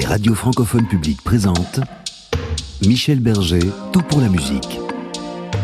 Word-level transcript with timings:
Les 0.00 0.06
radios 0.06 0.34
francophones 0.34 0.86
publiques 0.86 1.20
présentent 1.20 1.80
Michel 2.86 3.20
Berger, 3.20 3.60
Tout 3.92 4.00
pour 4.00 4.22
la 4.22 4.30
musique. 4.30 4.80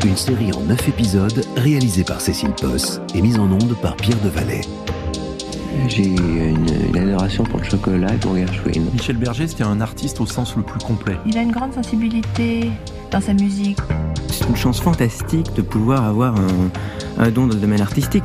Une 0.04 0.14
série 0.14 0.52
en 0.52 0.60
neuf 0.60 0.86
épisodes 0.86 1.42
réalisée 1.56 2.04
par 2.04 2.20
Cécile 2.20 2.50
Posse 2.50 3.00
et 3.14 3.22
mise 3.22 3.38
en 3.38 3.50
onde 3.50 3.74
par 3.80 3.96
Pierre 3.96 4.20
Devalet. 4.20 4.60
J'ai 5.88 6.04
une, 6.04 6.68
une 6.90 6.98
adoration 6.98 7.44
pour 7.44 7.60
le 7.60 7.64
chocolat 7.64 8.12
et 8.12 8.18
pour 8.18 8.36
Gershwin. 8.36 8.84
Michel 8.92 9.16
Berger, 9.16 9.48
c'était 9.48 9.64
un 9.64 9.80
artiste 9.80 10.20
au 10.20 10.26
sens 10.26 10.54
le 10.54 10.62
plus 10.62 10.80
complet. 10.80 11.16
Il 11.24 11.38
a 11.38 11.40
une 11.40 11.52
grande 11.52 11.72
sensibilité 11.72 12.70
dans 13.10 13.22
sa 13.22 13.32
musique. 13.32 13.78
C'est 14.28 14.46
une 14.50 14.56
chance 14.56 14.82
fantastique 14.82 15.54
de 15.54 15.62
pouvoir 15.62 16.04
avoir 16.04 16.36
un, 16.36 16.70
un 17.16 17.30
don 17.30 17.46
dans 17.46 17.54
le 17.54 17.60
domaine 17.60 17.80
artistique. 17.80 18.24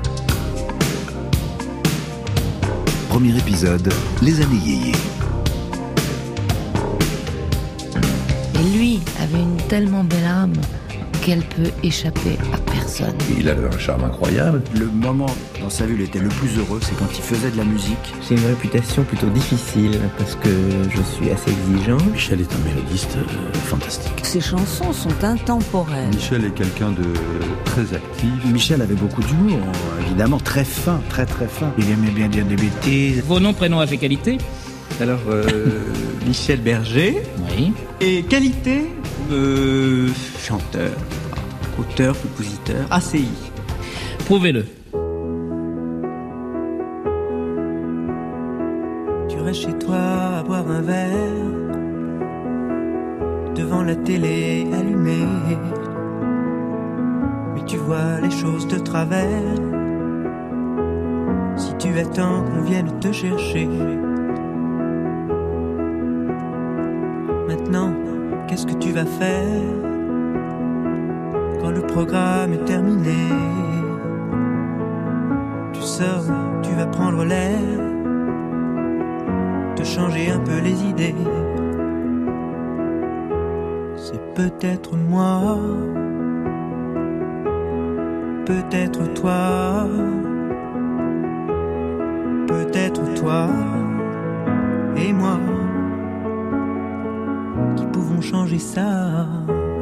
Premier 3.08 3.38
épisode, 3.38 3.94
Les 4.22 4.42
années 4.42 4.58
yéyé. 4.58 4.92
Et 8.62 8.78
lui 8.78 9.00
avait 9.20 9.42
une 9.42 9.58
tellement 9.70 10.04
belle 10.04 10.26
âme 10.26 10.54
qu'elle 11.24 11.42
peut 11.42 11.72
échapper 11.82 12.38
à 12.54 12.58
personne. 12.72 13.16
Il 13.40 13.50
avait 13.50 13.68
un 13.68 13.80
charme 13.80 14.04
incroyable. 14.04 14.62
Le 14.78 14.86
moment 14.86 15.34
dans 15.60 15.70
sa 15.72 15.88
vie 15.88 15.94
où 15.94 15.96
il 15.96 16.02
était 16.04 16.20
le 16.20 16.30
plus 16.30 16.60
heureux, 16.60 16.80
c'est 16.82 16.96
quand 16.98 17.08
il 17.12 17.24
faisait 17.24 17.50
de 17.50 17.58
la 17.58 17.64
musique. 17.64 18.14
J'ai 18.28 18.36
une 18.36 18.46
réputation 18.46 19.04
plutôt 19.04 19.30
difficile 19.30 20.00
parce 20.18 20.36
que 20.36 20.50
je 20.90 21.02
suis 21.02 21.32
assez 21.32 21.50
exigeant. 21.50 21.98
Michel 22.14 22.42
est 22.42 22.54
un 22.54 22.70
mélodiste 22.70 23.18
euh, 23.18 23.54
fantastique. 23.66 24.14
Ses 24.22 24.42
chansons 24.42 24.94
sont 24.94 25.24
intemporelles. 25.24 26.10
Michel 26.14 26.46
est 26.46 26.54
quelqu'un 26.54 26.92
de 26.92 27.06
très 27.66 27.96
actif. 27.96 28.46
Michel 28.46 28.84
avait 28.84 28.94
beaucoup 28.94 29.24
d'humour, 29.24 29.60
évidemment, 30.06 30.38
très 30.38 30.66
fin, 30.66 31.02
très 31.10 31.26
très 31.26 31.48
fin. 31.48 31.72
Il 31.80 31.90
aimait 31.90 32.12
bien 32.12 32.28
dire 32.28 32.46
des 32.46 32.58
bêtises. 32.58 33.24
Vos 33.24 33.40
noms, 33.40 33.54
prénoms, 33.54 33.84
qualité 33.88 34.38
Alors, 35.02 35.20
euh, 35.30 35.44
Michel 36.28 36.62
Berger. 36.62 37.24
Oui. 37.50 37.74
Et 38.02 38.22
qualité 38.22 38.88
euh, 39.32 40.08
Chanteur, 40.38 40.92
auteur, 41.80 42.16
compositeur, 42.22 42.86
ACI. 42.92 43.28
Prouvez-le. 44.26 44.64
Tu 49.28 49.40
restes 49.40 49.62
chez 49.62 49.74
toi 49.80 49.98
à 49.98 50.44
boire 50.44 50.70
un 50.70 50.82
verre, 50.82 51.18
devant 53.56 53.82
la 53.82 53.96
télé 53.96 54.68
allumée. 54.72 55.26
Mais 57.56 57.66
tu 57.66 57.78
vois 57.78 58.20
les 58.22 58.30
choses 58.30 58.68
de 58.68 58.78
travers. 58.78 59.56
Si 61.58 61.76
tu 61.80 61.98
attends 61.98 62.44
qu'on 62.44 62.62
vienne 62.62 63.00
te 63.00 63.12
chercher. 63.12 63.68
Qu'est-ce 67.72 68.66
que 68.66 68.74
tu 68.74 68.92
vas 68.92 69.06
faire 69.06 69.62
quand 71.62 71.72
le 71.72 71.82
programme 71.82 72.52
est 72.52 72.66
terminé? 72.66 73.30
Tu 75.72 75.82
sors, 75.82 76.26
tu 76.64 76.72
vas 76.72 76.88
prendre 76.88 77.24
l'air, 77.24 77.60
te 79.78 79.84
changer 79.84 80.32
un 80.32 80.40
peu 80.40 80.60
les 80.62 80.84
idées. 80.84 81.16
C'est 83.96 84.34
peut-être 84.34 84.98
moi, 84.98 85.58
peut-être 88.46 89.14
toi, 89.14 89.88
peut-être 92.48 93.14
toi 93.14 93.48
et 94.98 95.14
moi 95.14 95.38
pouvons 98.22 98.38
changer 98.38 98.60
ça. 98.60 99.28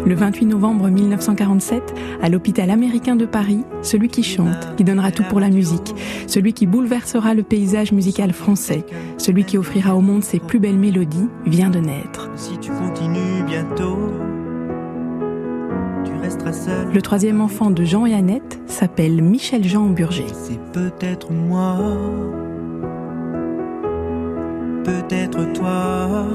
Le 0.06 0.16
28 0.16 0.46
novembre 0.46 0.88
1947, 0.88 1.94
à 2.22 2.30
l'hôpital 2.30 2.70
américain 2.70 3.16
de 3.16 3.26
Paris, 3.26 3.64
celui 3.82 4.08
qui 4.08 4.24
chante, 4.24 4.76
qui 4.78 4.84
donnera 4.84 5.12
tout 5.12 5.24
pour 5.30 5.40
la 5.40 5.50
musique, 5.50 5.94
celui 6.26 6.54
qui 6.54 6.66
bouleversera 6.66 7.34
le 7.34 7.44
paysage 7.44 7.92
musical 7.92 8.32
français, 8.32 8.86
celui 9.18 9.44
qui 9.44 9.58
offrira 9.58 9.96
au 9.96 10.02
monde 10.02 10.24
ses 10.24 10.40
plus 10.40 10.60
belles 10.60 10.80
mélodies, 10.80 11.28
vient 11.46 11.70
de 11.70 11.80
naître. 11.80 12.30
Si 12.36 12.58
tu 12.60 12.72
continues 12.72 13.44
bientôt, 13.46 13.98
tu 16.06 16.12
resteras 16.22 16.54
seul. 16.54 16.88
Le 16.94 17.02
troisième 17.02 17.42
enfant 17.42 17.70
de 17.70 17.84
Jean 17.84 18.06
et 18.06 18.14
Annette 18.14 18.60
s'appelle 18.68 19.22
Michel 19.22 19.68
Jean 19.68 19.88
Burger. 19.88 20.28
C'est 20.34 20.60
peut-être 20.72 21.32
moi, 21.32 21.78
peut-être 24.86 25.54
toi 25.54 26.26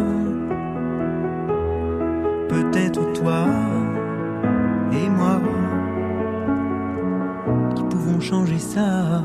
peut-être 2.54 3.12
toi 3.14 3.48
et 4.92 5.08
moi 5.08 5.42
qui 7.74 7.82
pouvons 7.82 8.20
changer 8.20 8.60
ça. 8.60 9.24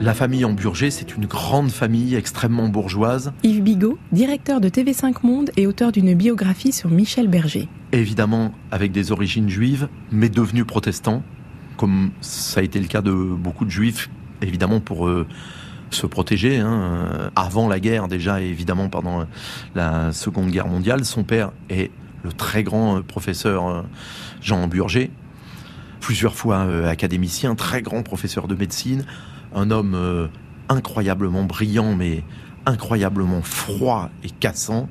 La 0.00 0.14
famille 0.14 0.46
Amburger, 0.46 0.90
c'est 0.90 1.14
une 1.14 1.26
grande 1.26 1.70
famille 1.70 2.14
extrêmement 2.14 2.68
bourgeoise. 2.68 3.34
Yves 3.42 3.62
Bigot, 3.62 3.98
directeur 4.12 4.62
de 4.62 4.70
TV5 4.70 5.16
Monde 5.22 5.50
et 5.58 5.66
auteur 5.66 5.92
d'une 5.92 6.14
biographie 6.14 6.72
sur 6.72 6.88
Michel 6.88 7.28
Berger. 7.28 7.68
Évidemment 7.92 8.52
avec 8.70 8.90
des 8.90 9.12
origines 9.12 9.50
juives, 9.50 9.88
mais 10.10 10.30
devenu 10.30 10.64
protestant, 10.64 11.22
comme 11.76 12.10
ça 12.22 12.60
a 12.60 12.62
été 12.62 12.80
le 12.80 12.86
cas 12.86 13.02
de 13.02 13.12
beaucoup 13.12 13.66
de 13.66 13.70
juifs, 13.70 14.08
évidemment 14.40 14.80
pour 14.80 15.06
euh, 15.06 15.26
se 15.90 16.06
protéger. 16.06 16.56
Hein, 16.56 17.30
avant 17.36 17.68
la 17.68 17.80
guerre 17.80 18.08
déjà, 18.08 18.40
et 18.40 18.46
évidemment 18.46 18.88
pendant 18.88 19.26
la 19.74 20.12
Seconde 20.12 20.50
Guerre 20.50 20.68
mondiale, 20.68 21.04
son 21.04 21.22
père 21.22 21.52
est 21.68 21.90
le 22.22 22.32
très 22.32 22.62
grand 22.62 23.02
professeur 23.02 23.84
Jean 24.40 24.66
Burger, 24.66 25.10
plusieurs 26.00 26.34
fois 26.34 26.62
académicien, 26.88 27.54
très 27.54 27.82
grand 27.82 28.02
professeur 28.02 28.48
de 28.48 28.54
médecine, 28.54 29.04
un 29.54 29.70
homme 29.70 30.28
incroyablement 30.68 31.44
brillant 31.44 31.94
mais 31.94 32.22
incroyablement 32.66 33.42
froid 33.42 34.10
et 34.22 34.30
cassant. 34.30 34.88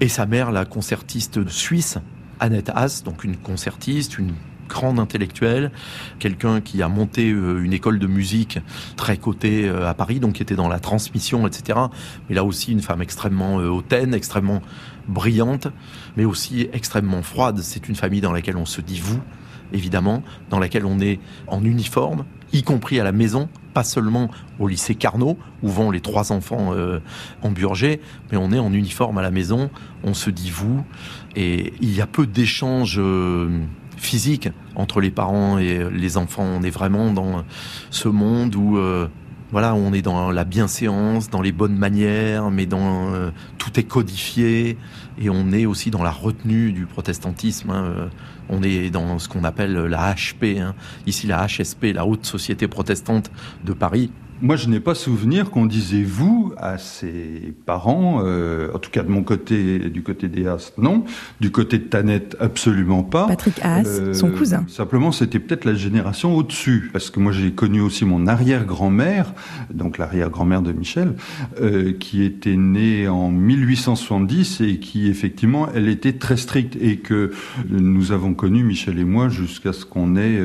Et 0.00 0.08
sa 0.08 0.26
mère, 0.26 0.52
la 0.52 0.64
concertiste 0.64 1.48
suisse, 1.48 1.98
Annette 2.40 2.70
Haas, 2.74 3.02
donc 3.04 3.24
une 3.24 3.36
concertiste, 3.36 4.18
une 4.18 4.32
grande 4.68 5.00
intellectuelle, 5.00 5.72
quelqu'un 6.18 6.60
qui 6.60 6.82
a 6.82 6.88
monté 6.88 7.26
une 7.28 7.72
école 7.72 7.98
de 7.98 8.06
musique 8.06 8.58
très 8.96 9.16
cotée 9.16 9.68
à 9.68 9.94
Paris, 9.94 10.20
donc 10.20 10.34
qui 10.34 10.42
était 10.42 10.54
dans 10.54 10.68
la 10.68 10.78
transmission, 10.78 11.46
etc. 11.46 11.78
Mais 12.28 12.34
là 12.34 12.44
aussi 12.44 12.72
une 12.72 12.82
femme 12.82 13.02
extrêmement 13.02 13.56
hautaine, 13.56 14.14
extrêmement 14.14 14.62
brillante, 15.08 15.68
mais 16.16 16.24
aussi 16.24 16.68
extrêmement 16.72 17.22
froide. 17.22 17.58
C'est 17.62 17.88
une 17.88 17.96
famille 17.96 18.20
dans 18.20 18.32
laquelle 18.32 18.56
on 18.56 18.66
se 18.66 18.80
dit 18.80 19.00
vous, 19.00 19.20
évidemment, 19.72 20.22
dans 20.50 20.58
laquelle 20.58 20.86
on 20.86 21.00
est 21.00 21.18
en 21.46 21.64
uniforme, 21.64 22.24
y 22.52 22.62
compris 22.62 23.00
à 23.00 23.04
la 23.04 23.12
maison, 23.12 23.48
pas 23.74 23.84
seulement 23.84 24.30
au 24.58 24.68
lycée 24.68 24.94
Carnot, 24.94 25.38
où 25.62 25.68
vont 25.68 25.90
les 25.90 26.00
trois 26.00 26.32
enfants 26.32 26.72
euh, 26.72 27.00
en 27.42 27.50
burger, 27.50 28.00
mais 28.30 28.38
on 28.38 28.52
est 28.52 28.58
en 28.58 28.72
uniforme 28.72 29.18
à 29.18 29.22
la 29.22 29.30
maison, 29.30 29.70
on 30.04 30.14
se 30.14 30.30
dit 30.30 30.50
vous, 30.50 30.84
et 31.36 31.72
il 31.80 31.94
y 31.94 32.00
a 32.00 32.06
peu 32.06 32.26
d'échanges 32.26 32.98
euh, 32.98 33.60
physiques 33.98 34.48
entre 34.74 35.00
les 35.00 35.10
parents 35.10 35.58
et 35.58 35.88
les 35.90 36.16
enfants. 36.16 36.44
On 36.44 36.62
est 36.62 36.70
vraiment 36.70 37.12
dans 37.12 37.44
ce 37.90 38.08
monde 38.08 38.54
où... 38.54 38.78
Euh, 38.78 39.08
voilà, 39.50 39.74
on 39.74 39.94
est 39.94 40.02
dans 40.02 40.30
la 40.30 40.44
bienséance, 40.44 41.30
dans 41.30 41.40
les 41.40 41.52
bonnes 41.52 41.76
manières, 41.76 42.50
mais 42.50 42.66
dans 42.66 43.14
euh, 43.14 43.30
tout 43.56 43.80
est 43.80 43.84
codifié 43.84 44.76
et 45.18 45.30
on 45.30 45.52
est 45.52 45.64
aussi 45.64 45.90
dans 45.90 46.02
la 46.02 46.10
retenue 46.10 46.72
du 46.72 46.84
protestantisme. 46.84 47.70
Hein, 47.70 47.84
euh, 47.84 48.08
on 48.50 48.62
est 48.62 48.90
dans 48.90 49.18
ce 49.18 49.26
qu'on 49.26 49.44
appelle 49.44 49.72
la 49.72 50.14
HP, 50.14 50.60
hein, 50.60 50.74
ici 51.06 51.26
la 51.26 51.46
HSP, 51.46 51.94
la 51.94 52.04
Haute 52.04 52.26
Société 52.26 52.68
Protestante 52.68 53.30
de 53.64 53.72
Paris. 53.72 54.10
Moi, 54.40 54.54
je 54.54 54.68
n'ai 54.68 54.78
pas 54.78 54.94
souvenir 54.94 55.50
qu'on 55.50 55.66
disait 55.66 56.04
vous 56.04 56.52
à 56.58 56.78
ses 56.78 57.52
parents, 57.66 58.20
euh, 58.22 58.70
en 58.72 58.78
tout 58.78 58.90
cas 58.90 59.02
de 59.02 59.10
mon 59.10 59.24
côté, 59.24 59.90
du 59.90 60.02
côté 60.02 60.28
des 60.28 60.46
Haas, 60.46 60.72
non. 60.78 61.04
Du 61.40 61.50
côté 61.50 61.78
de 61.78 61.84
Tanette, 61.84 62.36
absolument 62.38 63.02
pas. 63.02 63.26
Patrick 63.26 63.58
Haas, 63.62 63.82
euh, 63.86 64.14
son 64.14 64.30
cousin. 64.30 64.64
Simplement, 64.68 65.10
c'était 65.10 65.40
peut-être 65.40 65.64
la 65.64 65.74
génération 65.74 66.36
au-dessus, 66.36 66.88
parce 66.92 67.10
que 67.10 67.18
moi, 67.18 67.32
j'ai 67.32 67.50
connu 67.50 67.80
aussi 67.80 68.04
mon 68.04 68.28
arrière-grand-mère, 68.28 69.34
donc 69.74 69.98
l'arrière-grand-mère 69.98 70.62
de 70.62 70.70
Michel, 70.70 71.14
euh, 71.60 71.92
qui 71.98 72.22
était 72.22 72.56
née 72.56 73.08
en 73.08 73.30
1870 73.30 74.60
et 74.60 74.78
qui, 74.78 75.08
effectivement, 75.08 75.68
elle 75.74 75.88
était 75.88 76.12
très 76.12 76.36
stricte 76.36 76.76
et 76.80 76.98
que 76.98 77.32
nous 77.68 78.12
avons 78.12 78.34
connu, 78.34 78.62
Michel 78.62 79.00
et 79.00 79.04
moi, 79.04 79.28
jusqu'à 79.28 79.72
ce 79.72 79.84
qu'on 79.84 80.14
ait 80.14 80.40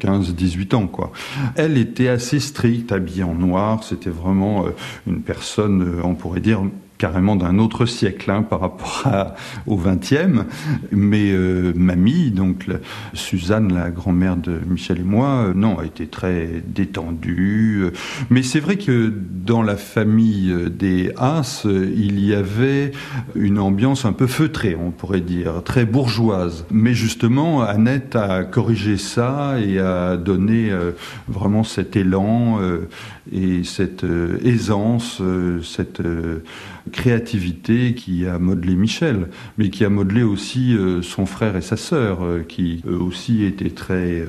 15-18 0.00 0.74
ans, 0.76 0.86
quoi. 0.86 1.10
Elle 1.56 1.76
était 1.76 2.08
assez 2.08 2.38
stricte, 2.38 2.92
habillée 2.92 3.24
en 3.24 3.31
noir, 3.34 3.84
c'était 3.84 4.10
vraiment 4.10 4.64
une 5.06 5.20
personne, 5.20 6.00
on 6.02 6.14
pourrait 6.14 6.40
dire, 6.40 6.62
carrément 7.02 7.34
d'un 7.34 7.58
autre 7.58 7.84
siècle 7.84 8.30
hein, 8.30 8.42
par 8.42 8.60
rapport 8.60 9.02
à, 9.06 9.34
au 9.66 9.76
XXe. 9.76 10.44
Mais 10.92 11.32
euh, 11.32 11.72
mamie, 11.74 12.30
donc 12.30 12.66
Suzanne, 13.12 13.74
la 13.74 13.90
grand-mère 13.90 14.36
de 14.36 14.60
Michel 14.68 15.00
et 15.00 15.02
moi, 15.02 15.46
euh, 15.48 15.52
non, 15.52 15.80
a 15.80 15.84
été 15.84 16.06
très 16.06 16.62
détendue. 16.64 17.86
Mais 18.30 18.44
c'est 18.44 18.60
vrai 18.60 18.76
que 18.76 19.12
dans 19.44 19.62
la 19.64 19.74
famille 19.74 20.54
des 20.70 21.10
Haas, 21.16 21.66
il 21.66 22.24
y 22.24 22.34
avait 22.34 22.92
une 23.34 23.58
ambiance 23.58 24.04
un 24.04 24.12
peu 24.12 24.28
feutrée, 24.28 24.76
on 24.80 24.92
pourrait 24.92 25.22
dire, 25.22 25.64
très 25.64 25.84
bourgeoise. 25.84 26.66
Mais 26.70 26.94
justement, 26.94 27.62
Annette 27.62 28.14
a 28.14 28.44
corrigé 28.44 28.96
ça 28.96 29.56
et 29.58 29.80
a 29.80 30.16
donné 30.16 30.70
euh, 30.70 30.92
vraiment 31.26 31.64
cet 31.64 31.96
élan 31.96 32.60
euh, 32.60 32.88
et 33.30 33.62
cette 33.64 34.04
euh, 34.04 34.38
aisance, 34.44 35.22
cette 35.62 36.02
créativité 36.90 37.94
qui 37.94 38.26
a 38.26 38.38
modelé 38.38 38.74
Michel, 38.74 39.28
mais 39.58 39.70
qui 39.70 39.84
a 39.84 39.88
modelé 39.88 40.22
aussi 40.22 40.76
son 41.02 41.26
frère 41.26 41.56
et 41.56 41.60
sa 41.60 41.76
sœur, 41.76 42.20
qui 42.48 42.82
eux 42.86 43.00
aussi 43.00 43.44
étaient 43.44 43.70
très 43.70 44.26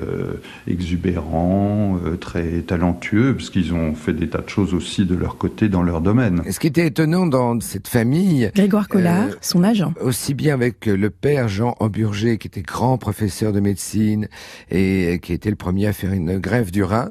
exubérants, 0.68 1.98
très 2.20 2.60
talentueux, 2.60 3.34
parce 3.34 3.50
qu'ils 3.50 3.74
ont 3.74 3.94
fait 3.94 4.12
des 4.12 4.28
tas 4.28 4.40
de 4.40 4.48
choses 4.48 4.72
aussi 4.72 5.04
de 5.04 5.16
leur 5.16 5.36
côté 5.36 5.68
dans 5.68 5.82
leur 5.82 6.00
domaine. 6.00 6.42
Ce 6.48 6.60
qui 6.60 6.68
était 6.68 6.86
étonnant 6.86 7.26
dans 7.26 7.58
cette 7.60 7.88
famille... 7.88 8.50
Grégoire 8.54 8.88
Collard, 8.88 9.30
son 9.40 9.64
agent. 9.64 9.92
Aussi 10.00 10.34
bien 10.34 10.54
avec 10.54 10.86
le 10.86 11.10
père 11.10 11.48
Jean 11.48 11.74
Amburger, 11.80 12.38
qui 12.38 12.46
était 12.46 12.62
grand 12.62 12.98
professeur 12.98 13.52
de 13.52 13.60
médecine 13.60 14.28
et 14.70 15.18
qui 15.22 15.32
était 15.32 15.50
le 15.50 15.56
premier 15.56 15.86
à 15.86 15.92
faire 15.92 16.12
une 16.12 16.38
grève 16.38 16.70
du 16.70 16.82
Rhin. 16.82 17.10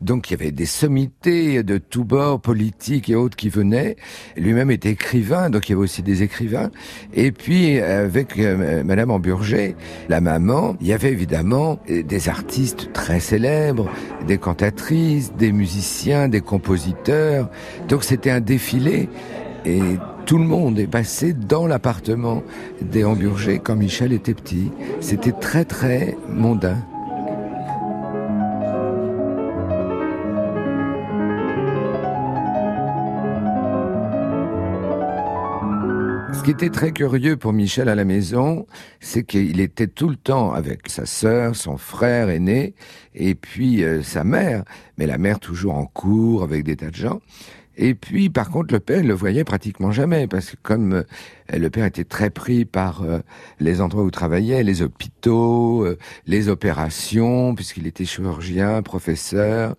Donc 0.00 0.30
il 0.30 0.34
y 0.34 0.36
avait 0.36 0.52
des 0.52 0.66
de 1.24 1.78
tous 1.78 2.04
bords, 2.04 2.40
politiques 2.40 3.08
et 3.08 3.14
autres 3.14 3.36
qui 3.36 3.48
venaient. 3.48 3.96
Lui-même 4.36 4.70
était 4.70 4.90
écrivain, 4.90 5.50
donc 5.50 5.68
il 5.68 5.72
y 5.72 5.74
avait 5.74 5.82
aussi 5.82 6.02
des 6.02 6.22
écrivains. 6.22 6.70
Et 7.14 7.32
puis 7.32 7.78
avec 7.78 8.38
euh, 8.38 8.84
Madame 8.84 9.10
Amburger, 9.10 9.74
la 10.08 10.20
maman, 10.20 10.76
il 10.80 10.86
y 10.86 10.92
avait 10.92 11.12
évidemment 11.12 11.78
des 11.88 12.28
artistes 12.28 12.92
très 12.92 13.20
célèbres, 13.20 13.88
des 14.26 14.38
cantatrices, 14.38 15.32
des 15.34 15.52
musiciens, 15.52 16.28
des 16.28 16.40
compositeurs. 16.40 17.48
Donc 17.88 18.04
c'était 18.04 18.30
un 18.30 18.40
défilé 18.40 19.08
et 19.64 19.80
tout 20.26 20.38
le 20.38 20.44
monde 20.44 20.78
est 20.78 20.86
passé 20.86 21.32
dans 21.32 21.66
l'appartement 21.66 22.42
des 22.80 23.04
Hamburgers 23.04 23.60
quand 23.62 23.76
Michel 23.76 24.12
était 24.12 24.34
petit. 24.34 24.70
C'était 25.00 25.32
très 25.32 25.64
très 25.64 26.16
mondain. 26.28 26.78
Qui 36.44 36.50
était 36.50 36.68
très 36.68 36.92
curieux 36.92 37.38
pour 37.38 37.54
Michel 37.54 37.88
à 37.88 37.94
la 37.94 38.04
maison, 38.04 38.66
c'est 39.00 39.24
qu'il 39.24 39.60
était 39.60 39.86
tout 39.86 40.10
le 40.10 40.16
temps 40.16 40.52
avec 40.52 40.90
sa 40.90 41.06
sœur, 41.06 41.56
son 41.56 41.78
frère 41.78 42.28
aîné, 42.28 42.74
et 43.14 43.34
puis 43.34 43.82
euh, 43.82 44.02
sa 44.02 44.24
mère, 44.24 44.62
mais 44.98 45.06
la 45.06 45.16
mère 45.16 45.40
toujours 45.40 45.74
en 45.74 45.86
cours 45.86 46.42
avec 46.42 46.64
des 46.64 46.76
tas 46.76 46.90
de 46.90 46.96
gens. 46.96 47.20
Et 47.78 47.94
puis, 47.94 48.28
par 48.28 48.50
contre, 48.50 48.74
le 48.74 48.80
père 48.80 49.02
ne 49.02 49.08
le 49.08 49.14
voyait 49.14 49.42
pratiquement 49.42 49.90
jamais, 49.90 50.26
parce 50.26 50.50
que 50.50 50.56
comme 50.62 50.92
euh, 50.92 51.02
le 51.50 51.70
père 51.70 51.86
était 51.86 52.04
très 52.04 52.28
pris 52.28 52.66
par 52.66 53.02
euh, 53.02 53.20
les 53.58 53.80
endroits 53.80 54.02
où 54.02 54.08
il 54.08 54.12
travaillait, 54.12 54.62
les 54.62 54.82
hôpitaux, 54.82 55.86
les 56.26 56.50
opérations, 56.50 57.54
puisqu'il 57.54 57.86
était 57.86 58.04
chirurgien, 58.04 58.82
professeur 58.82 59.76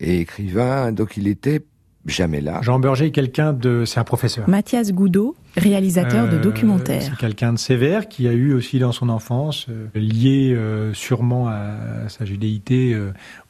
et 0.00 0.20
écrivain, 0.20 0.92
donc 0.92 1.18
il 1.18 1.28
était 1.28 1.60
jamais 2.06 2.40
là. 2.40 2.60
Jean 2.62 2.78
Berger 2.78 3.06
est 3.06 3.10
quelqu'un 3.10 3.52
de... 3.52 3.84
C'est 3.84 4.00
un 4.00 4.04
professeur. 4.04 4.48
Mathias 4.48 4.92
Goudot, 4.92 5.36
réalisateur 5.56 6.28
de 6.28 6.36
euh, 6.36 6.40
documentaires. 6.40 7.02
C'est 7.02 7.16
quelqu'un 7.16 7.52
de 7.52 7.58
sévère 7.58 8.08
qui 8.08 8.28
a 8.28 8.32
eu 8.32 8.52
aussi 8.52 8.78
dans 8.78 8.92
son 8.92 9.08
enfance, 9.08 9.66
euh, 9.68 9.86
lié 9.94 10.52
euh, 10.54 10.92
sûrement 10.94 11.48
à, 11.48 12.08
sa 12.08 12.24
judéité, 12.24 12.96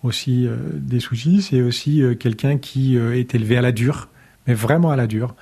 aussi 0.02 0.48
des 0.74 1.00
soucis. 1.00 1.42
C'est 1.42 1.62
aussi 1.62 2.02
quelqu'un 2.18 2.58
qui 2.58 2.96
est 2.96 3.34
élevé 3.34 3.56
à 3.56 3.60
la 3.60 3.72
dure, 3.72 4.08
mais 4.46 4.54
vraiment 4.54 4.90
à 4.90 4.96
la 4.96 5.06
dure 5.06 5.34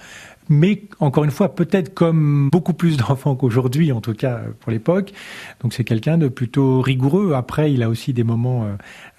mais 0.49 0.83
encore 1.01 1.25
une 1.25 1.31
fois, 1.31 1.55
peut-être 1.55 1.95
comme 1.95 2.51
beaucoup 2.51 2.75
plus 2.75 2.97
d'enfants 2.97 3.35
qu'aujourd'hui, 3.35 3.93
en 3.93 4.01
tout 4.01 4.15
cas 4.15 4.41
pour 4.61 4.73
l'époque. 4.73 5.13
Donc 5.61 5.73
c'est 5.73 5.85
quelqu'un 5.85 6.19
de 6.19 6.29
plutôt 6.29 6.81
rigoureux. 6.81 7.33
Après, 7.35 7.73
il 7.73 7.83
a 7.83 7.89
aussi 7.89 8.13
des 8.13 8.25
moments 8.25 8.67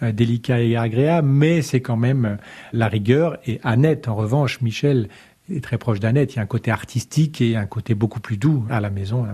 euh, 0.04 0.12
délicats 0.12 0.62
et 0.62 0.76
agréables, 0.76 1.28
mais 1.28 1.62
c'est 1.62 1.82
quand 1.82 1.98
même 1.98 2.38
la 2.74 2.88
rigueur. 2.88 3.38
Et 3.46 3.60
Annette, 3.64 4.08
en 4.08 4.16
revanche, 4.16 4.62
Michel, 4.62 5.10
est 5.52 5.64
très 5.64 5.78
proche 5.78 6.00
d'Annette. 6.00 6.34
Il 6.34 6.38
y 6.38 6.40
a 6.40 6.42
un 6.42 6.48
côté 6.48 6.72
artistique 6.72 7.40
et 7.40 7.56
un 7.56 7.68
côté 7.68 7.94
beaucoup 7.94 8.20
plus 8.20 8.38
doux 8.38 8.66
à 8.70 8.82
la 8.82 8.90
maison. 8.90 9.26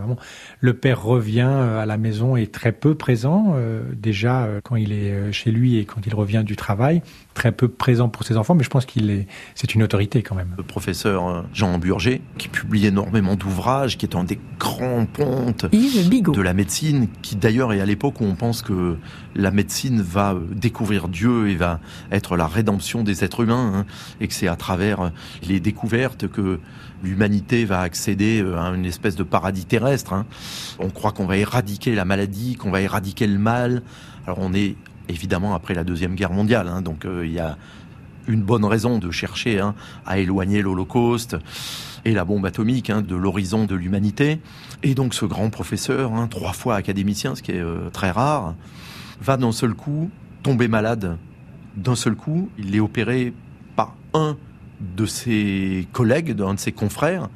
Le 0.60 0.74
père 0.74 1.02
revient 1.02 1.48
euh, 1.48 1.80
à 1.80 1.86
la 1.86 1.98
maison 1.98 2.36
et 2.36 2.48
très 2.48 2.72
peu 2.72 2.96
présent, 2.96 3.54
euh, 3.56 3.82
déjà 3.96 4.48
quand 4.64 4.76
il 4.76 4.92
est 4.92 5.32
chez 5.32 5.52
lui 5.52 5.78
et 5.78 5.86
quand 5.86 6.06
il 6.06 6.14
revient 6.16 6.44
du 6.46 6.56
travail 6.56 7.02
très 7.34 7.52
peu 7.52 7.68
présent 7.68 8.10
pour 8.10 8.24
ses 8.24 8.38
enfants, 8.38 8.56
mais 8.56 8.64
je 8.64 8.70
pense 8.70 8.86
qu'il 8.86 9.10
est, 9.10 9.28
c'est 9.56 9.74
une 9.74 9.84
autorité 9.84 10.22
quand 10.22 10.36
même. 10.36 10.54
Le 10.58 10.64
professeur 10.64 11.28
euh, 11.28 11.42
Jean 11.54 11.78
Burger, 11.78 12.22
qui 12.38 12.50
publie 12.50 12.86
énormément 12.86 13.36
d'ouvrages, 13.36 13.98
qui 13.98 14.06
est 14.06 14.16
un 14.16 14.24
des 14.24 14.40
grands 14.60 15.06
pontes 15.06 15.66
de 15.72 16.42
la 16.42 16.54
médecine, 16.54 17.08
qui 17.22 17.36
d'ailleurs 17.36 17.74
est 17.74 17.82
à 17.82 17.86
l'époque 17.86 18.22
où 18.22 18.26
on 18.26 18.36
pense 18.36 18.62
que 18.62 18.98
la 19.36 19.52
médecine 19.52 20.02
va 20.02 20.34
euh, 20.34 20.42
découvrir 20.54 21.08
Dieu 21.08 21.50
et 21.50 21.56
va 21.56 21.80
être 22.12 22.36
la 22.36 22.48
rédemption 22.48 23.04
des 23.04 23.24
êtres 23.24 23.44
humains, 23.44 23.72
hein, 23.76 23.86
et 24.20 24.28
que 24.28 24.34
c'est 24.34 24.48
à 24.48 24.56
travers 24.56 25.02
euh, 25.02 25.10
les 25.48 25.60
découvertes 25.60 26.28
que 26.28 26.60
l'humanité 27.04 27.66
va 27.66 27.82
accéder 27.82 28.46
à 28.58 28.68
une 28.70 28.86
espèce 28.86 29.16
de 29.16 29.24
paradis 29.24 29.66
terrestre. 29.66 30.14
Hein. 30.14 30.26
On 30.80 30.90
croit 30.90 31.12
qu'on 31.12 31.26
va 31.26 31.38
éradiquer 31.38 31.96
la 31.96 32.06
maladie, 32.06 32.56
qu'on 32.56 32.70
va 32.70 32.82
éradiquer 32.82 33.26
le 33.26 33.40
mal. 33.40 33.82
Alors 34.28 34.38
on 34.40 34.54
est 34.54 34.76
évidemment 35.10 35.54
après 35.54 35.74
la 35.74 35.84
Deuxième 35.84 36.16
Guerre 36.16 36.32
mondiale. 36.32 36.68
Hein. 36.68 36.82
donc 36.82 37.06
euh, 37.06 37.26
il 37.26 37.32
y 37.32 37.40
a 37.40 37.58
une 38.28 38.42
bonne 38.42 38.66
raison 38.66 39.00
de 39.00 39.12
chercher 39.12 39.60
hein, 39.60 39.76
à 40.06 40.20
éloigner 40.20 40.62
l'Holocauste 40.62 41.38
et 42.06 42.14
la 42.14 42.26
bombe 42.26 42.46
atomique 42.46 42.90
hein, 42.90 43.02
de 43.02 43.16
l'horizon 43.16 43.66
de 43.66 43.76
l'humanité. 43.76 44.40
Et 44.84 44.96
donc 44.96 45.14
ce 45.14 45.26
grand 45.26 45.50
professeur, 45.50 46.12
trois 46.30 46.54
fois 46.54 46.76
académicien, 46.76 47.36
ce 47.36 47.42
qui 47.42 47.52
est 47.52 47.60
euh, 47.60 47.90
très 47.92 48.12
rare, 48.12 48.56
va 49.22 49.38
d'un 49.38 49.52
seul 49.52 49.74
coup 49.74 50.10
tomber 50.44 50.68
malade. 50.68 51.18
D'un 51.76 51.96
seul 51.96 52.16
coup, 52.16 52.50
il 52.58 52.76
est 52.76 52.80
opéré 52.80 53.34
par 53.76 53.96
un 54.14 54.38
de 54.96 55.06
ses 55.06 55.88
collègues, 55.92 56.34
d'un 56.34 56.56
de 56.56 56.60
ses 56.60 56.72
confrères, 56.72 57.30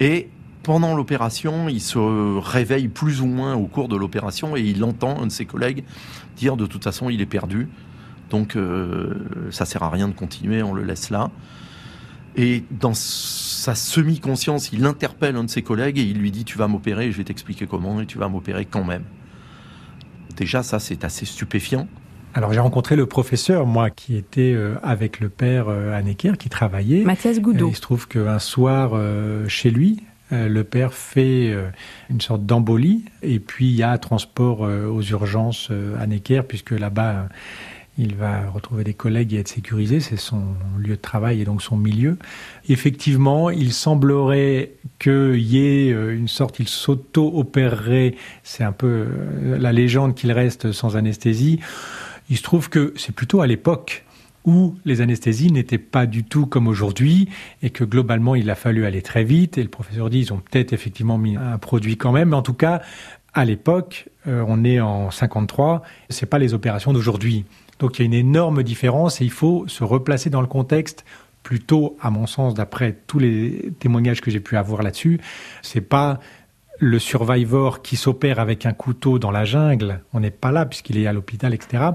et 0.00 0.28
pendant 0.62 0.94
l'opération, 0.94 1.68
il 1.68 1.80
se 1.80 1.98
réveille 2.38 2.88
plus 2.88 3.20
ou 3.20 3.26
moins 3.26 3.54
au 3.54 3.66
cours 3.66 3.88
de 3.88 3.96
l'opération 3.96 4.56
et 4.56 4.60
il 4.60 4.82
entend 4.84 5.20
un 5.20 5.26
de 5.26 5.32
ses 5.32 5.44
collègues 5.44 5.84
dire 6.36 6.56
de 6.56 6.66
toute 6.66 6.84
façon 6.84 7.10
il 7.10 7.20
est 7.20 7.26
perdu, 7.26 7.68
donc 8.30 8.56
euh, 8.56 9.14
ça 9.50 9.64
sert 9.64 9.82
à 9.82 9.90
rien 9.90 10.08
de 10.08 10.14
continuer, 10.14 10.62
on 10.62 10.72
le 10.72 10.82
laisse 10.82 11.10
là. 11.10 11.30
Et 12.34 12.64
dans 12.70 12.94
sa 12.94 13.74
semi-conscience, 13.74 14.72
il 14.72 14.86
interpelle 14.86 15.36
un 15.36 15.44
de 15.44 15.50
ses 15.50 15.62
collègues 15.62 15.98
et 15.98 16.02
il 16.02 16.18
lui 16.18 16.30
dit 16.30 16.44
tu 16.44 16.56
vas 16.56 16.68
m'opérer, 16.68 17.12
je 17.12 17.18
vais 17.18 17.24
t'expliquer 17.24 17.66
comment 17.66 18.00
et 18.00 18.06
tu 18.06 18.18
vas 18.18 18.28
m'opérer 18.28 18.64
quand 18.64 18.84
même. 18.84 19.04
Déjà 20.36 20.62
ça 20.62 20.78
c'est 20.78 21.04
assez 21.04 21.26
stupéfiant. 21.26 21.88
Alors 22.34 22.52
j'ai 22.52 22.60
rencontré 22.60 22.96
le 22.96 23.04
professeur, 23.04 23.66
moi, 23.66 23.90
qui 23.90 24.16
était 24.16 24.54
euh, 24.54 24.76
avec 24.82 25.20
le 25.20 25.28
père 25.28 25.66
euh, 25.68 25.92
Anneker, 25.92 26.38
qui 26.38 26.48
travaillait. 26.48 27.02
Mathias 27.04 27.40
Goudot. 27.40 27.68
il 27.68 27.76
se 27.76 27.82
trouve 27.82 28.08
qu'un 28.08 28.38
soir, 28.38 28.98
chez 29.48 29.70
lui, 29.70 30.00
euh, 30.00 30.11
le 30.32 30.64
père 30.64 30.94
fait 30.94 31.50
euh, 31.50 31.68
une 32.10 32.20
sorte 32.20 32.44
d'embolie 32.44 33.04
et 33.22 33.38
puis 33.38 33.66
il 33.68 33.76
y 33.76 33.82
a 33.82 33.96
transport 33.98 34.64
euh, 34.64 34.86
aux 34.86 35.02
urgences 35.02 35.70
à 35.98 36.06
Necker 36.06 36.42
puisque 36.48 36.70
là-bas 36.70 37.28
il 37.98 38.14
va 38.14 38.48
retrouver 38.48 38.84
des 38.84 38.94
collègues 38.94 39.34
et 39.34 39.40
être 39.40 39.48
sécurisé, 39.48 40.00
c'est 40.00 40.16
son 40.16 40.42
lieu 40.78 40.96
de 40.96 41.00
travail 41.00 41.42
et 41.42 41.44
donc 41.44 41.60
son 41.60 41.76
milieu. 41.76 42.16
Effectivement, 42.70 43.50
il 43.50 43.70
semblerait 43.74 44.72
qu'il 44.98 45.36
y 45.36 45.58
ait 45.58 45.90
une 45.90 46.26
sorte, 46.26 46.58
il 46.58 46.68
s'auto-opérerait, 46.68 48.14
c'est 48.42 48.64
un 48.64 48.72
peu 48.72 49.08
la 49.42 49.72
légende 49.72 50.14
qu'il 50.14 50.32
reste 50.32 50.72
sans 50.72 50.96
anesthésie. 50.96 51.60
Il 52.30 52.38
se 52.38 52.42
trouve 52.42 52.70
que 52.70 52.94
c'est 52.96 53.14
plutôt 53.14 53.42
à 53.42 53.46
l'époque 53.46 54.06
où 54.44 54.74
les 54.84 55.00
anesthésies 55.00 55.52
n'étaient 55.52 55.78
pas 55.78 56.06
du 56.06 56.24
tout 56.24 56.46
comme 56.46 56.66
aujourd'hui 56.66 57.28
et 57.62 57.70
que 57.70 57.84
globalement 57.84 58.34
il 58.34 58.50
a 58.50 58.54
fallu 58.54 58.84
aller 58.86 59.02
très 59.02 59.24
vite. 59.24 59.58
Et 59.58 59.62
le 59.62 59.68
professeur 59.68 60.10
dit 60.10 60.20
ils 60.20 60.32
ont 60.32 60.38
peut-être 60.38 60.72
effectivement 60.72 61.18
mis 61.18 61.36
un 61.36 61.58
produit 61.58 61.96
quand 61.96 62.12
même. 62.12 62.30
Mais 62.30 62.36
en 62.36 62.42
tout 62.42 62.54
cas 62.54 62.82
à 63.34 63.44
l'époque 63.44 64.08
euh, 64.26 64.44
on 64.46 64.64
est 64.64 64.80
en 64.80 65.10
53 65.10 65.82
c'est 66.08 66.26
pas 66.26 66.38
les 66.38 66.54
opérations 66.54 66.92
d'aujourd'hui. 66.92 67.44
Donc 67.78 67.98
il 67.98 68.02
y 68.02 68.04
a 68.04 68.06
une 68.06 68.14
énorme 68.14 68.62
différence 68.62 69.20
et 69.20 69.24
il 69.24 69.30
faut 69.30 69.66
se 69.68 69.84
replacer 69.84 70.30
dans 70.30 70.40
le 70.40 70.46
contexte 70.46 71.04
plutôt 71.42 71.96
à 72.00 72.10
mon 72.10 72.26
sens 72.26 72.54
d'après 72.54 72.96
tous 73.06 73.18
les 73.18 73.72
témoignages 73.78 74.20
que 74.20 74.30
j'ai 74.30 74.40
pu 74.40 74.56
avoir 74.56 74.82
là-dessus. 74.82 75.20
C'est 75.62 75.80
pas 75.80 76.20
le 76.78 76.98
survivor 76.98 77.82
qui 77.82 77.96
s'opère 77.96 78.40
avec 78.40 78.66
un 78.66 78.72
couteau 78.72 79.18
dans 79.18 79.30
la 79.30 79.44
jungle, 79.44 80.00
on 80.12 80.20
n'est 80.20 80.30
pas 80.30 80.50
là 80.50 80.66
puisqu'il 80.66 80.98
est 80.98 81.06
à 81.06 81.12
l'hôpital, 81.12 81.54
etc. 81.54 81.90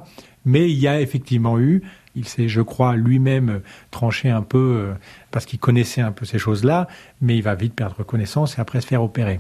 Mais 0.46 0.70
il 0.70 0.78
y 0.78 0.88
a 0.88 1.02
effectivement 1.02 1.60
eu 1.60 1.84
Il 2.18 2.28
s'est, 2.28 2.50
je 2.50 2.62
crois, 2.62 2.96
lui-même 2.96 3.62
tranché 3.92 4.30
un 4.30 4.42
peu 4.42 4.58
euh, 4.58 4.94
parce 5.32 5.46
qu'il 5.46 5.60
connaissait 5.60 6.02
un 6.02 6.12
peu 6.12 6.26
ces 6.26 6.40
choses-là, 6.40 6.88
mais 7.22 7.38
il 7.38 7.44
va 7.44 7.56
vite 7.56 7.76
perdre 7.76 8.04
connaissance 8.04 8.58
et 8.58 8.62
après 8.62 8.82
se 8.82 8.88
faire 8.88 9.04
opérer. 9.04 9.40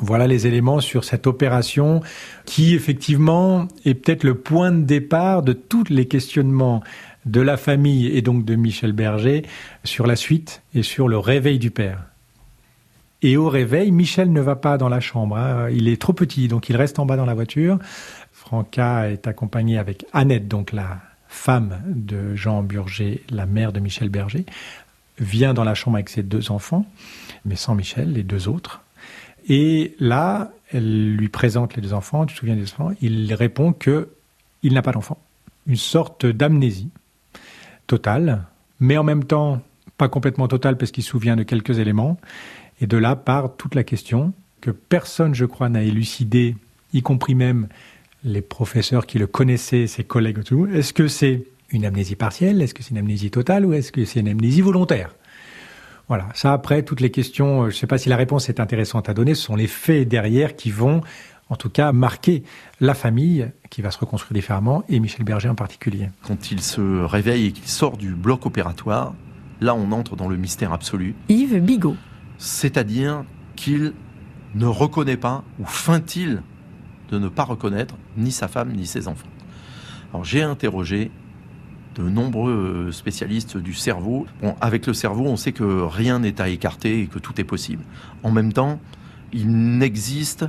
Voilà 0.00 0.26
les 0.26 0.48
éléments 0.48 0.80
sur 0.80 1.04
cette 1.04 1.28
opération 1.28 2.02
qui, 2.46 2.74
effectivement, 2.74 3.68
est 3.84 3.94
peut-être 3.94 4.24
le 4.24 4.34
point 4.34 4.72
de 4.72 4.82
départ 4.82 5.42
de 5.42 5.52
tous 5.52 5.84
les 5.88 6.06
questionnements 6.08 6.82
de 7.26 7.40
la 7.40 7.56
famille 7.56 8.08
et 8.08 8.20
donc 8.20 8.44
de 8.44 8.56
Michel 8.56 8.92
Berger 8.92 9.42
sur 9.84 10.06
la 10.06 10.16
suite 10.16 10.62
et 10.74 10.82
sur 10.82 11.06
le 11.06 11.16
réveil 11.16 11.60
du 11.60 11.70
père. 11.70 12.02
Et 13.22 13.36
au 13.36 13.48
réveil, 13.48 13.90
Michel 13.92 14.32
ne 14.32 14.40
va 14.40 14.56
pas 14.56 14.76
dans 14.76 14.88
la 14.88 15.00
chambre. 15.00 15.38
hein. 15.38 15.68
Il 15.70 15.88
est 15.88 16.00
trop 16.00 16.12
petit, 16.12 16.48
donc 16.48 16.68
il 16.68 16.76
reste 16.76 16.98
en 16.98 17.06
bas 17.06 17.16
dans 17.16 17.24
la 17.24 17.34
voiture. 17.34 17.78
Franca 18.32 19.08
est 19.08 19.26
accompagnée 19.26 19.78
avec 19.78 20.04
Annette, 20.12 20.48
donc 20.48 20.72
la 20.72 21.00
femme 21.34 21.82
de 21.86 22.34
Jean 22.34 22.62
Burger, 22.62 23.22
la 23.30 23.44
mère 23.44 23.72
de 23.72 23.80
Michel 23.80 24.08
Berger, 24.08 24.46
vient 25.18 25.52
dans 25.52 25.64
la 25.64 25.74
chambre 25.74 25.96
avec 25.96 26.08
ses 26.08 26.22
deux 26.22 26.50
enfants, 26.50 26.86
mais 27.44 27.56
sans 27.56 27.74
Michel, 27.74 28.12
les 28.12 28.22
deux 28.22 28.48
autres. 28.48 28.82
Et 29.48 29.94
là, 30.00 30.52
elle 30.72 31.16
lui 31.16 31.28
présente 31.28 31.74
les 31.74 31.82
deux 31.82 31.92
enfants. 31.92 32.24
Tu 32.24 32.34
te 32.34 32.40
souviens 32.40 32.56
des 32.56 32.64
enfants 32.64 32.92
Il 33.02 33.32
répond 33.34 33.72
que 33.72 34.08
il 34.62 34.72
n'a 34.72 34.82
pas 34.82 34.92
d'enfant. 34.92 35.18
Une 35.66 35.76
sorte 35.76 36.24
d'amnésie 36.24 36.88
totale, 37.86 38.44
mais 38.80 38.96
en 38.96 39.04
même 39.04 39.24
temps 39.24 39.60
pas 39.98 40.08
complètement 40.08 40.48
totale 40.48 40.76
parce 40.76 40.90
qu'il 40.90 41.04
se 41.04 41.10
souvient 41.10 41.36
de 41.36 41.42
quelques 41.42 41.78
éléments. 41.78 42.16
Et 42.80 42.86
de 42.86 42.96
là 42.96 43.16
part 43.16 43.56
toute 43.56 43.74
la 43.74 43.84
question 43.84 44.32
que 44.60 44.70
personne, 44.70 45.34
je 45.34 45.44
crois, 45.44 45.68
n'a 45.68 45.82
élucidé, 45.82 46.56
y 46.92 47.02
compris 47.02 47.34
même 47.34 47.68
les 48.24 48.40
professeurs 48.40 49.06
qui 49.06 49.18
le 49.18 49.26
connaissaient, 49.26 49.86
ses 49.86 50.02
collègues 50.02 50.38
et 50.38 50.44
tout. 50.44 50.66
Est-ce 50.66 50.92
que 50.92 51.08
c'est 51.08 51.44
une 51.70 51.84
amnésie 51.84 52.16
partielle? 52.16 52.62
Est-ce 52.62 52.74
que 52.74 52.82
c'est 52.82 52.90
une 52.90 52.98
amnésie 52.98 53.30
totale? 53.30 53.66
Ou 53.66 53.74
est-ce 53.74 53.92
que 53.92 54.04
c'est 54.04 54.20
une 54.20 54.28
amnésie 54.28 54.62
volontaire? 54.62 55.14
Voilà, 56.08 56.28
ça 56.34 56.52
après, 56.52 56.82
toutes 56.82 57.00
les 57.00 57.10
questions, 57.10 57.62
euh, 57.62 57.70
je 57.70 57.76
ne 57.76 57.78
sais 57.80 57.86
pas 57.86 57.96
si 57.96 58.08
la 58.08 58.16
réponse 58.16 58.48
est 58.48 58.60
intéressante 58.60 59.08
à 59.08 59.14
donner, 59.14 59.34
ce 59.34 59.42
sont 59.42 59.56
les 59.56 59.66
faits 59.66 60.06
derrière 60.06 60.54
qui 60.54 60.70
vont, 60.70 61.00
en 61.48 61.56
tout 61.56 61.70
cas, 61.70 61.92
marquer 61.92 62.42
la 62.80 62.92
famille 62.92 63.50
qui 63.70 63.80
va 63.80 63.90
se 63.90 63.98
reconstruire 63.98 64.34
différemment, 64.34 64.84
et 64.90 65.00
Michel 65.00 65.24
Berger 65.24 65.48
en 65.48 65.54
particulier. 65.54 66.10
Quand 66.22 66.50
il 66.50 66.60
se 66.60 67.04
réveille 67.04 67.46
et 67.46 67.52
qu'il 67.52 67.68
sort 67.68 67.96
du 67.96 68.10
bloc 68.10 68.44
opératoire, 68.44 69.14
là 69.62 69.74
on 69.74 69.92
entre 69.92 70.14
dans 70.14 70.28
le 70.28 70.36
mystère 70.36 70.74
absolu. 70.74 71.14
Yves 71.30 71.60
Bigot. 71.60 71.96
C'est-à-dire 72.36 73.24
qu'il 73.56 73.94
ne 74.54 74.66
reconnaît 74.66 75.16
pas, 75.16 75.42
ou 75.58 75.64
feint-il 75.64 76.42
de 77.10 77.18
ne 77.18 77.28
pas 77.28 77.44
reconnaître 77.44 77.96
ni 78.16 78.32
sa 78.32 78.48
femme 78.48 78.72
ni 78.72 78.86
ses 78.86 79.08
enfants. 79.08 79.28
J'ai 80.22 80.42
interrogé 80.42 81.10
de 81.94 82.02
nombreux 82.02 82.90
spécialistes 82.92 83.56
du 83.56 83.74
cerveau. 83.74 84.26
Avec 84.60 84.86
le 84.86 84.94
cerveau, 84.94 85.24
on 85.26 85.36
sait 85.36 85.52
que 85.52 85.82
rien 85.82 86.18
n'est 86.20 86.40
à 86.40 86.48
écarter 86.48 87.00
et 87.00 87.06
que 87.06 87.18
tout 87.18 87.40
est 87.40 87.44
possible. 87.44 87.82
En 88.22 88.30
même 88.30 88.52
temps, 88.52 88.80
il 89.32 89.78
n'existe, 89.78 90.46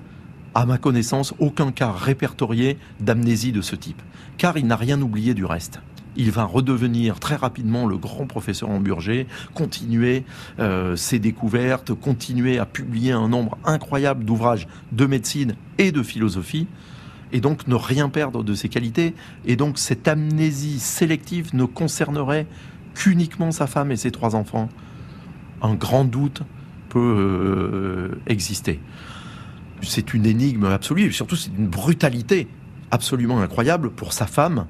à 0.53 0.65
ma 0.65 0.77
connaissance, 0.77 1.33
aucun 1.39 1.71
cas 1.71 1.91
répertorié 1.91 2.77
d'amnésie 2.99 3.51
de 3.51 3.61
ce 3.61 3.75
type, 3.75 4.01
car 4.37 4.57
il 4.57 4.67
n'a 4.67 4.75
rien 4.75 5.01
oublié 5.01 5.33
du 5.33 5.45
reste. 5.45 5.81
Il 6.17 6.31
va 6.31 6.45
redevenir 6.45 7.19
très 7.19 7.35
rapidement 7.35 7.85
le 7.85 7.97
grand 7.97 8.25
professeur 8.25 8.69
Hamburger, 8.69 9.25
continuer 9.53 10.23
euh, 10.59 10.95
ses 10.95 11.19
découvertes, 11.19 11.93
continuer 11.93 12.57
à 12.57 12.65
publier 12.65 13.11
un 13.11 13.27
nombre 13.27 13.57
incroyable 13.65 14.23
d'ouvrages 14.23 14.67
de 14.91 15.05
médecine 15.05 15.55
et 15.77 15.91
de 15.91 16.03
philosophie 16.03 16.67
et 17.31 17.41
donc 17.41 17.67
ne 17.67 17.75
rien 17.75 18.09
perdre 18.09 18.43
de 18.43 18.53
ses 18.53 18.69
qualités. 18.69 19.13
Et 19.45 19.55
donc 19.55 19.77
cette 19.77 20.07
amnésie 20.07 20.79
sélective 20.79 21.53
ne 21.53 21.65
concernerait 21.65 22.47
qu'uniquement 22.93 23.51
sa 23.51 23.67
femme 23.67 23.91
et 23.91 23.97
ses 23.97 24.11
trois 24.11 24.35
enfants. 24.35 24.69
Un 25.61 25.75
grand 25.75 26.05
doute 26.05 26.43
peut 26.89 26.99
euh, 26.99 28.21
exister. 28.27 28.79
C'est 29.81 30.13
une 30.13 30.25
énigme 30.25 30.65
absolue, 30.65 31.07
et 31.07 31.11
surtout 31.11 31.35
c'est 31.35 31.51
une 31.57 31.67
brutalité 31.67 32.47
absolument 32.91 33.41
incroyable 33.41 33.89
pour 33.91 34.13
sa 34.13 34.25
femme 34.25 34.65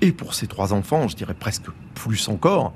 et 0.00 0.12
pour 0.12 0.34
ses 0.34 0.46
trois 0.46 0.72
enfants, 0.72 1.08
je 1.08 1.16
dirais 1.16 1.34
presque 1.34 1.66
plus 1.94 2.28
encore. 2.28 2.74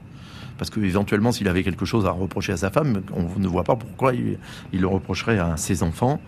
Parce 0.59 0.71
que 0.71 0.81
éventuellement, 0.81 1.33
s'il 1.33 1.49
avait 1.49 1.63
quelque 1.63 1.85
chose 1.85 2.07
à 2.07 2.11
reprocher 2.11 2.53
à 2.53 2.57
sa 2.57 2.71
femme, 2.71 3.03
on 3.13 3.39
ne 3.39 3.49
voit 3.49 3.65
pas 3.65 3.75
pourquoi 3.75 4.13
il, 4.15 4.39
le 4.73 4.87
reprocherait 4.87 5.39
à 5.39 5.57
ses 5.57 5.83
enfants 5.83 6.21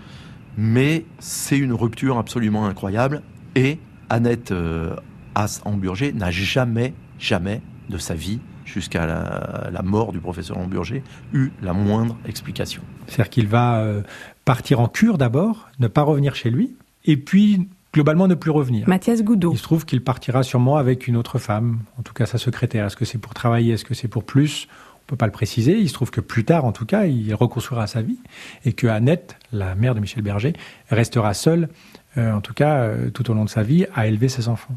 mais 0.56 1.04
c'est 1.18 1.58
une 1.58 1.72
rupture 1.72 2.18
absolument 2.18 2.66
incroyable. 2.66 3.22
Et 3.54 3.78
Annette 4.10 4.52
euh, 4.52 4.94
As-Hamburger 5.34 6.12
n'a 6.14 6.30
jamais, 6.30 6.94
jamais 7.18 7.60
de 7.88 7.98
sa 7.98 8.14
vie, 8.14 8.40
jusqu'à 8.64 9.06
la, 9.06 9.70
la, 9.72 9.82
mort 9.82 10.12
du 10.12 10.20
professeur 10.20 10.58
Hamburger, 10.58 11.02
eu 11.32 11.50
la 11.62 11.72
moindre 11.72 12.16
explication. 12.26 12.82
C'est-à-dire 13.06 13.30
qu'il 13.30 13.46
va 13.46 13.80
euh, 13.80 14.02
partir 14.44 14.80
en 14.80 14.88
cure 14.88 15.18
d'abord, 15.18 15.68
ne 15.80 15.88
pas 15.88 16.02
revenir 16.02 16.34
chez 16.34 16.50
lui, 16.50 16.76
et 17.04 17.16
puis 17.16 17.68
globalement 17.94 18.26
ne 18.26 18.34
plus 18.34 18.50
revenir. 18.50 18.88
Mathias 18.88 19.22
Goudot. 19.22 19.52
Il 19.52 19.58
se 19.58 19.62
trouve 19.62 19.86
qu'il 19.86 20.02
partira 20.02 20.42
sûrement 20.42 20.76
avec 20.76 21.06
une 21.06 21.16
autre 21.16 21.38
femme, 21.38 21.78
en 21.96 22.02
tout 22.02 22.12
cas 22.12 22.26
sa 22.26 22.38
secrétaire. 22.38 22.84
Est-ce 22.86 22.96
que 22.96 23.04
c'est 23.04 23.18
pour 23.18 23.32
travailler 23.32 23.72
Est-ce 23.72 23.84
que 23.84 23.94
c'est 23.94 24.08
pour 24.08 24.24
plus? 24.24 24.66
On 25.02 25.06
peut 25.06 25.16
pas 25.16 25.26
le 25.26 25.32
préciser. 25.32 25.78
Il 25.78 25.88
se 25.88 25.94
trouve 25.94 26.10
que 26.10 26.20
plus 26.20 26.44
tard, 26.44 26.64
en 26.64 26.72
tout 26.72 26.86
cas, 26.86 27.04
il 27.04 27.32
reconstruira 27.34 27.86
sa 27.86 28.02
vie 28.02 28.18
et 28.64 28.72
que 28.72 28.88
Annette, 28.88 29.36
la 29.52 29.76
mère 29.76 29.94
de 29.94 30.00
Michel 30.00 30.22
Berger, 30.22 30.54
restera 30.90 31.34
seule, 31.34 31.68
euh, 32.18 32.32
en 32.32 32.40
tout 32.40 32.52
cas, 32.52 32.78
euh, 32.78 33.10
tout 33.10 33.30
au 33.30 33.34
long 33.34 33.44
de 33.44 33.50
sa 33.50 33.62
vie, 33.62 33.86
à 33.94 34.08
élever 34.08 34.28
ses 34.28 34.48
enfants. 34.48 34.76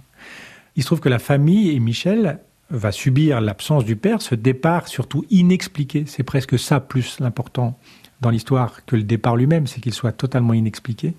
Il 0.76 0.84
se 0.84 0.88
trouve 0.88 1.00
que 1.00 1.10
la 1.10 1.20
famille 1.20 1.72
et 1.72 1.80
Michel 1.80 2.40
va 2.70 2.92
subir 2.92 3.42
l'absence 3.42 3.84
du 3.84 3.96
père, 3.96 4.22
ce 4.22 4.36
départ 4.36 4.88
surtout 4.88 5.26
inexpliqué. 5.32 6.04
C'est 6.06 6.24
presque 6.24 6.60
ça 6.60 6.80
plus 6.80 7.20
l'important 7.20 7.80
dans 8.22 8.30
l'histoire 8.30 8.86
que 8.86 8.96
le 8.96 9.04
départ 9.04 9.36
lui-même, 9.36 9.66
c'est 9.66 9.80
qu'il 9.80 9.94
soit 9.94 10.12
totalement 10.12 10.54
inexpliqué 10.54 11.16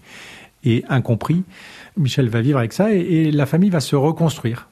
et 0.64 0.84
incompris. 0.88 1.44
Michel 1.96 2.28
va 2.28 2.40
vivre 2.40 2.58
avec 2.58 2.72
ça 2.72 2.92
et, 2.92 3.30
la 3.30 3.46
famille 3.46 3.70
va 3.70 3.80
se 3.80 3.96
reconstruire. 3.96 4.68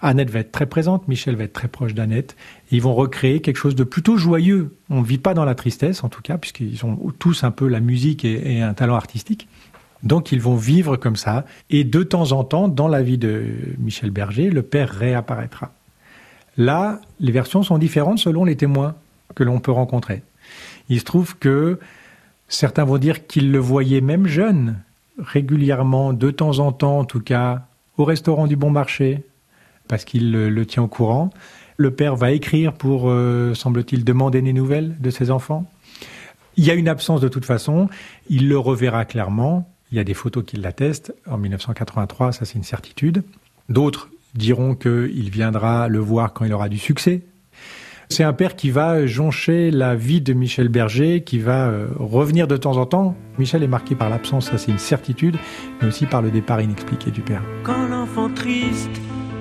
Annette 0.00 0.30
va 0.30 0.40
être 0.40 0.52
très 0.52 0.66
présente, 0.66 1.08
Michel 1.08 1.36
va 1.36 1.44
être 1.44 1.54
très 1.54 1.68
proche 1.68 1.94
d'Annette. 1.94 2.36
Ils 2.70 2.82
vont 2.82 2.94
recréer 2.94 3.40
quelque 3.40 3.56
chose 3.56 3.74
de 3.74 3.84
plutôt 3.84 4.18
joyeux. 4.18 4.76
On 4.90 5.00
ne 5.00 5.06
vit 5.06 5.18
pas 5.18 5.32
dans 5.32 5.46
la 5.46 5.54
tristesse, 5.54 6.04
en 6.04 6.10
tout 6.10 6.20
cas, 6.20 6.36
puisqu'ils 6.36 6.84
ont 6.84 6.96
tous 7.18 7.44
un 7.44 7.50
peu 7.50 7.66
la 7.66 7.80
musique 7.80 8.24
et, 8.24 8.60
un 8.60 8.74
talent 8.74 8.94
artistique. 8.94 9.48
Donc 10.02 10.32
ils 10.32 10.40
vont 10.40 10.56
vivre 10.56 10.96
comme 10.96 11.16
ça. 11.16 11.46
Et 11.70 11.82
de 11.84 12.02
temps 12.02 12.32
en 12.32 12.44
temps, 12.44 12.68
dans 12.68 12.88
la 12.88 13.02
vie 13.02 13.16
de 13.16 13.46
Michel 13.78 14.10
Berger, 14.10 14.50
le 14.50 14.62
père 14.62 14.90
réapparaîtra. 14.90 15.72
Là, 16.58 17.00
les 17.18 17.32
versions 17.32 17.62
sont 17.62 17.78
différentes 17.78 18.18
selon 18.18 18.44
les 18.44 18.56
témoins 18.56 18.94
que 19.34 19.44
l'on 19.44 19.60
peut 19.60 19.72
rencontrer. 19.72 20.22
Il 20.88 21.00
se 21.00 21.04
trouve 21.04 21.36
que 21.38 21.78
certains 22.48 22.84
vont 22.84 22.98
dire 22.98 23.26
qu'ils 23.26 23.50
le 23.50 23.58
voyaient 23.58 24.00
même 24.00 24.26
jeune, 24.26 24.76
régulièrement, 25.18 26.12
de 26.12 26.30
temps 26.30 26.58
en 26.58 26.72
temps, 26.72 26.98
en 27.00 27.04
tout 27.04 27.20
cas, 27.20 27.66
au 27.96 28.04
restaurant 28.04 28.46
du 28.46 28.56
Bon 28.56 28.70
Marché, 28.70 29.24
parce 29.88 30.04
qu'il 30.04 30.32
le, 30.32 30.66
tient 30.66 30.82
au 30.82 30.88
courant. 30.88 31.30
Le 31.76 31.90
père 31.90 32.16
va 32.16 32.32
écrire 32.32 32.72
pour, 32.72 33.10
euh, 33.10 33.54
semble-t-il, 33.54 34.04
demander 34.04 34.42
des 34.42 34.52
nouvelles 34.52 34.96
de 35.00 35.10
ses 35.10 35.30
enfants. 35.30 35.70
Il 36.56 36.64
y 36.64 36.70
a 36.70 36.74
une 36.74 36.88
absence 36.88 37.20
de 37.20 37.28
toute 37.28 37.44
façon. 37.44 37.88
Il 38.28 38.48
le 38.48 38.58
reverra 38.58 39.04
clairement. 39.04 39.70
Il 39.92 39.98
y 39.98 40.00
a 40.00 40.04
des 40.04 40.14
photos 40.14 40.44
qui 40.44 40.56
l'attestent. 40.56 41.14
En 41.30 41.36
1983, 41.36 42.32
ça 42.32 42.44
c'est 42.44 42.54
une 42.54 42.64
certitude. 42.64 43.22
D'autres 43.68 44.10
diront 44.34 44.74
qu'il 44.74 45.30
viendra 45.30 45.88
le 45.88 45.98
voir 45.98 46.32
quand 46.32 46.44
il 46.44 46.52
aura 46.52 46.68
du 46.68 46.78
succès. 46.78 47.22
C'est 48.08 48.22
un 48.22 48.32
père 48.32 48.54
qui 48.54 48.70
va 48.70 49.04
joncher 49.06 49.70
la 49.70 49.94
vie 49.94 50.20
de 50.20 50.32
Michel 50.32 50.68
Berger, 50.68 51.22
qui 51.22 51.38
va 51.38 51.66
euh, 51.66 51.88
revenir 51.98 52.46
de 52.46 52.56
temps 52.56 52.76
en 52.76 52.86
temps. 52.86 53.16
Michel 53.38 53.62
est 53.62 53.68
marqué 53.68 53.94
par 53.94 54.08
l'absence, 54.08 54.50
ça 54.50 54.58
c'est 54.58 54.70
une 54.70 54.78
certitude, 54.78 55.36
mais 55.80 55.88
aussi 55.88 56.06
par 56.06 56.22
le 56.22 56.30
départ 56.30 56.60
inexpliqué 56.60 57.10
du 57.10 57.20
père. 57.20 57.42
Quand 57.64 57.86
l'enfant 57.88 58.30
triste 58.30 58.90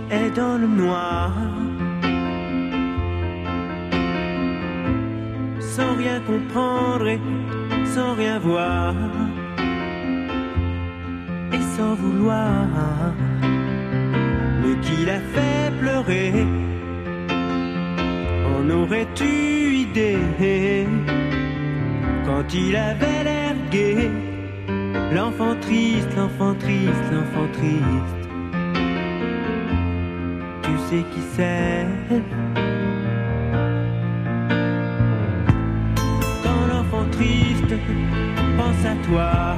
est 0.09 0.31
dans 0.35 0.57
le 0.57 0.67
noir. 0.67 1.31
Sans 5.59 5.95
rien 5.95 6.19
comprendre 6.21 7.07
et 7.07 7.19
sans 7.93 8.15
rien 8.15 8.39
voir. 8.39 8.95
Et 11.53 11.77
sans 11.77 11.95
vouloir. 11.95 12.67
Mais 14.61 14.79
qui 14.81 15.05
l'a 15.05 15.19
fait 15.19 15.71
pleurer. 15.79 16.74
En 18.65 18.69
aurais-tu 18.71 19.25
idée 19.85 20.17
quand 22.25 22.51
il 22.51 22.75
avait 22.75 23.23
l'air 23.23 23.55
gai? 23.69 24.09
L'enfant 25.13 25.55
triste, 25.61 26.09
l'enfant 26.17 26.55
triste, 26.55 27.05
l'enfant 27.11 27.47
triste 27.53 28.25
sais 30.89 31.03
qui 31.11 31.21
c'est? 31.35 31.85
Quand 36.43 36.67
l'enfant 36.71 37.05
triste 37.11 37.73
pense 38.57 38.85
à 38.85 38.95
toi, 39.07 39.55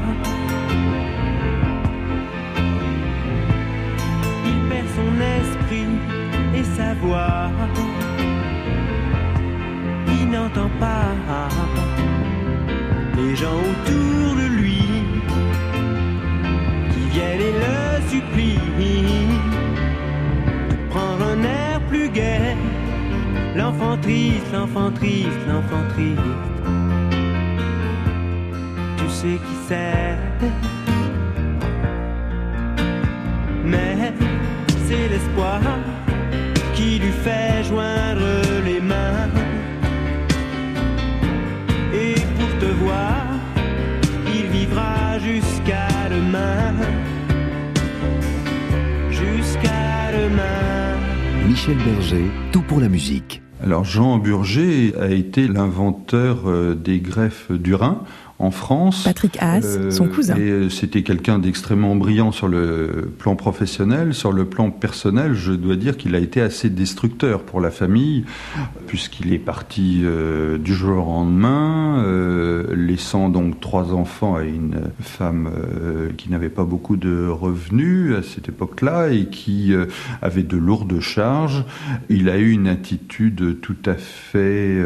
il 4.46 4.58
perd 4.70 4.88
son 4.98 5.12
esprit 5.38 5.92
et 6.56 6.64
voit, 7.02 7.50
il 7.76 7.97
n'entend 10.28 10.70
pas 10.80 11.50
les 13.16 13.36
gens 13.36 13.60
autour 13.70 14.36
de 14.36 14.48
lui 14.60 14.82
qui 16.92 17.04
viennent 17.14 17.42
et 17.42 17.56
le 17.64 18.10
supplient 18.10 19.40
prendre 20.90 21.26
un 21.34 21.44
air 21.44 21.82
plus 21.90 22.10
gai. 22.10 22.56
L'enfant 23.56 23.98
triste, 23.98 24.46
l'enfant 24.54 24.92
triste, 24.92 25.42
l'enfant 25.48 25.84
triste. 25.94 26.22
Tu 28.98 29.10
sais 29.10 29.38
qui 29.46 29.56
c'est 29.68 30.18
Mais 33.66 34.14
c'est 34.88 35.08
l'espoir 35.10 35.60
qui 36.76 37.00
lui 37.00 37.12
fait 37.12 37.64
joindre 37.64 38.07
Michel 51.68 51.84
Berger, 51.84 52.24
tout 52.54 52.62
pour 52.62 52.80
la 52.80 52.88
musique. 52.88 53.42
Alors 53.62 53.84
Jean 53.84 54.20
Burger 54.20 54.94
a 55.02 55.10
été 55.10 55.50
l'inventeur 55.50 56.50
euh, 56.50 56.76
des 56.76 57.02
greffes 57.02 57.52
du 57.52 57.76
Rhin 57.76 58.04
en 58.40 58.52
France. 58.52 59.04
Patrick 59.04 59.38
Haas, 59.42 59.62
Euh, 59.66 59.92
son 59.92 60.08
cousin. 60.08 60.36
Et 60.36 60.42
euh, 60.42 60.70
c'était 60.70 61.02
quelqu'un 61.02 61.40
d'extrêmement 61.40 61.96
brillant 61.96 62.32
sur 62.32 62.48
le 62.48 63.12
plan 63.18 63.36
professionnel. 63.36 64.14
Sur 64.14 64.32
le 64.32 64.46
plan 64.46 64.70
personnel, 64.70 65.34
je 65.34 65.54
dois 65.54 65.76
dire 65.76 65.98
qu'il 65.98 66.14
a 66.14 66.20
été 66.20 66.42
assez 66.42 66.70
destructeur 66.70 67.42
pour 67.42 67.62
la 67.62 67.72
famille, 67.72 68.26
puisqu'il 68.86 69.34
est 69.34 69.40
parti 69.40 70.02
euh, 70.04 70.58
du 70.60 70.74
jour 70.74 71.08
au 71.08 71.12
lendemain, 71.12 72.04
euh, 72.06 72.76
laissant 72.76 73.30
donc 73.30 73.60
trois 73.60 73.94
enfants 73.94 74.40
et 74.40 74.48
une 74.48 74.82
femme 75.02 75.50
qui 76.18 76.30
n'avait 76.30 76.50
pas 76.50 76.64
beaucoup 76.64 76.96
de 76.96 77.28
revenus 77.28 78.16
à 78.16 78.22
cette 78.22 78.50
époque-là 78.50 79.10
et 79.10 79.26
qui 79.26 79.74
avait 80.22 80.44
de 80.44 80.58
lourdes 80.58 81.00
charges. 81.00 81.64
Il 82.10 82.30
a 82.30 82.38
eu 82.38 82.52
une 82.52 82.68
attitude 82.68 83.60
tout 83.62 83.78
à 83.86 83.96
fait 83.96 84.78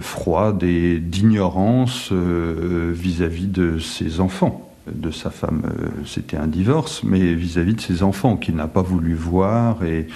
froide 0.00 0.62
et 0.62 0.98
d'ignorance 0.98 2.12
euh, 2.24 2.92
vis-à-vis 2.94 3.46
de 3.46 3.78
ses 3.78 4.20
enfants. 4.20 4.70
De 4.92 5.10
sa 5.10 5.30
femme, 5.30 5.62
euh, 5.64 5.88
c'était 6.04 6.36
un 6.36 6.46
divorce, 6.46 7.02
mais 7.04 7.32
vis-à-vis 7.32 7.74
de 7.74 7.80
ses 7.80 8.02
enfants 8.02 8.36
qu'il 8.36 8.54
n'a 8.54 8.66
pas 8.66 8.82
voulu 8.82 9.14
voir 9.14 9.82
et 9.82 10.08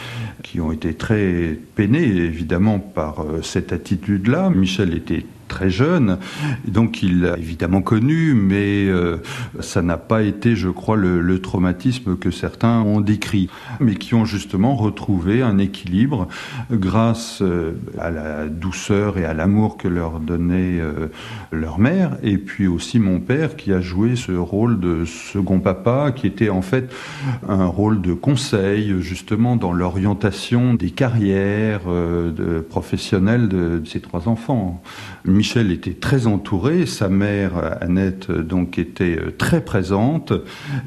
qui 0.42 0.60
ont 0.60 0.72
été 0.72 0.92
très 0.92 1.58
peinés 1.74 2.04
évidemment 2.04 2.78
par 2.78 3.20
euh, 3.20 3.40
cette 3.42 3.72
attitude-là. 3.72 4.50
Michel 4.50 4.94
était 4.94 5.24
très 5.48 5.70
jeune, 5.70 6.18
donc 6.66 7.02
il 7.02 7.22
l'a 7.22 7.36
évidemment 7.38 7.82
connu, 7.82 8.34
mais 8.34 8.86
euh, 8.86 9.16
ça 9.60 9.82
n'a 9.82 9.96
pas 9.96 10.22
été, 10.22 10.54
je 10.54 10.68
crois, 10.68 10.96
le, 10.96 11.38
traumatisme 11.38 12.16
que 12.16 12.30
certains 12.30 12.80
ont 12.80 13.00
décrit, 13.00 13.48
mais 13.80 13.94
qui 13.94 14.14
ont 14.14 14.24
justement 14.24 14.74
retrouvé 14.74 15.40
un 15.40 15.58
équilibre 15.58 16.26
grâce 16.70 17.42
euh, 17.42 17.72
à 17.98 18.10
la 18.10 18.48
douceur 18.48 19.18
et 19.18 19.24
à 19.24 19.34
l'amour 19.34 19.76
que 19.76 19.86
leur 19.86 20.18
donnait 20.20 20.80
euh, 20.80 21.08
leur 21.52 21.78
mère, 21.78 22.18
et 22.22 22.38
puis 22.38 22.66
aussi 22.66 22.98
mon 22.98 23.20
père 23.20 23.56
qui 23.56 23.72
a 23.72 23.80
joué 23.80 24.16
ce 24.16 24.32
rôle 24.32 24.80
de 24.80 25.04
second 25.04 25.60
papa, 25.60 26.12
qui 26.14 26.26
était 26.26 26.50
en 26.50 26.62
fait 26.62 26.92
un 27.48 27.66
rôle 27.66 28.02
de 28.02 28.12
conseil 28.12 29.00
justement 29.00 29.56
dans 29.56 29.72
l'orientation 29.72 30.74
des 30.74 30.90
carrières 30.90 31.82
professionnelles 32.68 33.48
de 33.48 33.80
ces 33.86 34.00
trois 34.00 34.28
enfants. 34.28 34.82
Michel 35.38 35.70
était 35.70 35.94
très 35.94 36.26
entouré, 36.26 36.84
sa 36.84 37.08
mère 37.08 37.78
Annette 37.80 38.28
donc 38.28 38.76
était 38.76 39.16
euh, 39.16 39.30
très 39.30 39.64
présente 39.64 40.32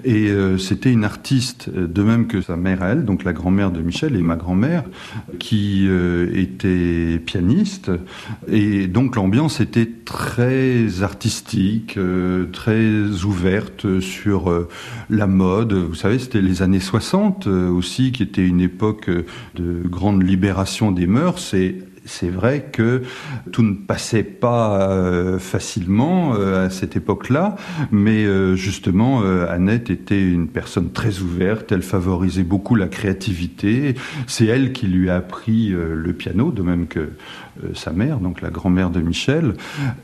et 0.04 0.28
euh, 0.28 0.58
c'était 0.58 0.92
une 0.92 1.06
artiste, 1.06 1.70
euh, 1.74 1.88
de 1.88 2.04
même 2.04 2.28
que 2.28 2.42
sa 2.42 2.58
mère 2.58 2.84
elle, 2.84 3.06
donc 3.06 3.24
la 3.24 3.32
grand-mère 3.32 3.72
de 3.72 3.80
Michel 3.80 4.18
et 4.18 4.22
ma 4.22 4.36
grand-mère, 4.36 4.84
qui 5.40 5.88
était 6.34 7.18
pianiste 7.26 7.92
et 8.50 8.88
donc 8.88 9.16
l'ambiance 9.16 9.62
était 9.62 9.90
très 10.04 11.02
artistique, 11.02 11.98
très 12.52 13.24
ouverte 13.24 14.02
sur 14.02 14.68
la 15.10 15.28
mode. 15.28 15.74
Vous 15.74 15.96
savez, 15.96 16.20
c'était 16.20 16.42
les 16.42 16.62
années 16.62 16.80
60 16.82 17.48
euh, 17.48 17.70
aussi 17.70 18.12
qui 18.12 18.24
était 18.24 18.46
une 18.46 18.62
époque 18.62 19.10
de 19.10 19.82
grande 19.86 20.24
libération 20.24 20.92
des 20.92 21.08
mœurs 21.08 21.54
et 21.54 21.80
c'est 22.06 22.30
vrai 22.30 22.70
que 22.72 23.04
tout 23.52 23.64
ne 23.64 23.74
passait 23.74 24.24
pas 24.24 24.90
euh, 24.90 25.38
facilement 25.40 26.34
euh, 26.36 26.66
à 26.66 26.70
cette 26.70 26.96
époque-là, 26.96 27.56
mais 27.92 28.26
euh, 28.26 28.56
justement, 28.56 29.22
Annette 29.22 29.90
était 29.90 30.22
une 30.22 30.48
personne 30.48 30.92
très 30.92 31.20
ouverte, 31.20 31.72
elle 31.72 31.82
favorisait 31.82 32.44
beaucoup 32.44 32.76
la 32.76 32.88
créativité, 32.88 33.96
c'est 34.28 34.46
elle 34.46 34.74
qui 34.74 34.88
lui 34.88 35.10
a 35.10 35.18
appris 35.18 35.70
le 35.70 36.14
piano, 36.14 36.52
de 36.52 36.62
même 36.62 36.88
que 36.88 37.12
sa 37.74 37.92
mère, 37.92 38.20
donc 38.20 38.42
la 38.42 38.50
grand-mère 38.50 38.90
de 38.90 39.02
Michel, 39.02 39.54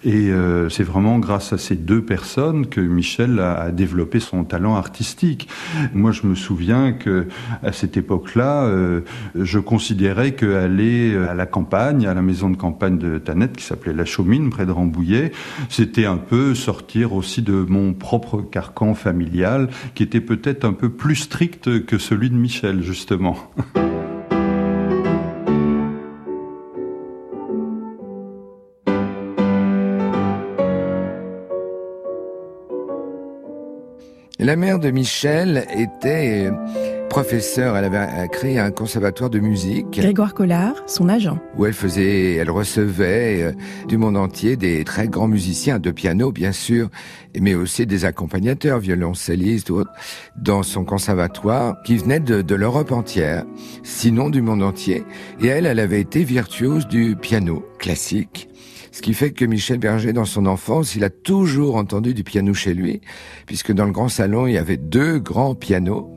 et 0.04 0.30
euh, 0.30 0.70
c'est 0.70 0.84
vraiment 0.84 1.20
grâce 1.20 1.54
à 1.54 1.58
ces 1.58 1.76
deux 1.76 2.02
personnes 2.02 2.67
que 2.67 2.82
Michel 2.82 3.39
a, 3.39 3.60
a 3.60 3.72
développé 3.72 4.20
son 4.20 4.43
talent 4.43 4.76
artistique. 4.76 5.48
Moi, 5.93 6.12
je 6.12 6.26
me 6.28 6.36
souviens 6.36 6.93
que 6.93 7.28
à 7.63 7.72
cette 7.72 7.98
époque-là, 7.98 8.63
euh, 8.63 9.02
je 9.36 9.60
considérais 9.60 10.34
qu'aller 10.34 11.15
à 11.15 11.34
la 11.34 11.46
campagne, 11.46 12.08
à 12.08 12.13
la 12.13 12.22
maison 12.22 12.50
de 12.50 12.58
campagne 12.58 12.98
de 12.98 13.17
Tanette, 13.17 13.58
qui 13.58 13.63
s'appelait 13.63 13.93
La 13.93 14.06
Chaumine, 14.06 14.50
près 14.50 14.65
de 14.65 14.72
Rambouillet, 14.72 15.32
c'était 15.70 16.06
un 16.06 16.17
peu 16.17 16.56
sortir 16.56 17.13
aussi 17.13 17.41
de 17.41 17.65
mon 17.67 17.93
propre 17.93 18.41
carcan 18.41 18.93
familial, 18.93 19.70
qui 19.96 20.04
était 20.04 20.22
peut-être 20.22 20.65
un 20.65 20.74
peu 20.74 20.89
plus 20.89 21.15
strict 21.15 21.86
que 21.86 21.98
celui 21.98 22.30
de 22.30 22.36
Michel, 22.36 22.82
justement. 22.82 23.38
La 34.39 34.56
mère 34.56 34.78
de 34.78 34.91
Michel 34.91 35.65
était 35.76 36.52
professeure, 37.10 37.76
elle 37.76 37.86
avait 37.86 38.28
créé 38.28 38.60
un 38.60 38.69
conservatoire 38.69 39.32
de 39.32 39.39
musique. 39.39 39.89
Grégoire 39.89 40.36
Collard, 40.36 40.76
son 40.86 41.10
agent. 41.10 41.39
Où 41.58 41.65
elle 41.65 41.73
faisait, 41.73 42.36
elle 42.36 42.52
recevait 42.52 43.41
euh, 43.41 43.52
du 43.88 43.97
monde 43.97 44.15
entier 44.15 44.56
des 44.56 44.84
très 44.84 45.08
grands 45.08 45.28
musiciens 45.28 45.80
de 45.80 45.89
piano, 45.89 46.32
bien 46.32 46.52
sûr, 46.52 46.89
mais 47.39 47.56
aussi 47.56 47.88
des 47.88 48.06
accompagnateurs, 48.06 48.78
violoncellistes 48.78 49.71
ou 49.71 49.78
autres, 49.78 49.93
dans 50.36 50.62
son 50.62 50.86
conservatoire, 50.86 51.82
qui 51.82 51.97
venaient 51.97 52.19
de, 52.19 52.43
de 52.43 52.56
l'Europe 52.56 52.91
entière, 52.91 53.43
sinon 53.82 54.30
du 54.30 54.43
monde 54.43 54.62
entier. 54.62 55.04
Et 55.41 55.47
elle, 55.47 55.65
elle 55.65 55.80
avait 55.80 56.02
été 56.02 56.23
virtuose 56.23 56.88
du 56.88 57.15
piano 57.15 57.65
classique. 57.80 58.50
Ce 58.98 59.04
qui 59.04 59.14
fait 59.14 59.30
que 59.30 59.46
Michel 59.46 59.78
Berger, 59.78 60.12
dans 60.12 60.26
son 60.26 60.48
enfance, 60.48 60.96
il 60.96 61.04
a 61.04 61.12
toujours 61.12 61.76
entendu 61.76 62.16
du 62.16 62.24
piano 62.24 62.56
chez 62.56 62.74
lui, 62.74 63.02
puisque 63.46 63.72
dans 63.72 63.86
le 63.86 63.92
grand 63.92 64.10
salon, 64.10 64.48
il 64.48 64.54
y 64.54 64.58
avait 64.58 64.76
deux 64.76 65.20
grands 65.20 65.54
pianos. 65.54 66.10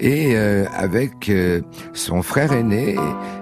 Et 0.00 0.34
euh, 0.34 0.64
avec 0.74 1.28
euh, 1.28 1.60
son 1.92 2.22
frère 2.22 2.54
aîné 2.54 2.96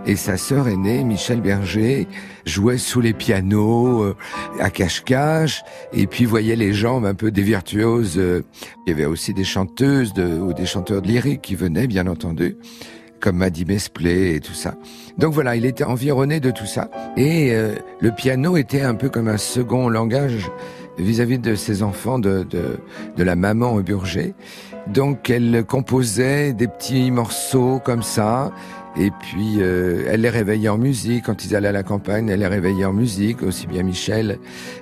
et 0.06 0.16
sa 0.16 0.36
sœur 0.36 0.66
aînée, 0.66 1.04
Michel 1.04 1.40
Berger, 1.40 2.08
jouait 2.46 2.78
sous 2.78 3.00
les 3.00 3.12
pianos, 3.12 4.02
euh, 4.02 4.16
à 4.58 4.70
cache-cache, 4.70 5.62
et 5.92 6.08
puis 6.08 6.24
voyait 6.24 6.56
les 6.56 6.72
jambes 6.72 7.04
un 7.04 7.14
peu 7.14 7.30
des 7.30 7.42
virtuoses. 7.42 8.18
euh. 8.18 8.42
Il 8.88 8.90
y 8.90 8.92
avait 8.92 9.04
aussi 9.04 9.32
des 9.32 9.44
chanteuses 9.44 10.12
de, 10.14 10.26
ou 10.26 10.52
des 10.52 10.66
chanteurs 10.66 11.00
de 11.00 11.06
lyrique 11.06 11.42
qui 11.42 11.54
venaient, 11.54 11.86
bien 11.86 12.08
entendu 12.08 12.56
comme 13.20 13.36
Maddy 13.36 13.64
Mesplé 13.64 14.34
et 14.34 14.40
tout 14.40 14.54
ça. 14.54 14.74
Donc 15.18 15.32
voilà, 15.32 15.56
il 15.56 15.64
était 15.64 15.84
environné 15.84 16.40
de 16.40 16.50
tout 16.50 16.66
ça. 16.66 16.90
Et 17.16 17.52
euh, 17.52 17.74
le 18.00 18.10
piano 18.10 18.56
était 18.56 18.82
un 18.82 18.94
peu 18.94 19.08
comme 19.08 19.28
un 19.28 19.36
second 19.36 19.88
langage 19.88 20.50
vis-à-vis 20.98 21.38
de 21.38 21.54
ses 21.54 21.82
enfants, 21.82 22.18
de, 22.18 22.42
de, 22.42 22.78
de 23.16 23.22
la 23.22 23.36
maman 23.36 23.72
au 23.74 23.82
Burger. 23.82 24.34
Donc 24.86 25.30
elle 25.30 25.64
composait 25.64 26.52
des 26.52 26.66
petits 26.66 27.10
morceaux 27.10 27.80
comme 27.84 28.02
ça. 28.02 28.52
Et 28.96 29.10
puis 29.10 29.58
euh, 29.58 30.04
elle 30.08 30.22
les 30.22 30.30
réveillait 30.30 30.68
en 30.68 30.78
musique 30.78 31.24
quand 31.26 31.44
ils 31.44 31.54
allaient 31.54 31.68
à 31.68 31.72
la 31.72 31.82
campagne. 31.82 32.28
Elle 32.28 32.40
les 32.40 32.46
réveillait 32.46 32.84
en 32.84 32.92
musique, 32.92 33.42
aussi 33.42 33.66
bien 33.66 33.82
Michel 33.82 34.38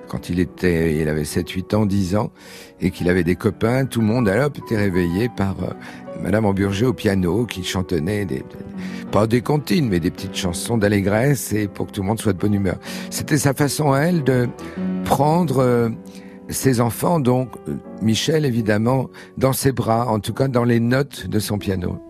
quand 0.09 0.31
il 0.31 0.41
était, 0.41 0.97
il 0.97 1.09
avait 1.09 1.25
7, 1.25 1.49
8 1.49 1.75
ans, 1.75 1.87
10 1.87 2.17
ans, 2.17 2.31
et 2.81 2.91
qu'il 2.91 3.09
avait 3.09 3.25
des 3.25 3.37
copains. 3.37 3.85
Tout 3.85 4.01
le 4.01 4.07
monde 4.07 4.29
alors 4.29 4.51
était 4.57 4.77
réveillé 4.77 5.29
par 5.29 5.55
euh, 5.63 5.73
Madame 6.23 6.47
Amburger 6.47 6.87
au 6.87 6.93
piano 6.93 7.47
qui 7.47 7.63
chantonnait 7.63 8.25
des, 8.25 8.43
pas 9.13 9.27
des 9.27 9.43
comptines, 9.43 9.89
mais 9.89 10.01
des 10.01 10.11
petites 10.11 10.37
chansons 10.37 10.79
d'allégresse 10.79 11.53
et 11.53 11.69
pour 11.69 11.87
que 11.87 11.93
tout 11.93 12.03
le 12.03 12.09
monde 12.09 12.21
soit 12.21 12.33
de 12.33 12.39
bonne 12.39 12.55
humeur. 12.55 12.79
C'était 13.11 13.39
sa 13.39 13.55
façon 13.55 13.95
elle 13.95 14.25
de 14.25 14.49
prendre 15.05 15.59
euh, 15.59 15.91
ses 16.49 16.81
enfants, 16.81 17.21
donc 17.21 17.51
euh, 17.69 17.75
Michel 18.03 18.45
évidemment, 18.45 19.11
dans 19.37 19.53
ses 19.53 19.73
bras, 19.73 20.09
en 20.09 20.21
tout 20.21 20.33
cas 20.33 20.49
dans 20.49 20.65
les 20.65 20.81
notes 20.81 21.27
de 21.27 21.39
son 21.39 21.59
piano. 21.59 22.08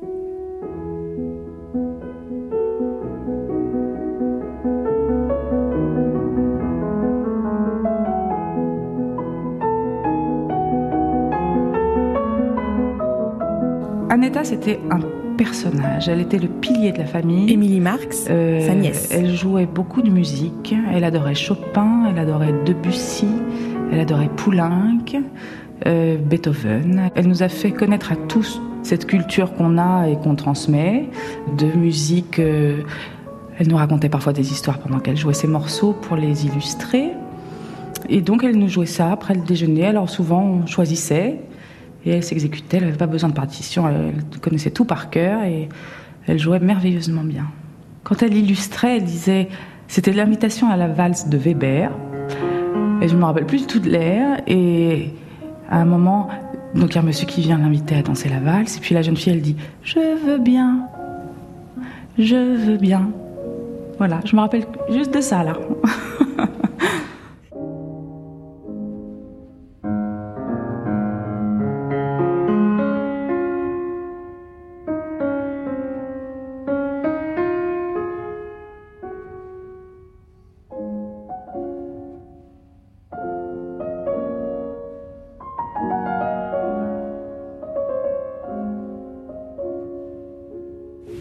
C'était 14.43 14.79
un 14.91 15.01
personnage. 15.37 16.09
Elle 16.09 16.21
était 16.21 16.39
le 16.39 16.49
pilier 16.49 16.93
de 16.93 16.99
la 16.99 17.07
famille. 17.07 17.51
Émilie 17.51 17.81
Marx, 17.81 18.27
euh, 18.29 18.67
sa 18.67 18.75
nièce. 18.75 19.09
Elle 19.11 19.35
jouait 19.35 19.67
beaucoup 19.67 20.03
de 20.03 20.11
musique. 20.11 20.75
Elle 20.93 21.05
adorait 21.05 21.35
Chopin, 21.35 22.05
elle 22.11 22.19
adorait 22.19 22.53
Debussy, 22.67 23.29
elle 23.91 24.01
adorait 24.01 24.29
Poulenc, 24.37 24.99
euh, 25.87 26.19
Beethoven. 26.19 27.11
Elle 27.15 27.27
nous 27.27 27.43
a 27.43 27.49
fait 27.49 27.71
connaître 27.71 28.13
à 28.13 28.17
tous 28.17 28.61
cette 28.83 29.07
culture 29.07 29.55
qu'on 29.55 29.79
a 29.79 30.09
et 30.09 30.17
qu'on 30.17 30.35
transmet 30.35 31.09
de 31.57 31.67
musique. 31.77 32.39
Euh, 32.39 32.83
elle 33.59 33.69
nous 33.69 33.77
racontait 33.77 34.11
parfois 34.11 34.33
des 34.33 34.53
histoires 34.53 34.79
pendant 34.79 34.99
qu'elle 34.99 35.17
jouait 35.17 35.35
ses 35.35 35.49
morceaux 35.49 35.95
pour 35.95 36.17
les 36.17 36.47
illustrer. 36.47 37.13
Et 38.09 38.21
donc 38.21 38.45
elle 38.45 38.57
nous 38.57 38.69
jouait 38.69 38.87
ça 38.87 39.11
après 39.11 39.35
le 39.35 39.41
déjeuner. 39.41 39.87
Alors 39.87 40.09
souvent 40.11 40.43
on 40.43 40.67
choisissait 40.67 41.41
et 42.05 42.11
elle 42.11 42.23
s'exécutait. 42.23 42.79
Elle 42.79 42.85
n'avait 42.85 42.97
pas 42.97 43.07
besoin 43.07 43.29
de 43.31 43.35
partition. 43.35 43.89
Elle 43.89 44.15
connaissait 44.41 44.71
tout 44.71 44.85
par 44.85 45.11
cœur 45.11 45.43
et 45.43 45.69
elle 46.27 46.39
jouait 46.39 46.61
merveilleusement 46.61 47.25
bien. 47.25 47.47
Quand 48.05 48.23
elle 48.23 48.35
illustrait, 48.35 48.97
elle 48.99 49.05
disait 49.05 49.49
c'était 49.89 50.13
l'invitation 50.13 50.71
à 50.71 50.77
la 50.77 50.87
valse 50.87 51.29
de 51.29 51.39
Weber. 51.39 51.91
Et 53.01 53.09
je 53.09 53.17
me 53.17 53.25
rappelle 53.25 53.47
plus 53.47 53.61
du 53.61 53.67
tout 53.67 53.79
de 53.79 53.89
l'air. 53.89 54.41
Et 54.47 55.11
à 55.71 55.81
un 55.81 55.85
moment, 55.85 56.29
donc 56.75 56.91
il 56.91 56.95
y 56.97 56.99
a 56.99 57.01
un 57.01 57.05
monsieur 57.05 57.27
qui 57.27 57.41
vient 57.41 57.59
l'inviter 57.59 57.97
à 57.97 58.03
danser 58.03 58.29
la 58.29 58.41
valse. 58.41 58.77
Et 58.77 58.81
puis 58.81 58.95
la 58.95 59.03
jeune 59.03 59.17
fille, 59.17 59.33
elle 59.33 59.41
dit 59.41 59.57
Je 59.83 60.27
veux 60.27 60.39
bien. 60.39 60.81
Je 62.19 62.37
veux 62.37 62.77
bien. 62.77 63.11
Voilà, 63.97 64.21
je 64.25 64.37
me 64.37 64.41
rappelle 64.41 64.65
juste 64.91 65.15
de 65.15 65.21
ça 65.21 65.43
là. 65.43 65.55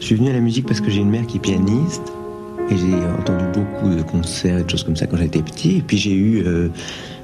suis 0.08 0.16
venu 0.16 0.30
à 0.30 0.34
la 0.34 0.40
musique 0.40 0.66
parce 0.66 0.80
que 0.80 0.90
j'ai 0.90 1.02
une 1.02 1.10
mère 1.10 1.28
qui 1.28 1.36
est 1.36 1.42
pianiste 1.42 2.14
et 2.70 2.78
j'ai 2.78 2.96
entendu 3.20 3.44
beaucoup 3.54 3.90
de 3.94 4.02
concerts 4.02 4.60
et 4.60 4.64
de 4.64 4.70
choses 4.70 4.86
comme 4.86 4.96
ça 4.96 5.06
quand 5.06 5.18
j'étais 5.18 5.42
petit. 5.42 5.80
Et 5.80 5.82
puis 5.82 5.98
j'ai 5.98 6.14
eu 6.14 6.44
euh, 6.46 6.70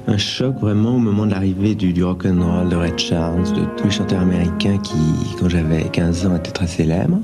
un 0.06 0.18
choc 0.18 0.56
vraiment 0.60 0.96
au 0.96 0.98
moment 0.98 1.24
de 1.24 1.30
l'arrivée 1.30 1.74
du, 1.74 1.94
du 1.94 2.04
rock 2.04 2.26
and 2.26 2.42
roll, 2.42 2.68
de 2.68 2.76
Red 2.76 2.98
Charles, 2.98 3.42
de 3.54 3.64
tous 3.78 3.84
les 3.84 3.90
chanteurs 3.90 4.20
américains 4.20 4.76
qui, 4.76 4.98
quand 5.40 5.48
j'avais 5.48 5.84
15 5.84 6.26
ans, 6.26 6.36
étaient 6.36 6.50
très 6.50 6.66
célèbres. 6.66 7.20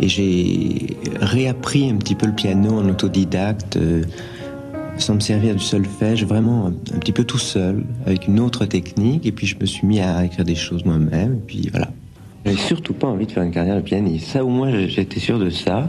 Et 0.00 0.08
j'ai 0.08 0.96
réappris 1.20 1.90
un 1.90 1.96
petit 1.96 2.16
peu 2.16 2.26
le 2.26 2.34
piano 2.34 2.80
en 2.80 2.88
autodidacte, 2.88 3.76
euh, 3.76 4.02
sans 4.96 5.14
me 5.14 5.20
servir 5.20 5.54
du 5.54 5.62
solfège, 5.62 6.24
vraiment 6.24 6.66
un, 6.66 6.96
un, 6.96 6.98
petit 6.98 7.12
peu 7.12 7.22
tout 7.22 7.38
seul, 7.38 7.84
avec 8.04 8.26
une 8.26 8.40
autre 8.40 8.66
technique. 8.66 9.26
Et 9.26 9.30
puis 9.30 9.46
je 9.46 9.56
me 9.60 9.64
suis 9.64 9.86
mis 9.86 10.00
à 10.00 10.24
écrire 10.24 10.44
des 10.44 10.56
choses 10.56 10.84
moi-même. 10.84 11.34
Et 11.34 11.46
puis 11.46 11.68
voilà. 11.70 11.88
J'avais 12.48 12.60
surtout 12.60 12.94
pas 12.94 13.06
envie 13.06 13.26
de 13.26 13.32
faire 13.32 13.42
une 13.42 13.50
carrière 13.50 13.76
de 13.76 13.82
pianiste. 13.82 14.28
Ça, 14.28 14.42
au 14.42 14.48
moins, 14.48 14.70
j'étais 14.86 15.20
sûr 15.20 15.38
de 15.38 15.50
ça. 15.50 15.86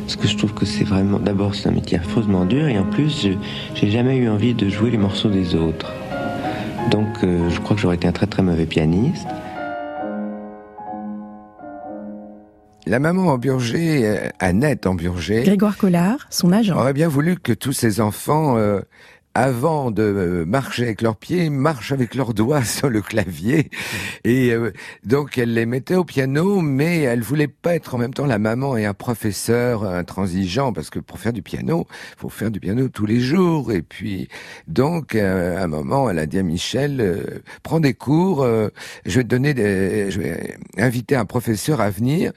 Parce 0.00 0.16
que 0.16 0.26
je 0.26 0.36
trouve 0.36 0.52
que 0.52 0.66
c'est 0.66 0.82
vraiment. 0.82 1.20
D'abord, 1.20 1.54
c'est 1.54 1.68
un 1.68 1.72
métier 1.72 1.96
affreusement 1.96 2.44
dur. 2.44 2.66
Et 2.66 2.76
en 2.76 2.84
plus, 2.84 3.28
j'ai 3.76 3.88
jamais 3.88 4.16
eu 4.16 4.28
envie 4.28 4.52
de 4.52 4.68
jouer 4.68 4.90
les 4.90 4.98
morceaux 4.98 5.28
des 5.28 5.54
autres. 5.54 5.92
Donc, 6.90 7.06
euh, 7.22 7.48
je 7.50 7.60
crois 7.60 7.76
que 7.76 7.82
j'aurais 7.82 7.94
été 7.94 8.08
un 8.08 8.12
très 8.12 8.26
très 8.26 8.42
mauvais 8.42 8.66
pianiste. 8.66 9.28
La 12.84 12.98
maman 12.98 13.28
Amburger, 13.28 14.04
euh, 14.04 14.28
Annette 14.40 14.88
Amburger. 14.88 15.44
Grégoire 15.44 15.76
Collard, 15.76 16.26
son 16.30 16.50
agent. 16.50 16.76
Aurait 16.76 16.94
bien 16.94 17.06
voulu 17.06 17.36
que 17.36 17.52
tous 17.52 17.72
ses 17.72 18.00
enfants 18.00 18.56
euh, 18.56 18.80
avant 19.34 19.90
de 19.90 20.44
marcher 20.46 20.84
avec 20.84 21.02
leurs 21.02 21.16
pieds, 21.16 21.50
marchent 21.50 21.92
avec 21.92 22.14
leurs 22.14 22.34
doigts 22.34 22.64
sur 22.64 22.88
le 22.88 23.00
clavier. 23.00 23.70
Et 24.24 24.52
euh, 24.52 24.72
donc 25.04 25.38
elle 25.38 25.54
les 25.54 25.66
mettait 25.66 25.94
au 25.94 26.04
piano, 26.04 26.60
mais 26.60 27.00
elle 27.00 27.22
voulait 27.22 27.48
pas 27.48 27.74
être 27.74 27.94
en 27.94 27.98
même 27.98 28.14
temps 28.14 28.26
la 28.26 28.38
maman 28.38 28.76
et 28.76 28.84
un 28.84 28.94
professeur 28.94 29.84
intransigeant, 29.84 30.72
parce 30.72 30.90
que 30.90 30.98
pour 30.98 31.18
faire 31.18 31.32
du 31.32 31.42
piano, 31.42 31.86
faut 32.16 32.28
faire 32.28 32.50
du 32.50 32.60
piano 32.60 32.88
tous 32.88 33.06
les 33.06 33.20
jours. 33.20 33.72
Et 33.72 33.82
puis 33.82 34.28
donc 34.68 35.14
euh, 35.14 35.58
à 35.58 35.64
un 35.64 35.68
moment, 35.68 36.10
elle 36.10 36.18
a 36.18 36.26
dit 36.26 36.38
à 36.38 36.42
Michel, 36.42 37.00
euh, 37.00 37.42
prends 37.62 37.80
des 37.80 37.94
cours, 37.94 38.42
euh, 38.42 38.68
je 39.06 39.18
vais 39.18 39.24
te 39.24 39.28
donner, 39.28 39.54
des, 39.54 40.10
je 40.10 40.20
vais 40.20 40.56
inviter 40.78 41.16
un 41.16 41.24
professeur 41.24 41.80
à 41.80 41.90
venir. 41.90 42.32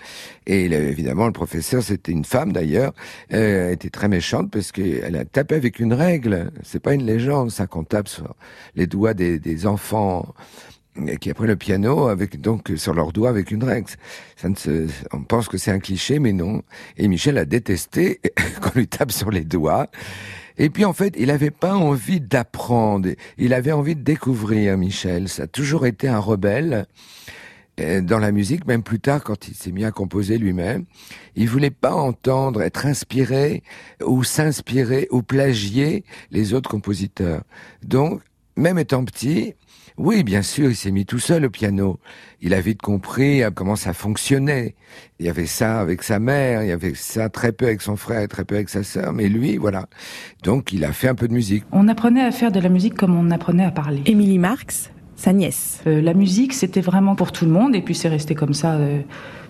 Et 0.48 0.66
évidemment, 0.66 1.26
le 1.26 1.32
professeur, 1.32 1.82
c'était 1.82 2.12
une 2.12 2.26
femme 2.26 2.54
d'ailleurs, 2.54 2.94
euh, 3.34 3.72
était 3.72 3.90
très 3.90 4.08
méchante 4.08 4.52
parce 4.52 4.72
qu'elle 4.72 5.16
a 5.16 5.26
tapé 5.26 5.56
avec 5.56 5.80
une 5.80 5.94
règle. 5.94 6.52
C'est 6.64 6.80
pas 6.86 6.94
une 6.94 7.08
légende, 7.08 7.50
ça 7.50 7.66
qu'on 7.66 7.84
tape 7.84 8.08
sur 8.08 8.36
les 8.76 8.86
doigts 8.86 9.16
des, 9.16 9.66
enfants 9.66 10.36
qui 11.20 11.32
apprennent 11.32 11.48
le 11.48 11.56
piano 11.56 12.10
avec 12.10 12.40
donc 12.40 12.72
sur 12.76 12.94
leurs 12.94 13.12
doigts 13.12 13.30
avec 13.30 13.50
une 13.50 13.64
règle. 13.64 13.88
Ça 14.36 14.50
ne 14.50 14.56
on 15.12 15.24
pense 15.24 15.48
que 15.48 15.58
c'est 15.58 15.72
un 15.72 15.80
cliché, 15.80 16.20
mais 16.20 16.32
non. 16.32 16.62
Et 16.98 17.08
Michel 17.08 17.40
a 17.40 17.46
détesté 17.46 18.22
qu'on 18.62 18.78
lui 18.78 18.88
tape 18.88 19.12
sur 19.12 19.32
les 19.32 19.44
doigts. 19.44 19.88
Et 20.60 20.70
puis 20.70 20.86
en 20.86 20.94
fait, 20.94 21.16
il 21.18 21.28
n'avait 21.28 21.50
pas 21.50 21.74
envie 21.74 22.22
d'apprendre. 22.22 23.10
Il 23.40 23.56
avait 23.56 23.72
envie 23.72 23.96
de 23.96 24.04
découvrir 24.04 24.78
Michel. 24.78 25.28
Ça 25.28 25.44
a 25.44 25.48
toujours 25.48 25.88
été 25.88 26.08
un 26.08 26.20
rebelle 26.20 26.86
dans 27.78 28.20
la 28.20 28.32
musique, 28.32 28.66
même 28.66 28.84
plus 28.84 29.00
tard 29.00 29.24
quand 29.24 29.48
il 29.48 29.54
s'est 29.54 29.72
mis 29.72 29.84
à 29.84 29.92
composer 29.92 30.38
lui-même, 30.38 30.86
il 31.36 31.50
voulait 31.50 31.72
pas 31.72 31.94
entendre, 31.94 32.62
être 32.62 32.86
inspiré 32.86 33.64
ou 34.06 34.24
s'inspirer 34.24 35.08
ou 35.12 35.22
plagier 35.22 36.06
les 36.32 36.54
autres 36.54 36.70
compositeurs. 36.70 37.44
Donc, 37.84 38.22
même 38.56 38.80
étant 38.80 39.04
petit, 39.04 39.56
oui, 39.98 40.24
bien 40.24 40.42
sûr, 40.42 40.70
il 40.70 40.76
s'est 40.76 40.92
mis 40.92 41.06
tout 41.06 41.20
seul 41.20 41.46
au 41.46 41.50
piano. 41.50 42.00
Il 42.42 42.54
a 42.54 42.62
vite 42.62 42.82
compris 42.82 43.42
comment 43.54 43.76
ça 43.76 43.94
fonctionnait. 43.94 44.76
Il 45.20 45.26
y 45.26 45.30
avait 45.30 45.46
ça 45.46 45.80
avec 45.80 46.04
sa 46.04 46.20
mère, 46.20 46.64
il 46.64 46.70
y 46.70 46.74
avait 46.74 46.96
ça 46.96 47.30
très 47.30 47.54
peu 47.54 47.66
avec 47.66 47.82
son 47.82 47.96
frère, 47.96 48.28
très 48.28 48.44
peu 48.44 48.56
avec 48.56 48.70
sa 48.70 48.84
sœur, 48.84 49.14
mais 49.14 49.30
lui, 49.30 49.58
voilà. 49.58 49.88
Donc, 50.44 50.74
il 50.74 50.84
a 50.84 50.92
fait 50.92 51.08
un 51.08 51.16
peu 51.16 51.28
de 51.28 51.34
musique. 51.34 51.64
On 51.72 51.88
apprenait 51.88 52.24
à 52.24 52.32
faire 52.32 52.52
de 52.52 52.60
la 52.60 52.70
musique 52.70 52.96
comme 52.96 53.16
on 53.18 53.32
apprenait 53.32 53.66
à 53.66 53.72
parler. 53.72 54.02
Émilie 54.06 54.40
Marx, 54.40 54.92
sa 55.16 55.34
nièce. 55.34 55.82
Euh, 55.88 56.02
la 56.02 56.14
musique, 56.14 56.54
c'était 56.54 56.82
vraiment 56.82 57.16
pour 57.16 57.32
tout 57.32 57.46
le 57.46 57.52
monde, 57.52 57.76
et 57.76 57.82
puis 57.82 57.96
c'est 57.96 58.10
resté 58.10 58.36
comme 58.36 58.54
ça 58.54 58.74
euh, 58.74 59.02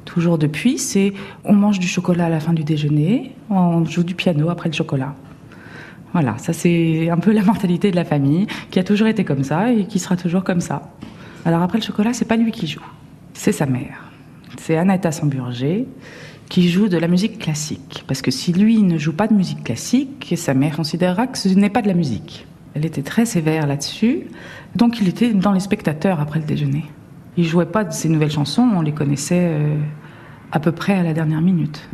toujours 0.06 0.38
depuis. 0.38 0.78
C'est 0.78 1.14
on 1.44 1.54
mange 1.54 1.80
du 1.80 1.88
chocolat 1.88 2.26
à 2.26 2.30
la 2.30 2.40
fin 2.40 2.54
du 2.54 2.64
déjeuner, 2.64 3.34
on 3.50 3.84
joue 3.86 4.04
du 4.04 4.16
piano 4.16 4.50
après 4.50 4.70
le 4.70 4.76
chocolat. 4.76 5.16
Voilà, 6.14 6.38
ça 6.38 6.54
c'est 6.54 7.10
un 7.10 7.18
peu 7.18 7.32
la 7.34 7.44
mentalité 7.44 7.92
de 7.92 7.96
la 7.96 8.06
famille, 8.06 8.48
qui 8.72 8.80
a 8.80 8.84
toujours 8.84 9.08
été 9.08 9.24
comme 9.24 9.44
ça 9.44 9.72
et 9.72 9.86
qui 9.86 10.00
sera 10.00 10.16
toujours 10.16 10.44
comme 10.44 10.62
ça. 10.62 10.94
Alors 11.44 11.62
après 11.62 11.80
le 11.80 11.84
chocolat, 11.84 12.14
c'est 12.14 12.26
pas 12.26 12.38
lui 12.38 12.52
qui 12.52 12.68
joue, 12.68 12.86
c'est 13.34 13.52
sa 13.52 13.66
mère. 13.66 14.12
C'est 14.58 14.78
Annetta 14.78 15.12
Samburger 15.12 15.86
qui 16.50 16.70
joue 16.70 16.88
de 16.88 16.98
la 16.98 17.08
musique 17.08 17.40
classique. 17.40 18.04
Parce 18.08 18.22
que 18.22 18.32
si 18.32 18.54
lui 18.54 18.82
ne 18.84 18.98
joue 18.98 19.14
pas 19.14 19.28
de 19.28 19.34
musique 19.34 19.64
classique, 19.64 20.34
sa 20.38 20.54
mère 20.54 20.76
considérera 20.76 21.28
que 21.28 21.38
ce 21.38 21.50
n'est 21.50 21.70
pas 21.70 21.82
de 21.82 21.88
la 21.88 21.94
musique. 21.94 22.46
Elle 22.76 22.86
était 22.86 23.02
très 23.02 23.26
sévère 23.26 23.68
là-dessus. 23.68 24.28
Donc 24.76 25.00
il 25.02 25.08
était 25.08 25.34
dans 25.34 25.52
les 25.52 25.60
spectateurs 25.60 26.20
après 26.20 26.40
le 26.40 26.46
déjeuner. 26.46 26.86
Il 27.38 27.46
jouait 27.46 27.66
pas 27.66 27.84
de 27.84 27.92
ses 27.92 28.10
nouvelles 28.10 28.32
chansons, 28.32 28.70
on 28.76 28.82
les 28.82 28.94
connaissait 28.94 29.50
euh, 29.52 29.78
à 30.52 30.60
peu 30.60 30.72
près 30.72 30.94
à 30.94 31.04
la 31.04 31.14
dernière 31.14 31.42
minute. 31.42 31.90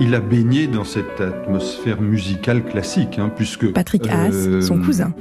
Il 0.00 0.14
a 0.14 0.20
baigné 0.20 0.66
dans 0.66 0.84
cette 0.84 1.20
atmosphère 1.20 2.00
musicale 2.00 2.64
classique, 2.64 3.18
hein, 3.18 3.30
puisque 3.34 3.70
Patrick 3.72 4.08
Haas, 4.08 4.32
euh, 4.32 4.60
son 4.62 4.78
cousin. 4.78 5.12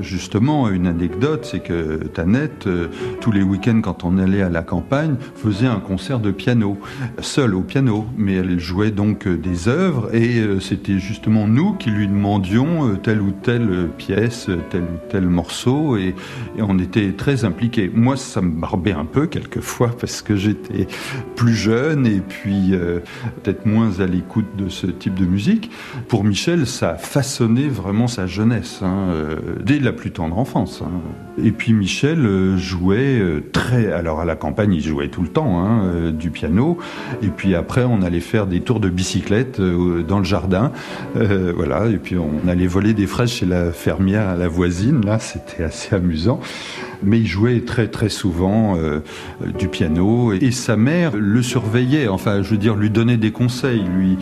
Justement, 0.00 0.68
une 0.68 0.88
anecdote, 0.88 1.46
c'est 1.48 1.60
que 1.60 1.98
Tanette, 2.12 2.66
euh, 2.66 2.88
tous 3.20 3.30
les 3.30 3.42
week-ends, 3.42 3.80
quand 3.80 4.02
on 4.02 4.18
allait 4.18 4.42
à 4.42 4.48
la 4.48 4.62
campagne, 4.62 5.14
faisait 5.36 5.68
un 5.68 5.78
concert 5.78 6.18
de 6.18 6.32
piano, 6.32 6.76
seul 7.20 7.54
au 7.54 7.60
piano, 7.60 8.04
mais 8.18 8.34
elle 8.34 8.58
jouait 8.58 8.90
donc 8.90 9.28
euh, 9.28 9.36
des 9.36 9.68
œuvres, 9.68 10.12
et 10.12 10.40
euh, 10.40 10.58
c'était 10.58 10.98
justement 10.98 11.46
nous 11.46 11.74
qui 11.74 11.90
lui 11.90 12.08
demandions 12.08 12.96
telle 12.96 13.20
ou 13.20 13.30
telle 13.30 13.88
pièce, 13.96 14.48
tel 14.70 14.82
ou 14.82 14.98
tel 15.08 15.28
morceau, 15.28 15.96
et, 15.96 16.14
et 16.58 16.62
on 16.62 16.78
était 16.80 17.12
très 17.12 17.44
impliqués. 17.44 17.90
Moi, 17.94 18.16
ça 18.16 18.40
me 18.40 18.60
barbait 18.60 18.92
un 18.92 19.04
peu 19.04 19.26
quelquefois 19.26 19.94
parce 19.98 20.20
que 20.20 20.34
j'étais 20.34 20.88
plus 21.36 21.54
jeune 21.54 22.06
et 22.06 22.20
puis 22.20 22.72
peut-être 23.42 23.66
moins 23.66 24.00
à 24.00 24.06
l'écoute 24.16 24.56
de 24.56 24.68
ce 24.68 24.86
type 24.86 25.14
de 25.14 25.26
musique. 25.26 25.70
Pour 26.08 26.24
Michel, 26.24 26.66
ça 26.66 26.90
a 26.90 26.94
façonné 26.96 27.68
vraiment 27.68 28.08
sa 28.08 28.26
jeunesse, 28.26 28.80
hein, 28.82 29.08
euh, 29.10 29.36
dès 29.62 29.78
la 29.78 29.92
plus 29.92 30.10
tendre 30.10 30.38
enfance. 30.38 30.82
Hein. 30.82 30.90
Et 31.42 31.52
puis 31.52 31.74
Michel 31.74 32.24
euh, 32.24 32.56
jouait 32.56 33.18
euh, 33.18 33.42
très... 33.52 33.92
Alors 33.92 34.20
à 34.20 34.24
la 34.24 34.36
campagne, 34.36 34.72
il 34.72 34.82
jouait 34.82 35.08
tout 35.08 35.22
le 35.22 35.28
temps 35.28 35.60
hein, 35.60 36.10
du 36.12 36.30
piano. 36.30 36.78
Et 37.22 37.28
puis 37.28 37.54
après, 37.54 37.84
on 37.84 38.02
allait 38.02 38.20
faire 38.20 38.46
des 38.46 38.60
tours 38.60 38.80
de 38.80 38.88
bicyclette 38.88 39.60
dans 39.60 40.18
le 40.18 40.24
jardin. 40.24 40.72
voilà, 41.14 41.86
et 41.86 41.98
puis 41.98 42.16
on 42.16 42.48
allait 42.48 42.66
voler 42.66 42.94
des 42.94 43.06
fraises 43.06 43.30
chez 43.30 43.46
la 43.46 43.72
fermière 43.72 44.28
à 44.28 44.36
la 44.36 44.48
voisine. 44.48 45.04
Là, 45.04 45.18
c'était 45.18 45.62
assez 45.62 45.94
amusant 45.94 46.40
mais 47.02 47.20
il 47.20 47.26
jouait 47.26 47.60
très 47.60 47.88
très 47.88 48.08
souvent 48.08 48.76
euh, 48.76 49.00
du 49.58 49.68
piano. 49.68 50.32
Et 50.32 50.50
sa 50.50 50.76
mère 50.76 51.12
le 51.16 51.42
surveillait, 51.42 52.08
enfin 52.08 52.42
je 52.42 52.50
veux 52.50 52.56
dire 52.56 52.74
lui 52.74 52.90
donnait 52.90 53.16
des 53.16 53.32
conseils. 53.32 53.82
Lui, 53.96 54.16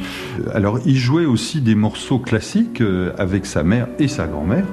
alors 0.53 0.79
il 0.85 0.97
jouait 0.97 1.27
aussi 1.27 1.61
des 1.61 1.75
morceaux 1.75 2.19
classiques 2.19 2.81
euh, 2.81 3.13
avec 3.19 3.47
sa 3.47 3.63
mère 3.63 3.89
et 3.99 4.09
sa 4.09 4.27
grand-mère, 4.27 4.67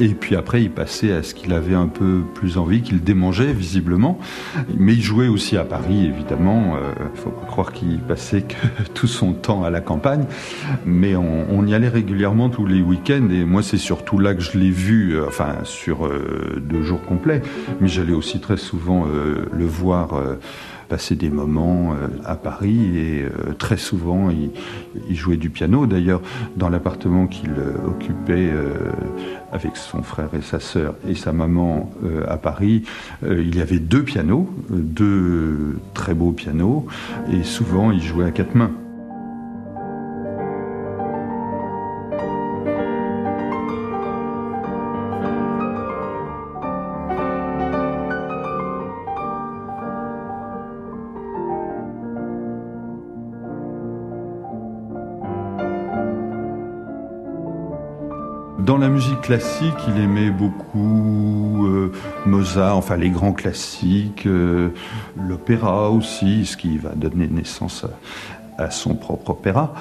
et 0.00 0.08
puis 0.08 0.36
après 0.36 0.62
il 0.62 0.70
passait 0.70 1.12
à 1.12 1.22
ce 1.22 1.34
qu'il 1.34 1.52
avait 1.52 1.74
un 1.74 1.88
peu 1.88 2.22
plus 2.34 2.58
envie, 2.58 2.82
qu'il 2.82 3.02
démangeait 3.02 3.52
visiblement, 3.52 4.18
mais 4.76 4.94
il 4.94 5.02
jouait 5.02 5.28
aussi 5.28 5.56
à 5.56 5.64
Paris 5.64 6.06
évidemment. 6.06 6.76
Il 6.76 7.02
euh, 7.02 7.08
faut 7.14 7.30
pas 7.30 7.46
croire 7.46 7.72
qu'il 7.72 7.98
passait 7.98 8.42
que 8.42 8.56
tout 8.94 9.06
son 9.06 9.32
temps 9.32 9.64
à 9.64 9.70
la 9.70 9.80
campagne, 9.80 10.24
mais 10.84 11.16
on, 11.16 11.46
on 11.50 11.66
y 11.66 11.74
allait 11.74 11.88
régulièrement 11.88 12.48
tous 12.48 12.66
les 12.66 12.80
week-ends. 12.80 13.28
Et 13.30 13.44
moi 13.44 13.62
c'est 13.62 13.78
surtout 13.78 14.18
là 14.18 14.34
que 14.34 14.42
je 14.42 14.58
l'ai 14.58 14.70
vu, 14.70 15.16
enfin 15.26 15.56
sur 15.64 16.08
deux 16.60 16.82
jours 16.82 17.02
complets 17.02 17.31
mais 17.80 17.88
j'allais 17.88 18.12
aussi 18.12 18.40
très 18.40 18.56
souvent 18.56 19.06
euh, 19.06 19.46
le 19.52 19.64
voir 19.64 20.14
euh, 20.14 20.34
passer 20.88 21.14
des 21.14 21.30
moments 21.30 21.92
euh, 21.92 22.08
à 22.24 22.36
Paris 22.36 22.98
et 22.98 23.24
très 23.58 23.76
souvent 23.76 24.28
il, 24.30 25.16
jouait 25.16 25.36
du 25.36 25.50
piano. 25.50 25.86
D'ailleurs, 25.86 26.20
dans 26.56 26.68
l'appartement 26.68 27.26
qu'il 27.26 27.54
occupait 27.86 28.50
avec 29.52 29.76
son 29.76 30.02
frère 30.02 30.28
et 30.34 30.42
sa 30.42 30.60
sœur 30.60 30.94
et 31.08 31.14
sa 31.14 31.32
maman 31.32 31.90
à 32.28 32.36
Paris, 32.36 32.82
il 33.22 33.56
y 33.56 33.60
avait 33.60 33.78
deux 33.78 34.02
pianos, 34.02 34.50
deux 34.70 35.78
très 35.94 36.14
beaux 36.14 36.32
pianos, 36.32 36.86
et 37.32 37.42
souvent 37.42 37.90
il 37.90 38.02
jouait 38.02 38.26
à 38.26 38.30
quatre 38.30 38.54
mains. 38.54 38.72
Dans 58.64 58.78
la 58.78 58.88
musique 58.88 59.22
classique, 59.22 59.74
il 59.88 60.00
aimait 60.00 60.30
beaucoup 60.30 61.66
euh, 61.66 61.90
Mozart, 62.26 62.76
enfin 62.76 62.96
les 62.96 63.10
grands 63.10 63.32
classiques, 63.32 64.24
euh, 64.26 64.68
l'opéra 65.16 65.90
aussi, 65.90 66.46
ce 66.46 66.56
qui 66.56 66.78
va 66.78 66.90
donner 66.90 67.26
naissance 67.26 67.84
à, 68.56 68.70
son 68.70 68.94
propre 68.94 69.30
opéra. 69.30 69.74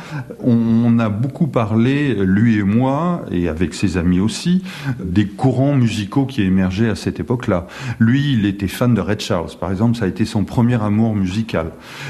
On 0.43 0.97
a 0.97 1.09
beaucoup 1.09 1.45
parlé, 1.45 2.15
lui 2.15 2.57
et 2.57 2.63
moi, 2.63 3.23
et 3.29 3.47
avec 3.49 3.75
ses 3.75 3.97
amis 3.97 4.19
aussi, 4.19 4.63
des 4.99 5.27
courants 5.27 5.75
musicaux 5.75 6.25
qui 6.25 6.41
émergeaient 6.41 6.89
à 6.89 6.95
cette 6.95 7.19
époque-là. 7.19 7.67
Lui, 7.99 8.33
il 8.33 8.47
était 8.47 8.67
fan 8.67 8.95
de 8.95 9.01
Red 9.01 9.19
Charles, 9.19 9.51
par 9.59 9.69
exemple, 9.69 9.95
ça 9.95 10.05
a 10.05 10.07
été 10.07 10.25
son 10.25 10.43
premier 10.43 10.81
amour 10.81 11.15
musical. 11.15 11.67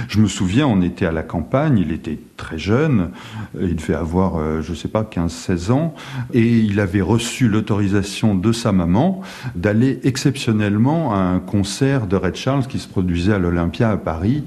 Je 0.07 0.19
me 0.21 0.27
souviens, 0.29 0.67
on 0.67 0.81
était 0.81 1.05
à 1.05 1.11
la 1.11 1.23
campagne, 1.23 1.79
il 1.79 1.91
était 1.91 2.19
très 2.41 2.57
jeune, 2.57 3.11
il 3.59 3.75
devait 3.75 3.93
avoir, 3.93 4.37
euh, 4.37 4.61
je 4.63 4.71
ne 4.71 4.75
sais 4.75 4.87
pas, 4.87 5.03
15-16 5.03 5.71
ans, 5.71 5.93
et 6.33 6.41
il 6.41 6.79
avait 6.79 7.01
reçu 7.01 7.47
l'autorisation 7.47 8.33
de 8.33 8.51
sa 8.51 8.71
maman 8.71 9.21
d'aller 9.55 9.99
exceptionnellement 10.03 11.13
à 11.13 11.19
un 11.19 11.39
concert 11.39 12.07
de 12.07 12.15
Red 12.15 12.35
Charles 12.35 12.65
qui 12.65 12.79
se 12.79 12.87
produisait 12.87 13.33
à 13.33 13.37
l'Olympia 13.37 13.91
à 13.91 13.97
Paris, 13.97 14.43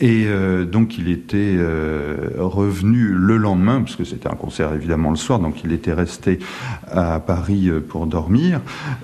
et 0.00 0.24
euh, 0.26 0.64
donc 0.64 0.96
il 0.96 1.08
était 1.08 1.54
euh, 1.58 2.30
revenu 2.38 3.08
le 3.08 3.36
lendemain, 3.36 3.82
parce 3.82 3.96
que 3.96 4.04
c'était 4.04 4.28
un 4.28 4.36
concert 4.36 4.72
évidemment 4.72 5.10
le 5.10 5.16
soir, 5.16 5.38
donc 5.38 5.62
il 5.64 5.72
était 5.72 5.92
resté 5.92 6.38
à 6.90 7.20
Paris 7.20 7.70
pour 7.88 8.06
dormir, 8.06 8.60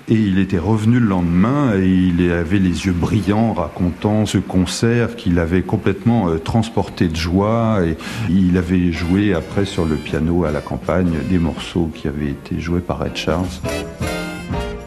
et 0.08 0.14
il 0.14 0.38
était 0.38 0.58
revenu 0.58 0.98
le 0.98 1.06
lendemain, 1.06 1.74
et 1.76 1.86
il 1.86 2.32
avait 2.32 2.58
les 2.58 2.86
yeux 2.86 2.94
brillants 2.94 3.52
racontant 3.52 4.24
ce 4.24 4.38
concert 4.38 5.14
qu'il 5.16 5.38
avait 5.38 5.62
complètement 5.62 6.28
transporté 6.42 7.08
de 7.08 7.16
joie, 7.16 7.80
et 7.84 7.98
il 8.30 8.56
avait 8.56 8.92
joué 8.92 9.34
après 9.34 9.64
sur 9.64 9.84
le 9.84 9.96
piano 9.96 10.44
à 10.44 10.50
la 10.50 10.60
campagne 10.60 11.18
des 11.28 11.38
morceaux 11.38 11.90
qui 11.94 12.08
avaient 12.08 12.30
été 12.30 12.60
joués 12.60 12.80
par 12.80 13.04
Ed 13.04 13.16
Charles. 13.16 13.46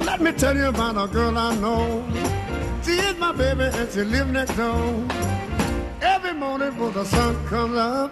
Let 0.01 0.21
me 0.21 0.31
tell 0.31 0.55
you 0.55 0.65
about 0.65 0.97
a 0.97 1.07
girl 1.07 1.37
I 1.37 1.55
know. 1.55 2.03
She 2.83 2.91
is 2.91 3.15
my 3.19 3.33
baby 3.33 3.63
and 3.63 3.89
she 3.91 4.03
lives 4.03 4.31
next 4.31 4.55
door. 4.55 4.75
Every 6.01 6.33
morning 6.33 6.71
before 6.71 6.91
the 6.91 7.05
sun 7.05 7.35
comes 7.49 7.77
up, 7.77 8.11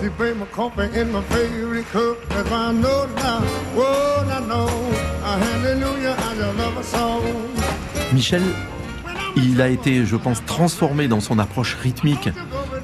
she 0.00 0.08
brings 0.08 0.36
my 0.36 0.46
coffee 0.46 0.90
in 0.98 1.12
my 1.12 1.22
favorite 1.22 1.86
cup. 1.92 2.16
If 2.30 2.52
I 2.52 2.72
know 2.72 3.06
now, 3.16 3.42
oh, 3.76 4.24
I 4.28 4.40
know, 4.46 4.68
hallelujah, 5.22 6.16
I 6.18 6.34
just 6.34 6.58
love 6.58 6.76
a 6.76 6.84
song. 6.84 7.22
Michel 8.12 8.42
il 9.36 9.60
a 9.60 9.68
été, 9.68 10.04
je 10.04 10.16
pense, 10.16 10.44
transformé 10.44 11.08
dans 11.08 11.20
son 11.20 11.38
approche 11.38 11.76
rythmique 11.82 12.28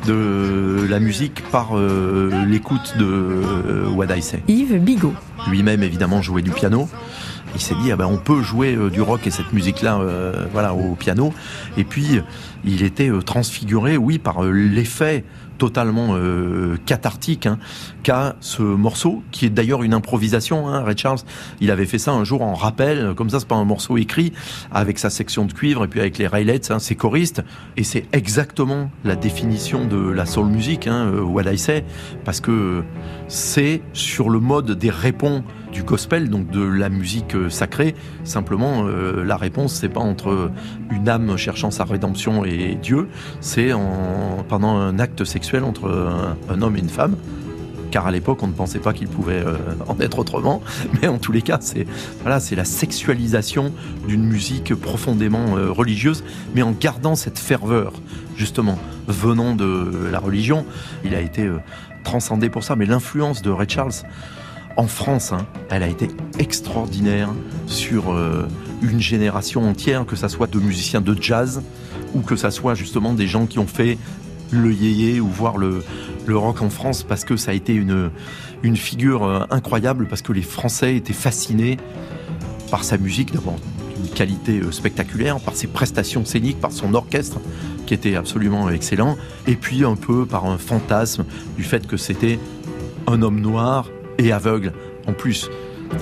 de 0.06 0.86
la 0.88 1.00
musique 1.00 1.42
par 1.50 1.76
euh, 1.76 2.44
l'écoute 2.46 2.94
de 2.98 3.04
euh, 3.04 3.88
What 3.88 4.14
I 4.14 4.22
Say. 4.22 4.42
Yves 4.48 4.78
Bigot. 4.78 5.14
Lui-même, 5.48 5.82
évidemment, 5.82 6.22
jouait 6.22 6.42
du 6.42 6.50
piano. 6.50 6.88
Il 7.54 7.60
s'est 7.60 7.74
dit, 7.82 7.90
ah 7.92 7.96
ben, 7.96 8.06
on 8.06 8.18
peut 8.18 8.42
jouer 8.42 8.74
euh, 8.74 8.90
du 8.90 9.00
rock 9.00 9.26
et 9.26 9.30
cette 9.30 9.52
musique-là 9.52 10.00
voilà, 10.52 10.74
au 10.74 10.94
piano. 10.94 11.32
Et 11.76 11.84
puis, 11.84 12.20
il 12.64 12.82
était 12.82 13.10
transfiguré, 13.24 13.96
oui, 13.96 14.18
par 14.18 14.42
l'effet 14.42 15.24
totalement 15.58 16.10
euh, 16.12 16.76
cathartique 16.86 17.46
hein, 17.46 17.58
qu'a 18.02 18.36
ce 18.40 18.62
morceau, 18.62 19.22
qui 19.32 19.44
est 19.44 19.50
d'ailleurs 19.50 19.82
une 19.82 19.92
improvisation. 19.92 20.68
Hein, 20.68 20.82
Red 20.82 20.98
Charles, 20.98 21.18
il 21.60 21.70
avait 21.70 21.84
fait 21.84 21.98
ça 21.98 22.12
un 22.12 22.24
jour 22.24 22.42
en 22.42 22.54
rappel, 22.54 23.12
comme 23.16 23.28
ça, 23.28 23.40
c'est 23.40 23.48
pas 23.48 23.56
un 23.56 23.64
morceau 23.64 23.98
écrit, 23.98 24.32
avec 24.72 24.98
sa 24.98 25.10
section 25.10 25.44
de 25.44 25.52
cuivre 25.52 25.84
et 25.84 25.88
puis 25.88 26.00
avec 26.00 26.16
les 26.16 26.26
railets, 26.26 26.70
hein, 26.70 26.78
ses 26.78 26.94
choristes, 26.94 27.42
et 27.76 27.84
c'est 27.84 28.06
exactement 28.12 28.90
la 29.04 29.16
définition 29.16 29.84
de 29.84 29.98
la 29.98 30.24
soul 30.24 30.46
music, 30.46 30.86
hein, 30.86 31.10
euh, 31.12 31.20
What 31.20 31.52
I 31.52 31.58
Say, 31.58 31.84
parce 32.24 32.40
que 32.40 32.84
c'est 33.26 33.82
sur 33.92 34.30
le 34.30 34.40
mode 34.40 34.70
des 34.70 34.90
réponses 34.90 35.42
du 35.72 35.82
gospel, 35.82 36.30
donc 36.30 36.50
de 36.50 36.62
la 36.62 36.88
musique 36.88 37.34
euh, 37.34 37.50
sacrée. 37.50 37.94
Simplement, 38.24 38.84
la 38.84 39.36
réponse, 39.36 39.74
c'est 39.74 39.88
pas 39.88 40.00
entre 40.00 40.50
une 40.90 41.08
âme 41.08 41.36
cherchant 41.36 41.70
sa 41.70 41.84
rédemption 41.84 42.44
et 42.44 42.76
Dieu, 42.80 43.08
c'est 43.40 43.70
pendant 44.48 44.76
un 44.76 44.98
acte 44.98 45.24
sexuel 45.24 45.47
entre 45.56 46.36
un, 46.48 46.62
homme 46.62 46.76
et 46.76 46.80
une 46.80 46.88
femme 46.88 47.16
car 47.90 48.06
à 48.06 48.10
l'époque 48.10 48.42
on 48.42 48.48
ne 48.48 48.52
pensait 48.52 48.80
pas 48.80 48.92
qu'il 48.92 49.08
pouvait 49.08 49.42
euh, 49.42 49.56
en 49.88 49.98
être 49.98 50.18
autrement. 50.18 50.60
Mais 51.00 51.08
en 51.08 51.16
tous 51.16 51.32
les 51.32 51.40
cas, 51.40 51.56
c'est 51.62 51.86
voilà, 52.20 52.38
la 52.54 52.64
sexualisation 52.66 53.72
d'une 54.06 54.24
musique 54.24 54.74
profondément 54.74 55.54
religieuse, 55.70 56.22
mais 56.54 56.60
en 56.60 56.72
gardant 56.72 57.14
cette 57.14 57.38
ferveur 57.38 57.94
justement 58.36 58.78
venant 59.06 59.54
de 59.54 60.08
la 60.12 60.18
religion. 60.18 60.66
Il 61.02 61.14
a 61.14 61.20
été 61.22 61.48
transcendé 62.04 62.48
pour 62.48 62.64
ça. 62.64 62.76
Mais 62.76 62.86
l'influence 62.86 63.42
de 63.42 63.50
Ray 63.50 63.68
Charles 63.68 63.92
en 64.76 64.86
France, 64.86 65.32
hein, 65.32 65.46
elle 65.70 65.82
a 65.82 65.88
été 65.88 66.08
extraordinaire 66.38 67.28
sur 67.66 68.12
euh, 68.12 68.46
une 68.80 69.00
génération 69.00 69.68
entière, 69.68 70.06
que 70.06 70.16
ça 70.16 70.28
soit 70.28 70.46
de 70.46 70.58
musiciens 70.58 71.00
de 71.00 71.20
jazz 71.20 71.62
ou 72.14 72.20
que 72.20 72.36
ça 72.36 72.50
soit 72.50 72.74
justement 72.74 73.12
des 73.12 73.26
gens 73.26 73.46
qui 73.46 73.58
ont 73.58 73.66
fait 73.66 73.98
le 74.50 74.72
yéyé 74.72 75.20
ou 75.20 75.28
voir 75.28 75.58
le, 75.58 75.82
rock 76.28 76.60
en 76.60 76.70
France 76.70 77.04
parce 77.04 77.24
que 77.24 77.36
ça 77.36 77.52
a 77.52 77.54
été 77.54 77.72
une, 77.74 78.10
une 78.62 78.76
figure 78.76 79.24
euh, 79.24 79.40
incroyable 79.50 80.06
parce 80.08 80.20
que 80.20 80.32
les 80.32 80.42
Français 80.42 80.96
étaient 80.96 81.14
fascinés 81.14 81.78
par 82.70 82.84
sa 82.84 82.98
musique, 82.98 83.32
d'abord 83.32 83.56
d'une 83.96 84.12
qualité 84.12 84.60
euh, 84.60 84.70
spectaculaire, 84.70 85.40
par 85.40 85.54
ses 85.54 85.66
prestations 85.66 86.24
scéniques, 86.24 86.60
par 86.60 86.72
son 86.72 86.94
orchestre 86.94 87.40
qui 87.86 87.94
était 87.94 88.14
absolument 88.14 88.68
excellent, 88.68 89.16
et 89.46 89.56
puis 89.56 89.84
un 89.84 89.96
peu 89.96 90.26
par 90.26 90.44
un 90.44 90.58
fantasme 90.58 91.24
du 91.56 91.62
fait 91.62 91.86
que 91.86 91.96
c'était 91.96 92.38
un 93.06 93.22
homme 93.22 93.40
noir 93.40 93.88
et 94.18 94.32
aveugle 94.32 94.72
en 95.06 95.14
plus. 95.14 95.48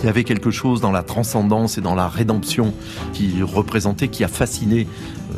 Il 0.00 0.06
y 0.06 0.08
avait 0.08 0.24
quelque 0.24 0.50
chose 0.50 0.80
dans 0.80 0.90
la 0.90 1.04
transcendance 1.04 1.78
et 1.78 1.80
dans 1.80 1.94
la 1.94 2.08
rédemption 2.08 2.74
qui 3.12 3.40
représentait, 3.42 4.08
qui 4.08 4.24
a 4.24 4.28
fasciné 4.28 4.88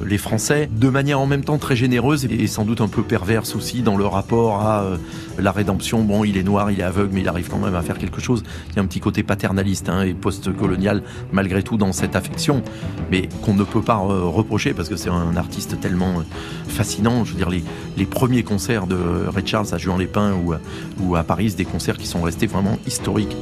les 0.04 0.18
Français, 0.18 0.68
de 0.70 0.88
manière 0.88 1.20
en 1.20 1.26
même 1.26 1.44
temps 1.44 1.58
très 1.58 1.76
généreuse 1.76 2.24
et 2.24 2.46
sans 2.46 2.64
doute 2.64 2.80
un 2.80 2.88
peu 2.88 3.02
perverse 3.02 3.54
aussi 3.54 3.82
dans 3.82 3.96
le 3.96 4.06
rapport 4.06 4.60
à 4.60 4.82
euh, 4.82 4.96
la 5.38 5.52
rédemption. 5.52 6.02
Bon, 6.02 6.24
il 6.24 6.36
est 6.36 6.42
noir, 6.42 6.70
il 6.70 6.80
est 6.80 6.84
aveugle, 6.84 7.10
mais 7.12 7.20
il 7.20 7.28
arrive 7.28 7.48
quand 7.48 7.58
même 7.58 7.74
à 7.74 7.82
faire 7.82 7.98
quelque 7.98 8.20
chose. 8.20 8.42
Il 8.70 8.76
y 8.76 8.78
a 8.78 8.82
un 8.82 8.86
petit 8.86 9.00
côté 9.00 9.22
paternaliste 9.22 9.88
hein, 9.88 10.02
et 10.02 10.14
post-colonial 10.14 11.02
malgré 11.32 11.62
tout 11.62 11.76
dans 11.76 11.92
cette 11.92 12.16
affection, 12.16 12.62
mais 13.10 13.28
qu'on 13.42 13.54
ne 13.54 13.64
peut 13.64 13.82
pas 13.82 13.96
reprocher 13.96 14.74
parce 14.74 14.88
que 14.88 14.96
c'est 14.96 15.10
un 15.10 15.36
artiste 15.36 15.80
tellement 15.80 16.22
fascinant. 16.68 17.24
Je 17.24 17.32
veux 17.32 17.38
dire, 17.38 17.50
les, 17.50 17.64
les 17.96 18.06
premiers 18.06 18.42
concerts 18.42 18.86
de 18.86 18.96
Ray 19.28 19.46
Charles 19.46 19.68
à 19.72 19.78
Juan-les-Pins 19.78 20.34
ou, 20.34 20.54
ou 21.00 21.16
à 21.16 21.22
Paris, 21.22 21.54
des 21.56 21.64
concerts 21.64 21.96
qui 21.96 22.06
sont 22.06 22.22
restés 22.22 22.46
vraiment 22.46 22.78
historiques. 22.86 23.36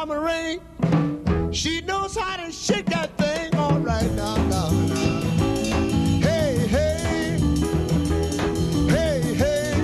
Diamond 0.00 0.24
ring? 0.24 1.52
She 1.52 1.82
knows 1.82 2.16
how 2.16 2.36
to 2.36 2.50
shake 2.50 2.86
that 2.86 3.10
thing, 3.18 3.54
all 3.56 3.78
right 3.80 4.10
now, 4.12 4.36
now. 4.48 4.70
Hey, 6.20 6.66
hey, 6.68 7.38
hey, 8.88 9.20
hey. 9.34 9.74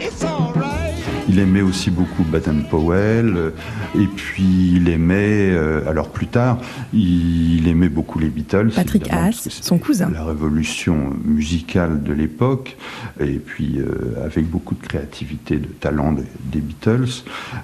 It's 0.00 0.24
all 0.24 0.52
right. 0.54 0.94
Il 1.28 1.38
aimait 1.38 1.62
aussi 1.62 1.90
beaucoup 1.90 2.22
Baden 2.24 2.64
Powell, 2.68 3.36
euh, 3.36 3.50
et 3.94 4.06
puis 4.06 4.72
il 4.76 4.88
aimait, 4.88 5.50
euh, 5.52 5.88
alors 5.88 6.08
plus 6.10 6.26
tard, 6.26 6.58
il 6.92 7.66
aimait 7.68 7.88
beaucoup 7.88 8.18
les 8.18 8.28
Beatles. 8.28 8.70
Patrick 8.74 9.10
Haas, 9.10 9.48
son 9.50 9.78
cousin. 9.78 10.10
La 10.10 10.24
révolution 10.24 11.12
musicale 11.24 12.02
de 12.02 12.12
l'époque, 12.12 12.76
et 13.20 13.34
puis 13.38 13.78
euh, 13.78 14.24
avec 14.24 14.48
beaucoup 14.48 14.74
de 14.74 14.80
créativité, 14.82 15.56
de 15.56 15.66
talent 15.66 16.12
des, 16.12 16.22
des 16.44 16.60
Beatles. 16.60 17.22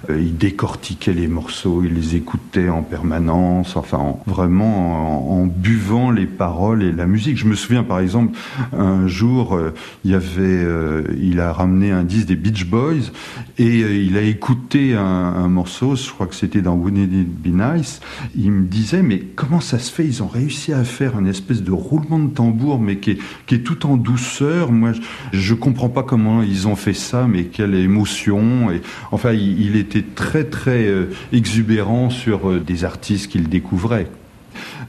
Euh, 0.09 0.19
il 0.21 0.37
décortiquait 0.37 1.13
les 1.13 1.27
morceaux, 1.27 1.83
il 1.83 1.93
les 1.93 2.15
écoutait 2.15 2.69
en 2.69 2.83
permanence, 2.83 3.75
enfin 3.75 3.97
en- 3.97 4.23
vraiment 4.27 5.31
en, 5.37 5.41
en 5.41 5.45
buvant 5.45 6.11
les 6.11 6.25
paroles 6.27 6.83
et 6.83 6.91
la 6.91 7.07
musique. 7.07 7.37
Je 7.37 7.45
me 7.47 7.55
souviens 7.55 7.83
par 7.83 7.99
exemple, 7.99 8.37
un 8.73 9.07
jour, 9.07 9.55
euh, 9.55 9.73
il 10.05 10.11
y 10.11 10.15
avait, 10.15 10.27
euh, 10.39 11.03
il 11.19 11.39
a 11.39 11.51
ramené 11.53 11.91
un 11.91 12.03
disque 12.03 12.27
des 12.27 12.35
Beach 12.35 12.65
Boys 12.65 13.11
et 13.57 13.83
euh, 13.83 13.95
il 13.95 14.17
a 14.17 14.21
écouté 14.21 14.93
un, 14.95 15.01
un 15.03 15.47
morceau, 15.47 15.95
crois 16.19 16.27
que 16.27 16.35
c'était 16.35 16.61
dans 16.61 16.75
Wouldn't 16.75 17.13
It 17.13 17.29
Be 17.29 17.47
Nice. 17.47 18.01
Il 18.35 18.51
me 18.51 18.67
disait, 18.67 19.01
mais 19.01 19.19
comment 19.37 19.61
ça 19.61 19.79
se 19.79 19.89
fait 19.89 20.05
Ils 20.05 20.21
ont 20.21 20.27
réussi 20.27 20.73
à 20.73 20.83
faire 20.83 21.17
une 21.17 21.27
espèce 21.27 21.63
de 21.63 21.71
roulement 21.71 22.19
de 22.19 22.27
tambour, 22.27 22.77
mais 22.77 22.97
qui 22.97 23.11
est, 23.11 23.63
tout 23.63 23.85
en 23.85 23.95
douceur. 23.95 24.69
Moi, 24.73 24.91
je, 24.91 24.99
je 25.31 25.53
comprends 25.53 25.87
pas 25.87 26.03
comment 26.03 26.43
ils 26.43 26.67
ont 26.67 26.75
fait 26.75 26.93
ça, 26.93 27.25
mais 27.25 27.45
quelle 27.45 27.73
émotion. 27.73 28.69
Et, 28.69 28.81
enfin, 29.13 29.31
il, 29.31 29.61
il 29.61 29.77
était 29.77 30.03
très, 30.03 30.43
très 30.43 30.87
euh, 30.87 31.05
exubérant 31.31 32.09
sur 32.09 32.49
euh, 32.49 32.59
des 32.59 32.83
artistes 32.83 33.31
qu'il 33.31 33.47
découvrait. 33.47 34.07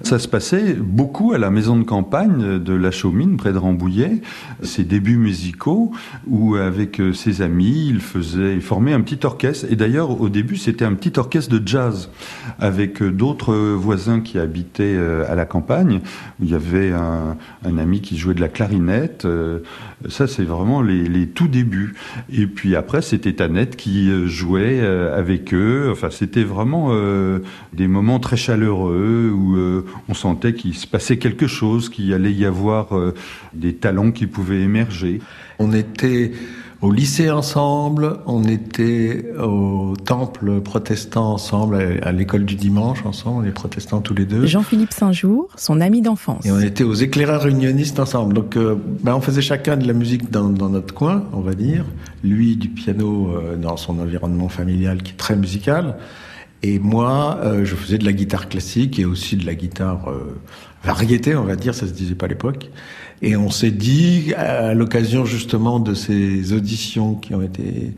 Ça 0.02 0.18
se 0.18 0.28
passait 0.28 0.74
beaucoup 0.74 1.32
à 1.32 1.38
la 1.38 1.50
maison 1.50 1.76
de 1.76 1.84
campagne 1.84 2.58
de 2.58 2.72
La 2.72 2.90
Chaumine, 2.90 3.36
près 3.36 3.52
de 3.52 3.58
Rambouillet, 3.58 4.22
ses 4.62 4.82
débuts 4.82 5.18
musicaux, 5.18 5.92
où 6.26 6.56
avec 6.56 7.00
euh, 7.00 7.12
ses 7.12 7.42
amis, 7.42 7.86
il 7.88 8.00
faisait, 8.00 8.54
il 8.54 8.62
formait 8.62 8.94
un 8.94 9.02
petit 9.02 9.24
orchestre. 9.24 9.66
Et 9.70 9.76
d'ailleurs, 9.76 10.20
au 10.20 10.30
début, 10.30 10.56
c'était 10.56 10.86
un 10.86 10.94
petit 10.94 11.18
orchestre 11.18 11.56
de 11.56 11.66
jazz, 11.66 12.10
avec 12.58 13.02
euh, 13.02 13.12
d'autres 13.12 13.54
voisins 13.54 14.20
qui 14.20 14.38
habitaient 14.38 14.96
euh, 14.96 15.30
à 15.30 15.34
la 15.34 15.44
campagne, 15.44 16.00
il 16.40 16.50
y 16.50 16.54
avait 16.54 16.92
un, 16.92 17.36
ami 17.78 18.00
qui 18.00 18.16
jouait 18.16 18.34
de 18.34 18.40
la 18.40 18.48
clarinette. 18.48 19.26
Ça, 20.08 20.26
c'est 20.26 20.44
vraiment 20.44 20.82
les, 20.82 21.26
tout 21.28 21.46
débuts. 21.46 21.94
Et 22.32 22.46
puis 22.46 22.74
après, 22.74 23.00
c'était 23.02 23.42
Annette 23.42 23.76
qui 23.76 24.10
jouait 24.26 24.80
avec 24.80 25.54
eux. 25.54 25.88
Enfin, 25.92 26.08
c'était 26.10 26.42
vraiment 26.42 26.92
des 27.72 27.86
moments 27.86 28.18
très 28.18 28.36
chaleureux 28.36 29.30
où 29.32 29.56
on 30.08 30.14
sentait 30.14 30.54
qu'il 30.54 30.74
se 30.74 30.86
passait 30.86 31.18
quelque 31.18 31.46
chose, 31.46 31.88
qu'il 31.88 32.12
allait 32.12 32.32
y 32.32 32.44
avoir 32.44 32.96
euh, 32.96 33.14
des 33.52 33.74
talents 33.74 34.10
qui 34.10 34.26
pouvaient 34.26 34.60
émerger. 34.60 35.20
On 35.58 35.72
était 35.72 36.32
au 36.82 36.92
lycée 36.92 37.30
ensemble, 37.30 38.20
on 38.24 38.44
était 38.44 39.26
au 39.38 39.94
temple 40.02 40.60
protestant 40.62 41.34
ensemble, 41.34 42.00
à 42.02 42.10
l'école 42.10 42.46
du 42.46 42.54
dimanche 42.54 43.04
ensemble, 43.04 43.44
les 43.44 43.50
protestants 43.50 44.00
tous 44.00 44.14
les 44.14 44.24
deux. 44.24 44.46
Jean-Philippe 44.46 44.92
Saint-Jour, 44.92 45.48
son 45.56 45.80
ami 45.82 46.00
d'enfance. 46.00 46.46
Et 46.46 46.50
on 46.50 46.60
était 46.60 46.84
aux 46.84 46.94
éclaireurs 46.94 47.46
unionistes 47.46 48.00
ensemble. 48.00 48.32
Donc, 48.32 48.56
euh, 48.56 48.76
ben, 49.02 49.14
on 49.14 49.20
faisait 49.20 49.42
chacun 49.42 49.76
de 49.76 49.86
la 49.86 49.92
musique 49.92 50.30
dans, 50.30 50.48
dans 50.48 50.70
notre 50.70 50.94
coin, 50.94 51.24
on 51.34 51.40
va 51.40 51.52
dire. 51.52 51.84
Lui, 52.24 52.56
du 52.56 52.68
piano 52.68 53.30
euh, 53.30 53.56
dans 53.56 53.76
son 53.76 53.98
environnement 53.98 54.48
familial 54.48 55.02
qui 55.02 55.12
est 55.12 55.16
très 55.16 55.36
musical. 55.36 55.96
Et 56.62 56.78
moi, 56.78 57.38
euh, 57.42 57.64
je 57.64 57.74
faisais 57.74 57.96
de 57.96 58.04
la 58.04 58.12
guitare 58.12 58.48
classique 58.48 58.98
et 58.98 59.06
aussi 59.06 59.36
de 59.36 59.46
la 59.46 59.54
guitare 59.54 60.10
euh, 60.10 60.38
variété, 60.84 61.34
on 61.34 61.44
va 61.44 61.56
dire, 61.56 61.74
ça 61.74 61.86
se 61.86 61.92
disait 61.92 62.14
pas 62.14 62.26
à 62.26 62.28
l'époque. 62.28 62.70
Et 63.22 63.36
on 63.36 63.50
s'est 63.50 63.70
dit, 63.70 64.34
à 64.34 64.74
l'occasion 64.74 65.24
justement 65.24 65.78
de 65.78 65.94
ces 65.94 66.52
auditions 66.52 67.14
qui 67.14 67.34
ont 67.34 67.42
été 67.42 67.94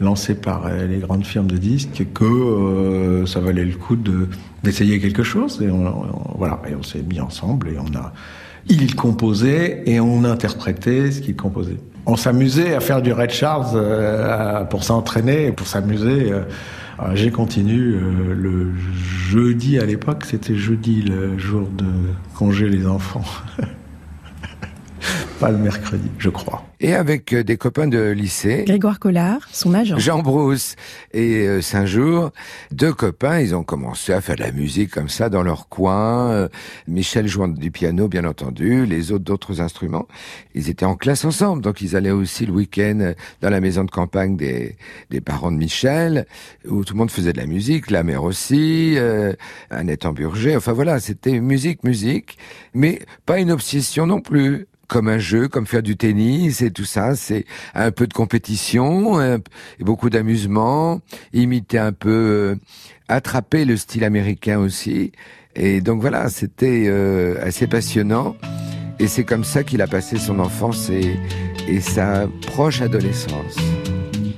lancées 0.00 0.34
par 0.34 0.66
euh, 0.66 0.86
les 0.86 0.98
grandes 0.98 1.26
firmes 1.26 1.46
de 1.48 1.56
disques, 1.56 2.06
que 2.12 3.24
ça 3.26 3.40
valait 3.40 3.64
le 3.64 3.76
coup 3.76 3.96
de 3.96 4.28
d'essayer 4.62 4.98
quelque 5.00 5.22
chose. 5.22 5.60
Et 5.62 5.70
on, 5.70 6.06
voilà, 6.38 6.60
et 6.68 6.74
on 6.74 6.82
s'est 6.82 7.02
mis 7.02 7.20
ensemble 7.20 7.68
et 7.68 7.78
on 7.78 7.96
a, 7.98 8.12
il 8.68 8.94
composait 8.94 9.82
et 9.86 10.00
on 10.00 10.24
interprétait 10.24 11.10
ce 11.10 11.20
qu'il 11.20 11.36
composait. 11.36 11.78
On 12.06 12.16
s'amusait 12.16 12.74
à 12.74 12.80
faire 12.80 13.02
du 13.02 13.12
Red 13.12 13.30
Charles 13.30 14.66
pour 14.70 14.84
s'entraîner, 14.84 15.52
pour 15.52 15.66
s'amuser. 15.66 16.32
J'ai 17.14 17.30
continué 17.30 17.78
euh, 17.78 18.34
le 18.34 18.72
jeudi 18.76 19.78
à 19.78 19.84
l'époque, 19.84 20.24
c'était 20.24 20.56
jeudi 20.56 21.02
le 21.02 21.38
jour 21.38 21.68
de 21.68 21.86
congé 22.34 22.68
les 22.68 22.86
enfants. 22.86 23.24
Pas 25.40 25.50
le 25.50 25.58
mercredi, 25.58 26.08
je 26.18 26.28
crois. 26.30 26.64
Et 26.80 26.94
avec 26.94 27.32
euh, 27.32 27.42
des 27.42 27.56
copains 27.56 27.88
de 27.88 28.10
lycée. 28.10 28.64
Grégoire 28.66 29.00
Collard, 29.00 29.40
son 29.50 29.74
agent. 29.74 29.98
Jean 29.98 30.20
Brousse 30.22 30.76
et 31.12 31.46
euh, 31.46 31.60
Saint-Jour, 31.60 32.30
deux 32.70 32.92
copains, 32.92 33.40
ils 33.40 33.54
ont 33.54 33.64
commencé 33.64 34.12
à 34.12 34.20
faire 34.20 34.36
de 34.36 34.42
la 34.42 34.52
musique 34.52 34.90
comme 34.90 35.08
ça 35.08 35.28
dans 35.28 35.42
leur 35.42 35.68
coin. 35.68 36.30
Euh, 36.30 36.48
Michel 36.86 37.26
jouant 37.26 37.48
du 37.48 37.70
piano, 37.72 38.06
bien 38.06 38.24
entendu, 38.24 38.86
les 38.86 39.10
autres 39.10 39.24
d'autres 39.24 39.60
instruments. 39.60 40.06
Ils 40.54 40.70
étaient 40.70 40.84
en 40.84 40.94
classe 40.94 41.24
ensemble, 41.24 41.62
donc 41.62 41.80
ils 41.80 41.96
allaient 41.96 42.10
aussi 42.10 42.46
le 42.46 42.52
week-end 42.52 42.98
euh, 43.00 43.14
dans 43.40 43.50
la 43.50 43.60
maison 43.60 43.82
de 43.82 43.90
campagne 43.90 44.36
des, 44.36 44.76
des 45.10 45.20
parents 45.20 45.50
de 45.50 45.56
Michel, 45.56 46.26
où 46.68 46.84
tout 46.84 46.94
le 46.94 46.98
monde 46.98 47.10
faisait 47.10 47.32
de 47.32 47.38
la 47.38 47.46
musique, 47.46 47.90
la 47.90 48.04
mère 48.04 48.22
aussi, 48.22 48.94
euh, 48.98 49.32
Annette 49.70 50.06
Amburger. 50.06 50.56
Enfin 50.56 50.72
voilà, 50.72 51.00
c'était 51.00 51.40
musique, 51.40 51.82
musique, 51.82 52.38
mais 52.72 53.00
pas 53.26 53.40
une 53.40 53.50
obsession 53.50 54.06
non 54.06 54.20
plus 54.20 54.68
comme 54.88 55.08
un 55.08 55.18
jeu, 55.18 55.48
comme 55.48 55.66
faire 55.66 55.82
du 55.82 55.96
tennis 55.96 56.62
et 56.62 56.70
tout 56.70 56.84
ça. 56.84 57.16
C'est 57.16 57.44
un 57.74 57.90
peu 57.90 58.06
de 58.06 58.12
compétition, 58.12 59.18
un 59.18 59.38
et 59.80 59.84
beaucoup 59.84 60.10
d'amusement, 60.10 61.00
imiter 61.32 61.78
un 61.78 61.92
peu, 61.92 62.10
euh, 62.10 62.56
attraper 63.08 63.64
le 63.64 63.76
style 63.76 64.04
américain 64.04 64.58
aussi. 64.58 65.12
Et 65.56 65.80
donc 65.80 66.00
voilà, 66.00 66.28
c'était 66.28 66.84
euh, 66.86 67.36
assez 67.44 67.66
passionnant. 67.66 68.36
Et 68.98 69.08
c'est 69.08 69.24
comme 69.24 69.44
ça 69.44 69.64
qu'il 69.64 69.82
a 69.82 69.86
passé 69.86 70.18
son 70.18 70.38
enfance 70.38 70.88
et, 70.88 71.16
et 71.68 71.80
sa 71.80 72.28
proche 72.46 72.80
adolescence. 72.80 73.56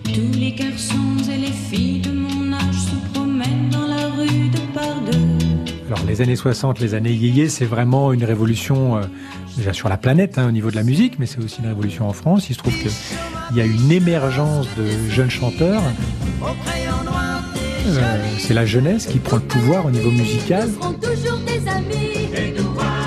Tous 0.04 0.38
les 0.38 0.52
garçons 0.52 0.94
et 1.30 1.36
les 1.36 1.52
filles 1.52 2.00
de 2.00 2.10
mon 2.10 2.52
âge 2.54 2.74
se 2.74 3.12
promènent 3.12 3.68
dans 3.70 3.86
la 3.86 4.08
rue 4.08 4.48
de 4.48 4.74
par 4.74 5.00
deux. 5.02 5.86
Alors 5.86 6.04
les 6.06 6.22
années 6.22 6.36
60, 6.36 6.80
les 6.80 6.94
années 6.94 7.12
yéyé, 7.12 7.48
c'est 7.48 7.66
vraiment 7.66 8.12
une 8.12 8.24
révolution 8.24 8.96
euh, 8.96 9.02
déjà 9.56 9.72
sur 9.72 9.88
la 9.88 9.96
planète 9.96 10.38
hein, 10.38 10.48
au 10.48 10.50
niveau 10.50 10.70
de 10.70 10.76
la 10.76 10.82
musique, 10.82 11.18
mais 11.18 11.26
c'est 11.26 11.42
aussi 11.42 11.60
une 11.60 11.68
révolution 11.68 12.08
en 12.08 12.12
France. 12.12 12.48
Il 12.50 12.54
se 12.54 12.58
trouve 12.58 12.74
qu'il 12.74 13.56
y 13.56 13.60
a 13.60 13.64
une 13.64 13.90
émergence 13.90 14.68
de 14.76 14.86
jeunes 15.10 15.30
chanteurs. 15.30 15.82
Euh, 17.86 18.24
c'est 18.38 18.54
la 18.54 18.66
jeunesse 18.66 19.06
qui 19.06 19.18
prend 19.18 19.36
le 19.36 19.42
pouvoir 19.42 19.86
au 19.86 19.90
niveau 19.90 20.10
musical. 20.10 20.68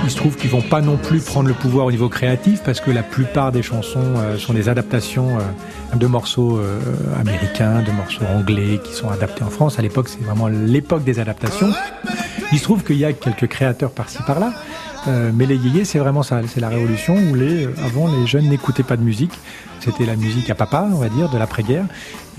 Il 0.05 0.09
se 0.09 0.15
trouve 0.15 0.37
qu'ils 0.37 0.49
vont 0.49 0.61
pas 0.61 0.81
non 0.81 0.97
plus 0.97 1.19
prendre 1.19 1.47
le 1.47 1.53
pouvoir 1.53 1.85
au 1.85 1.91
niveau 1.91 2.09
créatif 2.09 2.61
parce 2.63 2.81
que 2.81 2.89
la 2.89 3.03
plupart 3.03 3.51
des 3.51 3.61
chansons 3.61 4.15
euh, 4.17 4.37
sont 4.37 4.53
des 4.53 4.67
adaptations 4.69 5.37
euh, 5.37 5.95
de 5.95 6.07
morceaux 6.07 6.59
américains, 7.19 7.81
de 7.81 7.91
morceaux 7.91 8.25
anglais 8.25 8.79
qui 8.83 8.93
sont 8.93 9.09
adaptés 9.09 9.43
en 9.43 9.49
France. 9.49 9.79
À 9.79 9.81
l'époque, 9.81 10.07
c'est 10.07 10.23
vraiment 10.23 10.47
l'époque 10.47 11.03
des 11.03 11.19
adaptations. 11.19 11.71
Il 12.51 12.57
se 12.57 12.63
trouve 12.63 12.83
qu'il 12.83 12.97
y 12.97 13.05
a 13.05 13.13
quelques 13.13 13.47
créateurs 13.47 13.91
par-ci 13.91 14.17
par-là, 14.25 14.53
euh, 15.07 15.31
mais 15.33 15.45
les 15.45 15.55
yéyés, 15.55 15.85
c'est 15.85 15.99
vraiment 15.99 16.23
ça. 16.23 16.41
C'est 16.47 16.59
la 16.59 16.69
révolution 16.69 17.15
où 17.15 17.35
les, 17.35 17.65
euh, 17.65 17.73
avant, 17.83 18.07
les 18.07 18.27
jeunes 18.27 18.49
n'écoutaient 18.49 18.83
pas 18.83 18.97
de 18.97 19.03
musique. 19.03 19.31
C'était 19.79 20.05
la 20.05 20.15
musique 20.15 20.49
à 20.49 20.55
papa, 20.55 20.87
on 20.91 20.97
va 20.97 21.09
dire, 21.09 21.29
de 21.29 21.37
l'après-guerre. 21.37 21.85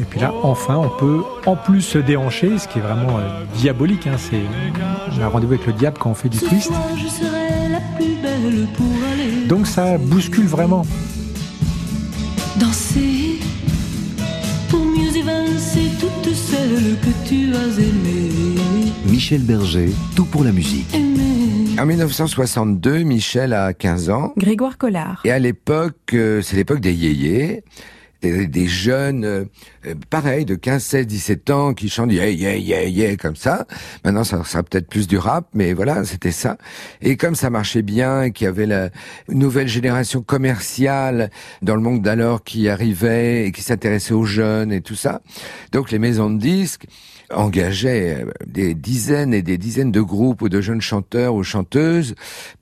Et 0.00 0.04
puis 0.04 0.20
là, 0.20 0.32
enfin, 0.42 0.76
on 0.76 0.90
peut 0.98 1.22
en 1.46 1.56
plus 1.56 1.80
se 1.82 1.98
déhancher, 1.98 2.58
ce 2.58 2.68
qui 2.68 2.78
est 2.78 2.82
vraiment 2.82 3.18
euh, 3.18 3.44
diabolique. 3.56 4.06
Hein. 4.06 4.16
C'est, 4.18 4.42
on 5.18 5.22
a 5.22 5.28
rendez-vous 5.28 5.54
avec 5.54 5.66
le 5.66 5.72
diable 5.72 5.96
quand 5.98 6.11
on 6.11 6.14
fait 6.14 6.28
du 6.28 6.38
twist. 6.38 6.70
Je 6.96 7.08
serai 7.08 7.68
la 7.70 7.80
plus 7.96 8.14
belle 8.22 8.66
pour 8.76 8.86
aller 9.12 9.46
Donc 9.46 9.66
ça 9.66 9.96
bouscule 9.98 10.46
vraiment. 10.46 10.84
danser 12.58 13.38
pour 14.68 14.84
mieux 14.84 15.16
évincer 15.16 15.90
toutes 15.98 16.34
celles 16.34 16.96
que 17.00 17.28
tu 17.28 17.54
as 17.54 17.78
aimées. 17.80 18.61
Michel 19.06 19.40
Berger, 19.42 19.92
tout 20.14 20.26
pour 20.26 20.44
la 20.44 20.52
musique. 20.52 20.94
En 21.81 21.87
1962, 21.87 23.05
Michel 23.05 23.55
a 23.55 23.72
15 23.72 24.11
ans. 24.11 24.35
Grégoire 24.37 24.76
Collard. 24.76 25.22
Et 25.24 25.31
à 25.31 25.39
l'époque, 25.39 26.12
euh, 26.12 26.43
c'est 26.43 26.57
l'époque 26.57 26.81
des 26.81 26.93
yéyés. 26.93 27.64
Des, 28.20 28.47
des 28.47 28.66
jeunes, 28.66 29.24
euh, 29.24 29.45
pareil, 30.11 30.45
de 30.45 30.57
15, 30.57 30.85
16, 30.85 31.07
17 31.07 31.49
ans, 31.49 31.72
qui 31.72 31.89
chantent 31.89 32.12
yeah, 32.12 32.28
yeah, 32.28 32.55
yeah, 32.55 32.85
yeah, 32.85 33.16
comme 33.16 33.35
ça. 33.35 33.66
Maintenant, 34.05 34.24
ça 34.24 34.45
sera 34.45 34.62
peut-être 34.62 34.89
plus 34.89 35.09
du 35.09 35.16
rap, 35.16 35.49
mais 35.55 35.72
voilà, 35.72 36.05
c'était 36.05 36.33
ça. 36.33 36.59
Et 37.01 37.16
comme 37.16 37.35
ça 37.35 37.49
marchait 37.49 37.81
bien, 37.81 38.24
et 38.24 38.33
qu'il 38.33 38.45
y 38.45 38.49
avait 38.49 38.66
la 38.66 38.91
nouvelle 39.31 39.68
génération 39.68 40.20
commerciale 40.20 41.31
dans 41.62 41.76
le 41.76 41.81
monde 41.81 42.03
d'alors 42.03 42.45
qui 42.45 42.68
arrivait 42.68 43.47
et 43.47 43.53
qui 43.53 43.62
s'intéressait 43.62 44.12
aux 44.12 44.26
jeunes 44.26 44.70
et 44.70 44.83
tout 44.83 44.97
ça. 44.97 45.22
Donc, 45.72 45.91
les 45.91 45.99
maisons 45.99 46.28
de 46.28 46.39
disques 46.39 46.85
engageaient 47.33 48.22
euh, 48.22 48.31
des 48.47 48.74
dizaines 48.74 49.35
et 49.35 49.43
des 49.43 49.59
dizaines 49.59 49.93
de 49.93 50.01
groupes 50.01 50.43
ou 50.43 50.49
de 50.49 50.61
jeunes 50.61 50.81
chanteurs 50.81 51.35
ou 51.35 51.43
chanteuses 51.43 52.14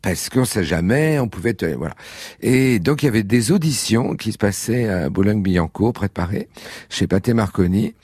parce 0.03 0.29
qu'on 0.29 0.45
sait 0.45 0.65
jamais, 0.65 1.19
on 1.19 1.29
pouvait 1.29 1.57
voilà. 1.77 1.95
Et 2.41 2.79
donc 2.79 3.03
il 3.03 3.07
y 3.07 3.09
avait 3.09 3.23
des 3.23 3.53
auditions 3.53 4.15
qui 4.15 4.33
se 4.33 4.39
passaient 4.39 4.89
à 4.89 5.11
Boulogne-Billancourt, 5.11 5.93
près 5.93 6.09
de 6.09 6.13
Paris, 6.13 6.47
chez 6.89 7.07
Pathé 7.07 7.35
Marconi. 7.35 7.95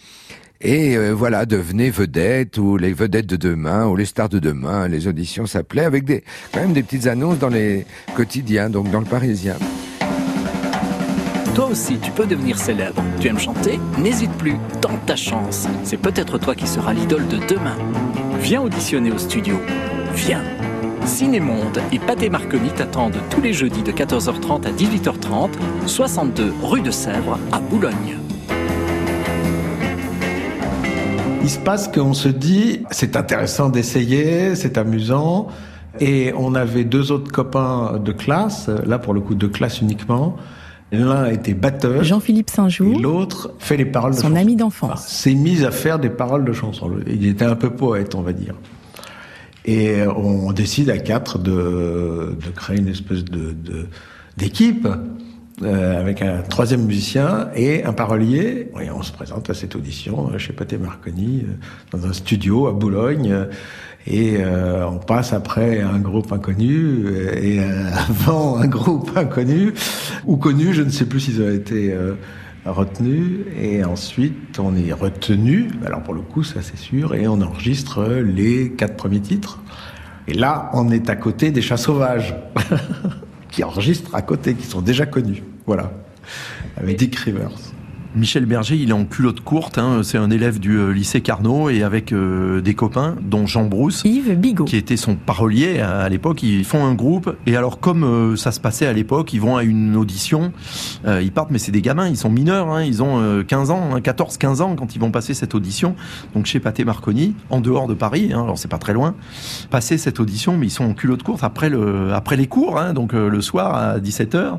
Et 0.61 0.97
euh, 0.97 1.12
voilà, 1.12 1.45
devenez 1.45 1.91
vedettes 1.91 2.57
ou 2.57 2.77
les 2.79 2.93
vedettes 2.93 3.27
de 3.27 3.37
demain 3.37 3.87
ou 3.87 3.97
les 3.97 4.07
stars 4.07 4.31
de 4.31 4.39
demain. 4.39 4.89
Les 4.89 5.07
auditions 5.07 5.47
s'appelaient 5.47 5.85
avec 5.85 6.05
des 6.05 6.25
quand 6.53 6.61
même 6.61 6.73
des 6.73 6.83
petites 6.83 7.07
annonces 7.07 7.39
dans 7.39 7.49
les 7.49 7.85
quotidiens, 8.17 8.71
donc 8.71 8.91
dans 8.91 9.01
le 9.01 9.07
Parisien. 9.07 9.57
Toi 11.55 11.67
aussi, 11.67 11.99
tu 11.99 12.11
peux 12.11 12.27
devenir 12.27 12.59
célèbre. 12.59 13.01
Tu 13.21 13.29
aimes 13.29 13.39
chanter 13.39 13.79
N'hésite 13.97 14.33
plus, 14.33 14.57
tente 14.81 15.07
ta 15.07 15.15
chance. 15.15 15.69
C'est 15.85 15.99
peut-être 15.99 16.37
toi 16.37 16.57
qui 16.57 16.67
seras 16.67 16.93
l'idole 16.93 17.29
de 17.29 17.37
demain. 17.49 17.77
Viens 18.41 18.61
auditionner 18.61 19.13
au 19.13 19.19
studio. 19.19 19.61
Viens. 20.15 20.43
Cinémonde 21.05 21.81
et 21.93 22.01
Pathé 22.01 22.29
Marconi 22.29 22.71
t'attendent 22.71 23.21
tous 23.31 23.41
les 23.41 23.53
jeudis 23.53 23.85
de 23.85 23.93
14h30 23.93 24.67
à 24.67 24.73
18h30, 24.73 25.51
62 25.87 26.53
rue 26.61 26.81
de 26.81 26.91
Sèvres 26.91 27.39
à 27.53 27.61
Boulogne. 27.61 28.19
Il 31.41 31.51
se 31.51 31.61
passe 31.61 31.87
qu'on 31.87 32.15
se 32.15 32.29
dit, 32.29 32.83
c'est 32.91 33.15
intéressant 33.15 33.69
d'essayer, 33.69 34.57
c'est 34.57 34.77
amusant. 34.77 35.47
Et 36.01 36.33
on 36.37 36.57
avait 36.57 36.83
deux 36.83 37.13
autres 37.13 37.31
copains 37.31 38.01
de 38.05 38.11
classe, 38.11 38.69
là 38.85 38.99
pour 38.99 39.15
le 39.15 39.21
coup 39.21 39.37
de 39.37 39.47
classe 39.47 39.81
uniquement. 39.81 40.35
L'un 40.99 41.26
était 41.26 41.55
batteur. 41.55 42.03
Jean-Philippe 42.05 42.51
Saint-Jour. 42.51 42.97
Et 42.99 43.03
l'autre 43.03 43.53
fait 43.59 43.76
les 43.76 43.84
paroles 43.84 44.12
de 44.12 44.16
Son 44.16 44.28
chansons. 44.28 44.36
ami 44.36 44.57
d'enfance. 44.57 45.07
S'est 45.07 45.34
mis 45.34 45.64
à 45.64 45.70
faire 45.70 45.99
des 45.99 46.11
paroles 46.11 46.45
de 46.45 46.53
chansons. 46.53 46.90
Il 47.07 47.26
était 47.26 47.45
un 47.45 47.57
peu 47.57 47.70
poète, 47.70 48.14
on 48.14 48.22
va 48.22 48.32
dire. 48.32 48.55
Et 49.64 50.03
on 50.07 50.53
décide 50.53 50.90
à 50.90 50.99
quatre 50.99 51.38
de, 51.38 52.36
de 52.38 52.51
créer 52.55 52.78
une 52.78 52.88
espèce 52.88 53.24
de 53.24 53.55
d'équipe 54.36 54.88
euh, 55.62 56.01
avec 56.01 56.20
un 56.20 56.42
troisième 56.42 56.84
musicien 56.84 57.49
et 57.55 57.84
un 57.84 57.92
parolier. 57.92 58.72
Et 58.82 58.90
on 58.90 59.03
se 59.03 59.12
présente 59.12 59.49
à 59.51 59.55
cette 59.55 59.76
audition 59.76 60.36
chez 60.36 60.53
Pathé 60.53 60.78
Marconi 60.78 61.45
euh, 61.47 61.97
dans 61.97 62.07
un 62.07 62.12
studio 62.12 62.66
à 62.66 62.72
Boulogne. 62.72 63.47
Et 64.07 64.37
euh, 64.39 64.87
on 64.87 64.99
passe 64.99 65.33
après 65.33 65.81
un 65.81 65.99
groupe 65.99 66.31
inconnu 66.33 67.05
euh, 67.07 67.35
et 67.41 67.61
euh, 67.61 67.91
avant 68.09 68.59
un 68.59 68.67
groupe 68.67 69.11
inconnu 69.17 69.73
ou 70.27 70.37
connu, 70.37 70.75
je 70.75 70.83
ne 70.83 70.91
sais 70.91 71.07
plus 71.07 71.21
s'ils 71.21 71.43
ont 71.43 71.51
été 71.51 71.93
euh, 71.93 72.15
retenus. 72.67 73.47
Et 73.59 73.83
ensuite, 73.83 74.59
on 74.59 74.77
est 74.77 74.93
retenu. 74.93 75.71
Alors 75.87 76.03
pour 76.03 76.15
le 76.15 76.21
coup, 76.21 76.45
ça 76.45 76.61
c'est 76.61 76.77
sûr. 76.79 77.15
Et 77.15 77.27
on 77.27 77.41
enregistre 77.41 78.05
les 78.05 78.73
quatre 78.73 78.97
premiers 78.97 79.21
titres. 79.21 79.61
Et 80.29 80.35
là, 80.35 80.71
on 80.75 80.91
est 80.91 81.09
à 81.09 81.17
côté 81.17 81.51
des 81.51 81.63
chats 81.63 81.77
sauvages 81.77 82.35
qui 83.51 83.65
enregistrent 83.65 84.15
à 84.15 84.23
côté, 84.23 84.55
qui 84.55 84.67
sont 84.67 84.81
déjà 84.81 85.07
connus. 85.07 85.43
Voilà. 85.67 85.93
Avec 86.77 86.99
Dick 86.99 87.17
Rivers. 87.17 87.74
Michel 88.15 88.47
Berger, 88.47 88.77
il 88.77 88.91
est 88.91 88.95
en 88.95 89.05
culotte 89.05 89.41
courte, 89.41 89.79
hein, 89.79 90.03
c'est 90.03 90.19
un 90.19 90.31
élève 90.31 90.61
du 90.61 90.77
euh, 90.79 90.91
lycée 90.91 91.21
Carnot 91.21 91.69
et 91.71 91.83
avec 91.83 92.12
euh, 92.12 92.61
des 92.61 92.75
copains, 92.75 93.17
dont 93.23 93.47
Jean 93.47 93.65
Brousse, 93.65 94.03
Yves 94.05 94.39
Bigot. 94.39 94.67
qui 94.67 94.77
était 94.77 94.97
son 94.97 95.17
parolier 95.17 95.81
à, 95.81 96.01
à 96.01 96.09
l'époque. 96.09 96.43
Ils 96.43 96.65
font 96.65 96.85
un 96.85 96.95
groupe 96.95 97.37
et 97.47 97.57
alors 97.57 97.81
comme 97.81 98.05
euh, 98.05 98.37
ça 98.37 98.53
se 98.53 98.61
passait 98.61 98.87
à 98.87 98.93
l'époque, 98.93 99.33
ils 99.33 99.41
vont 99.41 99.57
à 99.57 99.65
une 99.65 99.97
audition, 99.97 100.53
euh, 101.07 101.23
ils 101.23 101.33
partent, 101.33 101.51
mais 101.51 101.59
c'est 101.59 101.73
des 101.73 101.83
gamins, 101.83 102.09
ils 102.09 102.17
sont 102.17 102.31
mineurs, 102.31 102.71
hein, 102.71 102.83
ils 102.83 103.03
ont 103.03 103.21
euh, 103.21 103.43
15 103.43 103.71
ans, 103.71 103.99
14-15 103.99 104.62
ans 104.62 104.77
quand 104.77 104.95
ils 104.95 105.01
vont 105.01 105.11
passer 105.11 105.35
cette 105.35 105.55
audition. 105.55 105.97
Donc 106.35 106.47
chez 106.47 106.61
Pathé 106.61 106.85
Marconi, 106.85 107.35
en 107.51 107.61
dehors 107.61 107.89
de 107.89 107.95
Paris, 107.95 108.31
hein, 108.33 108.45
alors 108.45 108.59
c'est 108.59 108.69
pas 108.69 108.79
très 108.79 108.93
loin, 108.93 109.15
passer 109.71 109.99
cette 109.99 110.21
audition, 110.21 110.57
mais 110.57 110.67
ils 110.67 110.71
sont 110.71 110.85
en 110.85 110.95
culotte 110.95 111.23
courte 111.23 111.43
après, 111.43 111.69
le, 111.69 112.12
après 112.12 112.37
les 112.37 112.47
cours, 112.47 112.79
hein, 112.79 112.93
donc 112.93 113.12
euh, 113.15 113.29
le 113.29 113.41
soir 113.41 113.75
à 113.75 113.99
17h. 113.99 114.59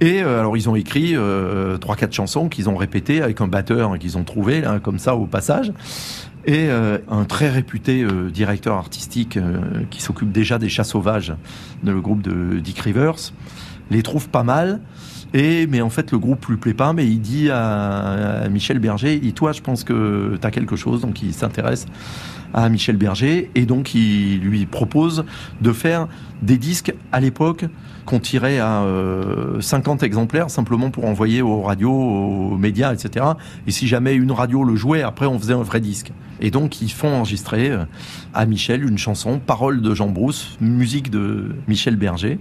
Et 0.00 0.22
euh, 0.22 0.40
alors 0.40 0.56
ils 0.56 0.68
ont 0.68 0.74
écrit 0.74 1.14
euh, 1.14 1.78
trois 1.78 1.96
quatre 1.96 2.12
chansons 2.12 2.48
qu'ils 2.48 2.68
ont 2.68 2.76
répétées 2.76 3.22
avec 3.22 3.40
un 3.40 3.46
batteur 3.46 3.98
qu'ils 3.98 4.18
ont 4.18 4.24
trouvé 4.24 4.60
là 4.60 4.80
comme 4.80 4.98
ça 4.98 5.14
au 5.16 5.26
passage. 5.26 5.72
Et 6.46 6.66
euh, 6.68 6.98
un 7.08 7.24
très 7.24 7.48
réputé 7.48 8.02
euh, 8.02 8.30
directeur 8.30 8.76
artistique 8.76 9.38
qui 9.90 10.02
s'occupe 10.02 10.30
déjà 10.30 10.58
des 10.58 10.68
chats 10.68 10.84
sauvages 10.84 11.34
dans 11.82 11.92
le 11.92 12.00
groupe 12.00 12.22
de 12.22 12.58
Dick 12.60 12.78
Rivers 12.80 13.32
les 13.90 14.02
trouve 14.02 14.28
pas 14.28 14.42
mal. 14.42 14.80
Mais 15.34 15.80
en 15.80 15.90
fait 15.90 16.12
le 16.12 16.18
groupe 16.18 16.46
lui 16.46 16.56
plaît 16.56 16.74
pas, 16.74 16.92
mais 16.92 17.06
il 17.06 17.20
dit 17.20 17.50
à, 17.50 18.46
Michel 18.50 18.78
Berger, 18.78 19.18
il 19.20 19.32
toi 19.34 19.52
je 19.52 19.60
pense 19.60 19.82
que 19.82 20.38
tu 20.40 20.46
as 20.46 20.50
quelque 20.52 20.76
chose, 20.76 21.00
donc 21.00 21.22
il 21.22 21.34
s'intéresse 21.34 21.86
à 22.52 22.68
Michel 22.68 22.96
Berger 22.96 23.50
et 23.56 23.66
donc 23.66 23.96
il 23.96 24.38
lui 24.38 24.64
propose 24.64 25.24
de 25.60 25.72
faire 25.72 26.06
des 26.42 26.56
disques 26.56 26.94
à 27.10 27.18
l'époque 27.18 27.64
qu'on 28.06 28.20
tirait 28.20 28.60
à 28.60 28.82
euh, 28.82 29.60
50 29.60 30.04
exemplaires 30.04 30.50
simplement 30.50 30.90
pour 30.90 31.06
envoyer 31.06 31.42
aux 31.42 31.62
radios, 31.62 31.90
aux 31.90 32.56
médias, 32.56 32.92
etc. 32.92 33.24
Et 33.66 33.72
si 33.72 33.88
jamais 33.88 34.14
une 34.14 34.30
radio 34.30 34.62
le 34.62 34.76
jouait, 34.76 35.02
après 35.02 35.26
on 35.26 35.38
faisait 35.38 35.54
un 35.54 35.62
vrai 35.62 35.80
disque. 35.80 36.12
Et 36.40 36.52
donc 36.52 36.80
ils 36.80 36.92
font 36.92 37.08
enregistrer 37.08 37.72
euh, 37.72 37.84
à 38.34 38.46
Michel 38.46 38.84
une 38.84 38.98
chanson, 38.98 39.40
paroles 39.44 39.82
de 39.82 39.94
Jean 39.94 40.10
Brousse, 40.10 40.56
musique 40.60 41.10
de 41.10 41.56
Michel 41.66 41.96
Berger. 41.96 42.38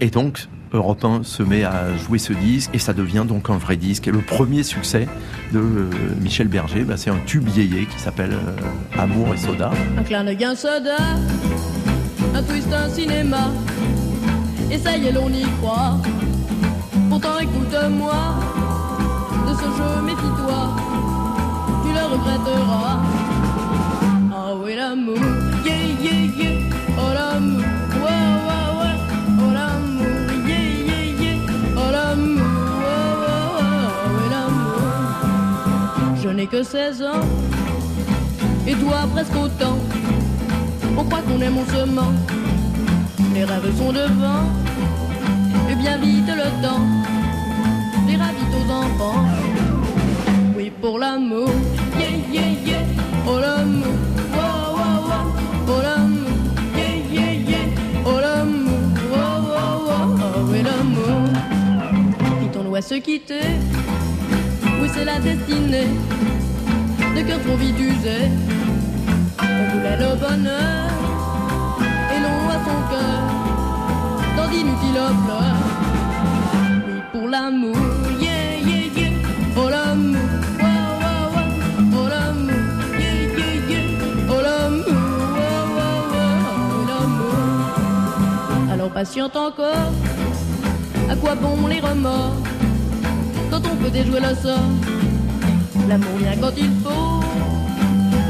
Et 0.00 0.10
donc 0.10 0.48
Europe 0.72 1.04
1 1.04 1.22
se 1.24 1.42
met 1.42 1.64
à 1.64 1.96
jouer 1.96 2.18
ce 2.18 2.32
disque 2.32 2.70
et 2.74 2.78
ça 2.78 2.92
devient 2.92 3.24
donc 3.26 3.50
un 3.50 3.56
vrai 3.56 3.76
disque. 3.76 4.06
Et 4.06 4.10
le 4.10 4.20
premier 4.20 4.62
succès 4.62 5.08
de 5.52 5.58
euh, 5.58 5.90
Michel 6.20 6.48
Berger, 6.48 6.84
bah, 6.84 6.96
c'est 6.96 7.10
un 7.10 7.18
tube 7.26 7.48
yéyé 7.48 7.86
qui 7.86 7.98
s'appelle 7.98 8.32
euh, 8.32 9.00
Amour 9.00 9.34
et 9.34 9.38
Soda. 9.38 9.70
Un 9.98 10.04
Flanagan 10.04 10.54
soda, 10.54 10.96
un 12.34 12.42
twist, 12.42 12.72
un 12.72 12.88
cinéma. 12.90 13.50
Et 14.70 14.78
ça 14.78 14.96
y 14.96 15.06
est, 15.06 15.12
l'on 15.12 15.30
y 15.30 15.42
croit. 15.60 15.96
Pourtant, 17.08 17.38
écoute-moi, 17.40 18.34
de 19.48 19.54
ce 19.54 19.64
jeu, 19.64 20.02
méfie-toi, 20.04 20.76
tu 21.82 21.92
le 21.92 22.04
regretteras. 22.04 23.00
Ah 24.30 24.54
oui, 24.62 24.76
l'amour, 24.76 25.16
yeah, 25.64 25.74
yeah, 26.02 26.12
yeah, 26.38 26.58
oh 26.98 27.14
l'amour, 27.14 27.64
n'ai 36.38 36.46
que 36.46 36.62
16 36.62 37.02
ans, 37.02 37.26
et 38.64 38.74
toi 38.74 38.98
presque 39.12 39.34
autant. 39.34 39.76
On 40.96 41.02
croit 41.02 41.22
qu'on 41.22 41.40
aime, 41.40 41.58
on 41.58 41.66
se 41.66 41.84
ment. 41.84 42.14
Les 43.34 43.42
rêves 43.42 43.76
sont 43.76 43.92
devant, 43.92 44.44
et 45.68 45.74
bien 45.74 45.98
vite 45.98 46.28
le 46.28 46.62
temps 46.62 46.86
les 48.06 48.14
ravite 48.14 48.54
aux 48.54 48.70
enfants. 48.70 49.24
Oui, 50.56 50.70
pour 50.80 51.00
l'amour, 51.00 51.50
yeah, 51.98 52.14
yeah, 52.32 52.50
yeah, 52.64 52.84
oh 53.26 53.40
l'amour, 53.40 53.98
wow, 54.36 54.76
wow, 54.78 55.24
oh 55.66 55.82
l'amour, 55.82 56.30
yeah, 56.76 56.94
yeah, 57.14 57.32
yeah, 57.50 57.66
oh 58.06 58.20
l'amour, 58.20 58.78
wow, 59.10 59.40
wow, 59.88 60.16
oh 60.20 60.40
oui, 60.52 60.62
l'amour. 60.62 61.18
Quittons-nous 62.40 62.76
à 62.76 62.82
se 62.82 62.94
quitter, 62.94 63.58
c'est 64.92 65.04
la 65.04 65.18
destinée 65.20 65.88
de 67.16 67.20
cœur 67.22 67.40
trop 67.42 67.56
vite 67.56 67.78
usé. 67.78 68.30
On 69.40 69.64
voulait 69.72 69.96
le 69.96 70.10
bonheur 70.16 70.90
et 72.14 72.18
l'on 72.24 72.48
à 72.48 72.58
son 72.66 72.80
cœur 72.90 73.20
dans 74.36 74.48
d'inutiles 74.50 75.02
fleurs. 75.24 75.62
Oui 76.86 76.98
pour 77.12 77.26
l'amour, 77.28 77.76
yeah 78.20 78.58
yeah 78.66 78.84
yeah, 78.96 79.12
pour 79.54 79.70
l'amour. 79.70 80.16
Patiente 88.94 89.36
encore, 89.36 89.92
à 91.08 91.14
quoi 91.14 91.34
bon 91.36 91.68
les 91.68 91.78
remords? 91.78 92.47
Quand 93.60 93.70
on 93.70 93.76
peut 93.76 93.90
déjouer 93.90 94.20
le 94.20 94.34
sort 94.34 94.58
L'amour 95.88 96.16
vient 96.18 96.36
quand 96.40 96.52
il 96.56 96.70
faut, 96.82 97.20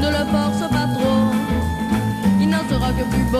ne 0.01 0.07
le 0.07 0.25
force 0.31 0.71
pas 0.71 0.87
trop, 0.95 1.27
il 2.39 2.47
n'en 2.47 2.63
sera 2.69 2.91
que 2.91 3.03
plus 3.09 3.31
beau. 3.31 3.37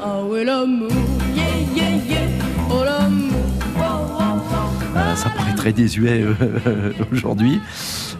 Ah 0.00 0.20
oui, 0.24 0.44
l'amour, 0.44 0.88
yeah, 1.34 1.44
yeah, 1.74 1.96
yeah, 2.08 2.28
oh 2.70 2.84
l'amour, 2.84 3.40
wow, 3.74 3.82
wow, 3.82 4.36
wow. 4.36 4.96
Euh, 4.96 5.16
ça 5.16 5.30
paraît 5.30 5.54
très 5.54 5.72
désuet 5.72 6.22
euh, 6.22 6.92
aujourd'hui. 7.12 7.60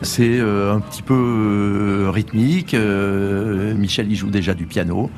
C'est 0.02 0.40
euh, 0.40 0.74
un 0.74 0.80
petit 0.80 1.02
peu 1.02 1.14
euh, 1.14 2.10
rythmique. 2.10 2.74
Michel 3.78 4.10
y 4.10 4.16
joue 4.16 4.30
déjà 4.30 4.54
du 4.54 4.66
piano. 4.66 5.10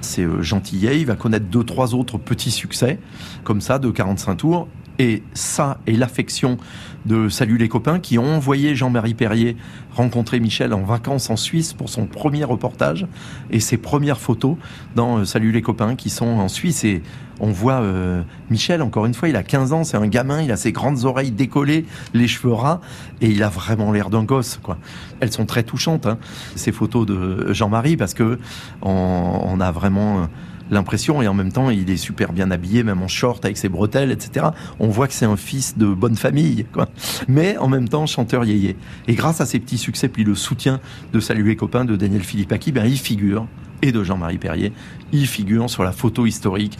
C'est 0.00 0.26
gentillet. 0.40 0.98
Il 1.00 1.06
va 1.06 1.16
connaître 1.16 1.46
deux, 1.46 1.64
trois 1.64 1.94
autres 1.94 2.16
petits 2.16 2.50
succès, 2.50 2.98
comme 3.44 3.60
ça, 3.60 3.78
de 3.78 3.90
45 3.90 4.36
tours. 4.36 4.68
Et 5.00 5.22
ça 5.32 5.78
et 5.86 5.96
l'affection 5.96 6.58
de 7.06 7.30
Salut 7.30 7.56
les 7.56 7.70
copains 7.70 8.00
qui 8.00 8.18
ont 8.18 8.36
envoyé 8.36 8.74
Jean-Marie 8.74 9.14
Perrier 9.14 9.56
rencontrer 9.94 10.40
Michel 10.40 10.74
en 10.74 10.82
vacances 10.82 11.30
en 11.30 11.36
Suisse 11.36 11.72
pour 11.72 11.88
son 11.88 12.04
premier 12.04 12.44
reportage 12.44 13.06
et 13.50 13.60
ses 13.60 13.78
premières 13.78 14.20
photos 14.20 14.56
dans 14.96 15.16
euh, 15.16 15.24
Salut 15.24 15.52
les 15.52 15.62
copains 15.62 15.96
qui 15.96 16.10
sont 16.10 16.26
en 16.26 16.48
Suisse. 16.48 16.84
Et 16.84 17.02
on 17.40 17.50
voit 17.50 17.80
euh, 17.80 18.22
Michel 18.50 18.82
encore 18.82 19.06
une 19.06 19.14
fois 19.14 19.30
il 19.30 19.36
a 19.36 19.42
15 19.42 19.72
ans 19.72 19.84
c'est 19.84 19.96
un 19.96 20.06
gamin 20.06 20.42
il 20.42 20.52
a 20.52 20.58
ses 20.58 20.72
grandes 20.72 21.06
oreilles 21.06 21.30
décollées 21.30 21.86
les 22.12 22.28
cheveux 22.28 22.52
ras 22.52 22.82
et 23.22 23.30
il 23.30 23.42
a 23.42 23.48
vraiment 23.48 23.92
l'air 23.92 24.10
d'un 24.10 24.24
gosse 24.24 24.60
quoi. 24.62 24.76
Elles 25.20 25.32
sont 25.32 25.46
très 25.46 25.62
touchantes 25.62 26.04
hein, 26.04 26.18
ces 26.56 26.72
photos 26.72 27.06
de 27.06 27.54
Jean-Marie 27.54 27.96
parce 27.96 28.12
que 28.12 28.38
on, 28.82 29.58
a 29.60 29.72
vraiment 29.72 30.18
euh, 30.18 30.26
l'impression 30.70 31.22
et 31.22 31.28
en 31.28 31.34
même 31.34 31.52
temps 31.52 31.70
il 31.70 31.90
est 31.90 31.96
super 31.96 32.32
bien 32.32 32.50
habillé 32.50 32.82
même 32.82 33.02
en 33.02 33.08
short 33.08 33.44
avec 33.44 33.56
ses 33.56 33.68
bretelles 33.68 34.10
etc 34.10 34.46
on 34.78 34.88
voit 34.88 35.08
que 35.08 35.14
c'est 35.14 35.26
un 35.26 35.36
fils 35.36 35.76
de 35.76 35.86
bonne 35.86 36.16
famille 36.16 36.66
quoi. 36.72 36.88
Mais 37.28 37.56
en 37.58 37.68
même 37.68 37.88
temps 37.88 38.06
chanteur 38.06 38.44
yéyé. 38.44 38.76
Et 39.08 39.14
grâce 39.14 39.40
à 39.40 39.46
ces 39.46 39.58
petits 39.58 39.78
succès 39.78 40.08
puis 40.08 40.24
le 40.24 40.34
soutien 40.34 40.80
de 41.12 41.20
Salut 41.20 41.44
les 41.44 41.56
copains 41.56 41.84
de 41.84 41.96
Daniel 41.96 42.22
Philippaki 42.22 42.72
ben 42.72 42.84
il 42.84 42.98
figure 42.98 43.46
et 43.82 43.92
de 43.92 44.04
Jean-Marie 44.04 44.38
Perrier 44.38 44.72
il 45.12 45.26
figure 45.26 45.68
sur 45.68 45.82
la 45.82 45.92
photo 45.92 46.26
historique 46.26 46.78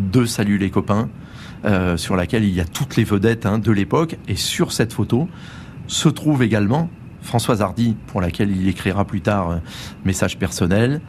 de 0.00 0.24
Salut 0.24 0.58
les 0.58 0.70
copains 0.70 1.08
euh, 1.64 1.96
sur 1.96 2.14
laquelle 2.14 2.44
il 2.44 2.54
y 2.54 2.60
a 2.60 2.64
toutes 2.64 2.94
les 2.96 3.02
vedettes 3.02 3.44
hein, 3.44 3.58
de 3.58 3.72
l'époque. 3.72 4.16
Et 4.28 4.36
sur 4.36 4.72
cette 4.72 4.92
photo 4.92 5.28
se 5.88 6.08
trouve 6.08 6.42
également 6.42 6.88
Françoise 7.20 7.62
Hardy 7.62 7.96
pour 8.06 8.20
laquelle 8.20 8.50
il 8.50 8.68
écrira 8.68 9.04
plus 9.04 9.20
tard 9.20 9.50
euh, 9.50 9.56
message 10.04 10.38
personnel 10.38 11.00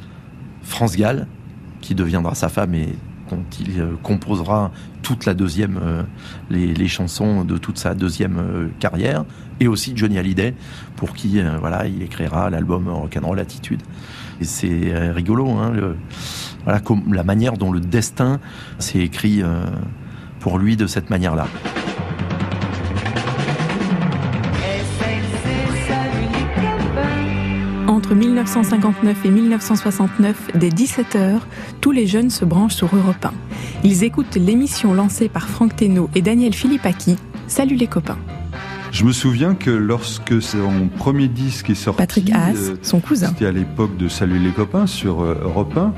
France 0.64 0.98
Gall 0.98 1.28
qui 1.82 1.96
deviendra 1.96 2.36
sa 2.36 2.50
femme 2.50 2.76
et 2.76 2.96
dont 3.30 3.44
il 3.60 3.80
euh, 3.80 3.96
composera 4.02 4.72
toute 5.02 5.26
la 5.26 5.34
deuxième, 5.34 5.80
euh, 5.82 6.04
les, 6.50 6.88
chansons 6.88 7.44
de 7.44 7.58
toute 7.58 7.78
sa 7.78 7.94
deuxième 7.94 8.38
euh, 8.38 8.68
carrière, 8.80 9.26
et 9.60 9.68
aussi 9.68 9.94
Johnny 9.96 10.18
Hallyday, 10.18 10.54
pour 10.96 11.14
qui 11.14 11.40
il 11.40 12.02
écrira 12.02 12.50
l'album 12.50 12.88
Rock'n'Roll 12.88 13.40
Attitude. 13.40 13.82
Et 14.40 14.46
c'est 14.46 15.12
rigolo, 15.12 15.50
hein, 15.50 15.74
la 16.66 17.24
manière 17.24 17.58
dont 17.58 17.72
le 17.72 17.82
destin 17.82 18.40
s'est 18.78 19.00
écrit 19.00 19.44
pour 20.40 20.60
lui 20.60 20.78
de 20.78 20.88
cette 20.88 21.10
manière-là. 21.10 21.48
1959 28.40 29.26
et 29.26 29.32
1969, 29.32 30.52
dès 30.56 30.70
17h, 30.70 31.40
tous 31.82 31.92
les 31.92 32.08
jeunes 32.08 32.30
se 32.30 32.46
branchent 32.46 32.76
sur 32.76 32.96
Europe 32.96 33.26
1. 33.26 33.34
Ils 33.84 34.06
écoutent 34.06 34.36
l'émission 34.36 34.94
lancée 34.94 35.28
par 35.28 35.50
Franck 35.50 35.76
Thénault 35.76 36.10
et 36.16 36.22
Daniel 36.22 36.54
Philippaki. 36.54 37.18
Salut 37.48 37.76
les 37.76 37.88
copains. 37.88 38.18
Je 38.92 39.04
me 39.04 39.12
souviens 39.12 39.54
que 39.54 39.70
lorsque 39.70 40.42
son 40.42 40.90
premier 40.98 41.28
disque 41.28 41.70
est 41.70 41.76
sorti, 41.76 42.00
Patrick 42.00 42.32
Haas, 42.32 42.56
euh, 42.56 42.76
son 42.82 43.00
cousin. 43.00 43.28
c'était 43.28 43.46
à 43.46 43.52
l'époque 43.52 43.96
de 43.98 44.08
Salut 44.08 44.40
les 44.40 44.50
copains 44.50 44.88
sur 44.88 45.22
euh, 45.22 45.36
Europe 45.44 45.78
1, 45.78 45.94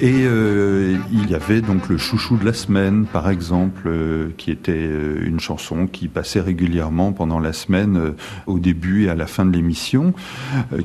et 0.00 0.22
euh, 0.24 0.96
il 1.12 1.30
y 1.30 1.34
avait 1.34 1.60
donc 1.60 1.88
le 1.90 1.98
chouchou 1.98 2.38
de 2.38 2.46
la 2.46 2.54
semaine, 2.54 3.04
par 3.04 3.28
exemple, 3.28 3.82
euh, 3.86 4.30
qui 4.38 4.50
était 4.50 4.88
une 5.22 5.38
chanson 5.38 5.86
qui 5.86 6.08
passait 6.08 6.40
régulièrement 6.40 7.12
pendant 7.12 7.40
la 7.40 7.52
semaine, 7.52 8.14
au 8.46 8.58
début 8.58 9.04
et 9.04 9.10
à 9.10 9.14
la 9.14 9.26
fin 9.26 9.44
de 9.44 9.52
l'émission, 9.52 10.14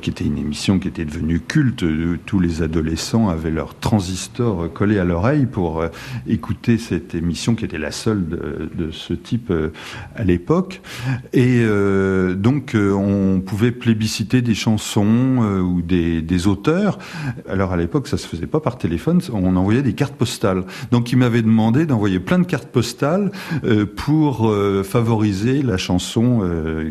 qui 0.02 0.10
était 0.10 0.24
une 0.24 0.38
émission 0.38 0.78
qui 0.78 0.88
était 0.88 1.04
devenue 1.04 1.40
culte. 1.40 1.84
Tous 2.26 2.40
les 2.40 2.62
adolescents 2.62 3.28
avaient 3.28 3.50
leur 3.50 3.74
transistor 3.78 4.72
collé 4.72 4.98
à 4.98 5.04
l'oreille 5.04 5.46
pour 5.46 5.84
écouter 6.26 6.78
cette 6.78 7.14
émission 7.14 7.54
qui 7.54 7.64
était 7.64 7.78
la 7.78 7.92
seule 7.92 8.28
de, 8.28 8.70
de 8.74 8.90
ce 8.90 9.14
type 9.14 9.52
à 10.14 10.24
l'époque. 10.24 10.80
Et 11.32 11.45
euh, 11.46 12.34
donc, 12.34 12.74
euh, 12.74 12.92
on 12.92 13.40
pouvait 13.40 13.70
plébisciter 13.70 14.42
des 14.42 14.54
chansons 14.54 15.42
euh, 15.42 15.60
ou 15.60 15.82
des, 15.82 16.46
auteurs. 16.46 16.98
Alors, 17.48 17.72
à 17.72 17.76
l'époque, 17.76 18.08
ça 18.08 18.16
se 18.16 18.26
faisait 18.26 18.46
pas 18.46 18.60
par 18.60 18.78
téléphone, 18.78 19.20
on 19.32 19.56
envoyait 19.56 19.82
des 19.82 19.94
cartes 19.94 20.14
postales. 20.14 20.64
Donc, 20.90 21.12
il 21.12 21.18
m'avait 21.18 21.42
demandé 21.42 21.86
d'envoyer 21.86 22.20
plein 22.20 22.38
de 22.38 22.44
cartes 22.44 22.68
postales 22.68 23.30
pour 23.96 24.54
favoriser 24.84 25.62
la 25.62 25.78
chanson 25.78 26.42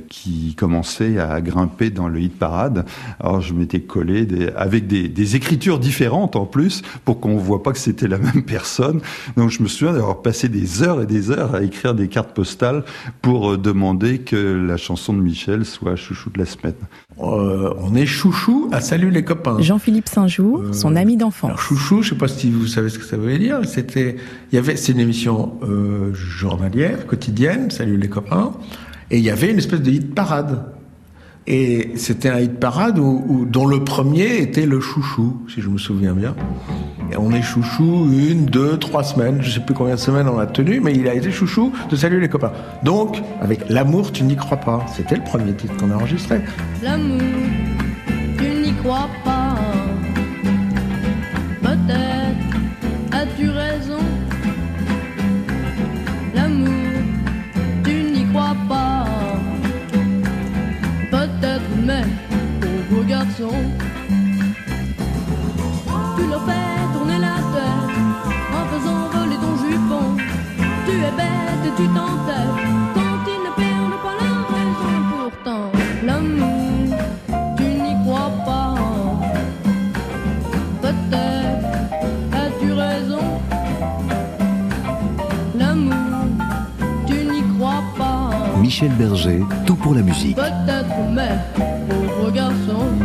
qui 0.10 0.56
commençait 0.56 1.20
à 1.20 1.40
grimper 1.42 1.92
dans 1.92 2.08
le 2.08 2.20
hit 2.20 2.38
parade. 2.38 2.86
Alors, 3.20 3.42
je 3.42 3.54
m'étais 3.54 3.82
collé 3.82 4.28
avec 4.56 4.88
des, 4.88 5.36
écritures 5.36 5.80
différentes 5.80 6.36
en 6.36 6.46
plus 6.46 6.82
pour 7.04 7.20
qu'on 7.20 7.38
voit 7.38 7.62
pas 7.62 7.72
que 7.72 7.80
c'était 7.80 8.08
la 8.08 8.18
même 8.18 8.44
personne. 8.44 9.02
Donc, 9.38 9.52
je 9.52 9.62
me 9.62 9.68
souviens 9.68 9.94
d'avoir 9.94 10.22
passé 10.22 10.50
des 10.50 10.82
heures 10.82 11.02
et 11.02 11.06
des 11.06 11.30
heures 11.30 11.54
à 11.56 11.62
écrire 11.62 11.94
des 11.94 12.08
cartes 12.08 12.34
postales 12.34 12.84
pour 13.22 13.58
demander 13.58 14.20
que 14.20 14.45
la 14.46 14.78
chanson 14.78 15.14
de 15.14 15.20
Michel 15.22 15.66
soit 15.66 15.96
chouchou 15.96 16.30
de 16.30 16.40
la 16.40 16.46
semaine. 16.46 16.76
Euh, 17.20 17.74
on 17.80 17.96
est 17.96 18.06
chouchou 18.06 18.70
à 18.72 18.82
Salut 18.82 19.10
les 19.10 19.24
copains. 19.24 19.60
Jean-Philippe 19.60 20.10
Saint-Jour, 20.10 20.64
son 20.74 20.96
ami 20.96 21.18
d'enfance. 21.18 21.60
Chouchou, 21.60 22.02
je 22.02 22.10
sais 22.10 22.16
pas 22.16 22.28
si 22.28 22.50
vous 22.52 22.68
savez 22.68 22.90
ce 22.90 23.00
que 23.00 23.06
ça 23.06 23.18
veut 23.18 23.38
dire. 23.38 23.62
C'était, 23.66 24.18
il 24.52 24.56
y 24.56 24.58
avait, 24.58 24.76
c'est 24.76 24.92
une 24.92 25.00
émission 25.00 25.58
euh, 25.64 26.14
journalière, 26.14 27.06
quotidienne, 27.06 27.72
Salut 27.72 27.98
les 27.98 28.10
copains, 28.10 28.54
et 29.12 29.18
il 29.18 29.24
y 29.24 29.30
avait 29.30 29.52
une 29.52 29.58
espèce 29.58 29.82
de 29.82 29.92
hit 29.92 30.14
parade. 30.14 30.75
Et 31.48 31.92
c'était 31.96 32.30
un 32.30 32.40
hit 32.40 32.60
parade 32.60 32.98
où, 32.98 33.24
où- 33.28 33.46
dont 33.46 33.68
le 33.68 33.84
premier 33.84 34.38
était 34.42 34.66
le 34.66 34.80
chouchou, 34.80 35.42
si 35.48 35.62
je 35.62 35.70
me 35.70 35.78
souviens 35.78 36.14
bien. 36.14 36.34
Et 37.12 37.18
on 37.18 37.30
est 37.32 37.44
chouchou 37.44 38.08
une, 38.12 38.46
deux, 38.46 38.78
trois 38.80 39.04
semaines, 39.04 39.38
je 39.42 39.52
sais 39.52 39.60
plus 39.60 39.76
combien 39.76 39.94
de 39.94 40.00
semaines 40.00 40.28
on 40.28 40.40
a 40.40 40.48
tenu, 40.48 40.80
mais 40.80 40.94
il 40.94 41.08
a 41.08 41.14
été 41.14 41.30
chouchou 41.32 41.72
de 41.92 41.96
Salut 41.96 42.20
les 42.20 42.30
copains. 42.30 42.52
Donc, 42.84 43.22
avec 43.42 43.70
L'amour, 43.70 44.12
tu 44.12 44.24
n'y 44.24 44.36
crois 44.36 44.58
pas. 44.58 44.84
C'était 44.96 45.16
le 45.18 45.24
premier 45.24 45.54
titre 45.54 45.76
qu'on 45.78 45.92
a 45.92 45.96
enregistré. 45.96 46.42
L'amour, 46.82 47.22
tu 48.40 48.62
n'y 48.64 48.74
crois 48.82 49.08
pas. 49.24 49.56
Tu 63.36 63.44
leur 66.30 66.42
fais 66.46 66.94
tourner 66.94 67.20
la 67.20 67.36
tête 67.54 67.96
en 68.54 68.66
faisant 68.72 69.10
voler 69.12 69.36
ton 69.36 69.58
jupon. 69.58 70.16
Tu 70.86 70.92
es 70.92 71.12
bête 71.12 71.66
et 71.66 71.74
tu 71.76 71.88
t'entêtes 71.90 72.75
Michel 88.76 88.92
Berger, 89.00 89.40
tout 89.66 89.76
pour 89.76 89.96
la 89.96 90.02
musique. 90.02 90.36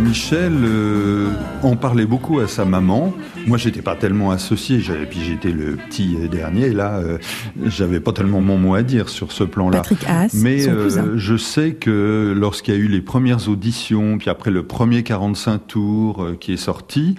Michel 0.02 0.52
euh, 0.64 1.30
en 1.62 1.76
parlait 1.76 2.06
beaucoup 2.06 2.40
à 2.40 2.48
sa 2.48 2.64
maman. 2.64 3.12
Moi, 3.46 3.56
j'étais 3.56 3.80
pas 3.80 3.94
tellement 3.94 4.32
associé, 4.32 4.80
j'avais- 4.80 5.06
puis 5.06 5.20
j'étais 5.24 5.52
le 5.52 5.76
petit 5.76 6.16
dernier. 6.28 6.70
Là, 6.70 6.96
euh, 6.98 7.18
j'avais 7.66 8.00
pas 8.00 8.12
tellement 8.12 8.40
mon 8.40 8.58
mot 8.58 8.74
à 8.74 8.82
dire 8.82 9.08
sur 9.08 9.30
ce 9.30 9.44
plan-là. 9.44 9.78
Patrick 9.78 10.04
Haas, 10.08 10.32
Mais 10.34 10.60
son 10.62 10.70
euh, 10.72 10.84
cousin. 10.84 11.04
je 11.14 11.36
sais 11.36 11.72
que 11.74 12.34
lorsqu'il 12.36 12.74
y 12.74 12.76
a 12.76 12.80
eu 12.80 12.88
les 12.88 13.00
premières 13.00 13.48
auditions, 13.48 14.18
puis 14.18 14.28
après 14.28 14.50
le 14.50 14.64
premier 14.64 15.04
45 15.04 15.66
tours 15.68 16.24
euh, 16.24 16.36
qui 16.38 16.52
est 16.52 16.56
sorti, 16.56 17.14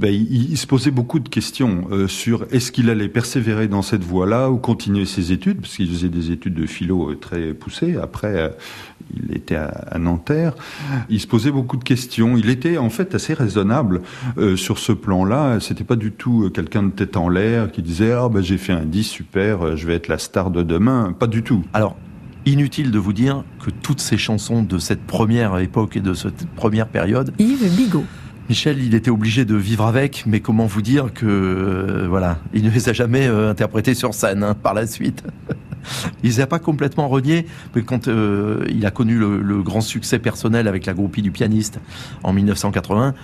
ben, 0.00 0.12
il, 0.12 0.50
il 0.50 0.56
se 0.58 0.66
posait 0.66 0.90
beaucoup 0.90 1.20
de 1.20 1.28
questions 1.28 1.86
euh, 1.92 2.08
sur 2.08 2.46
est-ce 2.50 2.72
qu'il 2.72 2.90
allait 2.90 3.08
persévérer 3.08 3.68
dans 3.68 3.82
cette 3.82 4.02
voie-là 4.02 4.50
ou 4.50 4.56
continuer 4.56 5.04
ses 5.06 5.30
études, 5.30 5.60
parce 5.60 5.76
qu'il 5.76 5.88
faisait 5.88 6.08
des 6.08 6.32
études 6.32 6.54
de 6.54 6.66
philo 6.66 7.10
euh, 7.10 7.14
très 7.16 7.54
poussées. 7.54 7.91
Après, 7.96 8.34
euh, 8.36 8.48
il 9.14 9.36
était 9.36 9.56
à, 9.56 9.66
à 9.90 9.98
Nanterre. 9.98 10.54
Il 11.08 11.20
se 11.20 11.26
posait 11.26 11.50
beaucoup 11.50 11.76
de 11.76 11.84
questions. 11.84 12.36
Il 12.36 12.48
était 12.48 12.78
en 12.78 12.90
fait 12.90 13.14
assez 13.14 13.34
raisonnable 13.34 14.02
euh, 14.38 14.56
sur 14.56 14.78
ce 14.78 14.92
plan-là. 14.92 15.60
C'était 15.60 15.84
pas 15.84 15.96
du 15.96 16.12
tout 16.12 16.44
euh, 16.44 16.50
quelqu'un 16.50 16.82
de 16.82 16.90
tête 16.90 17.16
en 17.16 17.28
l'air 17.28 17.70
qui 17.70 17.82
disait 17.82 18.12
ah 18.12 18.28
ben 18.28 18.42
j'ai 18.42 18.58
fait 18.58 18.72
un 18.72 18.84
10 18.84 19.04
super, 19.04 19.66
euh, 19.66 19.76
je 19.76 19.86
vais 19.86 19.94
être 19.94 20.08
la 20.08 20.18
star 20.18 20.50
de 20.50 20.62
demain. 20.62 21.14
Pas 21.18 21.26
du 21.26 21.42
tout. 21.42 21.64
Alors, 21.72 21.96
inutile 22.46 22.90
de 22.90 22.98
vous 22.98 23.12
dire 23.12 23.44
que 23.64 23.70
toutes 23.70 24.00
ces 24.00 24.18
chansons 24.18 24.62
de 24.62 24.78
cette 24.78 25.02
première 25.02 25.58
époque 25.58 25.96
et 25.96 26.00
de 26.00 26.14
cette 26.14 26.46
première 26.56 26.88
période, 26.88 27.32
Yves 27.38 27.76
Bigot. 27.76 28.04
Michel, 28.48 28.82
il 28.82 28.94
était 28.94 29.10
obligé 29.10 29.44
de 29.44 29.54
vivre 29.54 29.86
avec, 29.86 30.24
mais 30.26 30.40
comment 30.40 30.66
vous 30.66 30.82
dire 30.82 31.12
que 31.14 31.26
euh, 31.26 32.06
voilà, 32.08 32.38
il 32.52 32.64
ne 32.64 32.70
les 32.70 32.88
a 32.88 32.92
jamais 32.92 33.26
euh, 33.26 33.50
interprétées 33.50 33.94
sur 33.94 34.14
scène 34.14 34.42
hein, 34.42 34.54
par 34.54 34.74
la 34.74 34.86
suite? 34.86 35.22
Il 36.22 36.30
les 36.30 36.40
a 36.40 36.46
pas 36.46 36.58
complètement 36.58 37.08
reniés, 37.08 37.46
mais 37.74 37.82
quand 37.82 38.08
euh, 38.08 38.64
il 38.68 38.84
a 38.86 38.90
connu 38.90 39.18
le, 39.18 39.40
le 39.40 39.62
grand 39.62 39.80
succès 39.80 40.18
personnel 40.18 40.68
avec 40.68 40.86
la 40.86 40.94
groupie 40.94 41.22
du 41.22 41.30
pianiste 41.30 41.80
en 42.22 42.32
1980, 42.32 43.14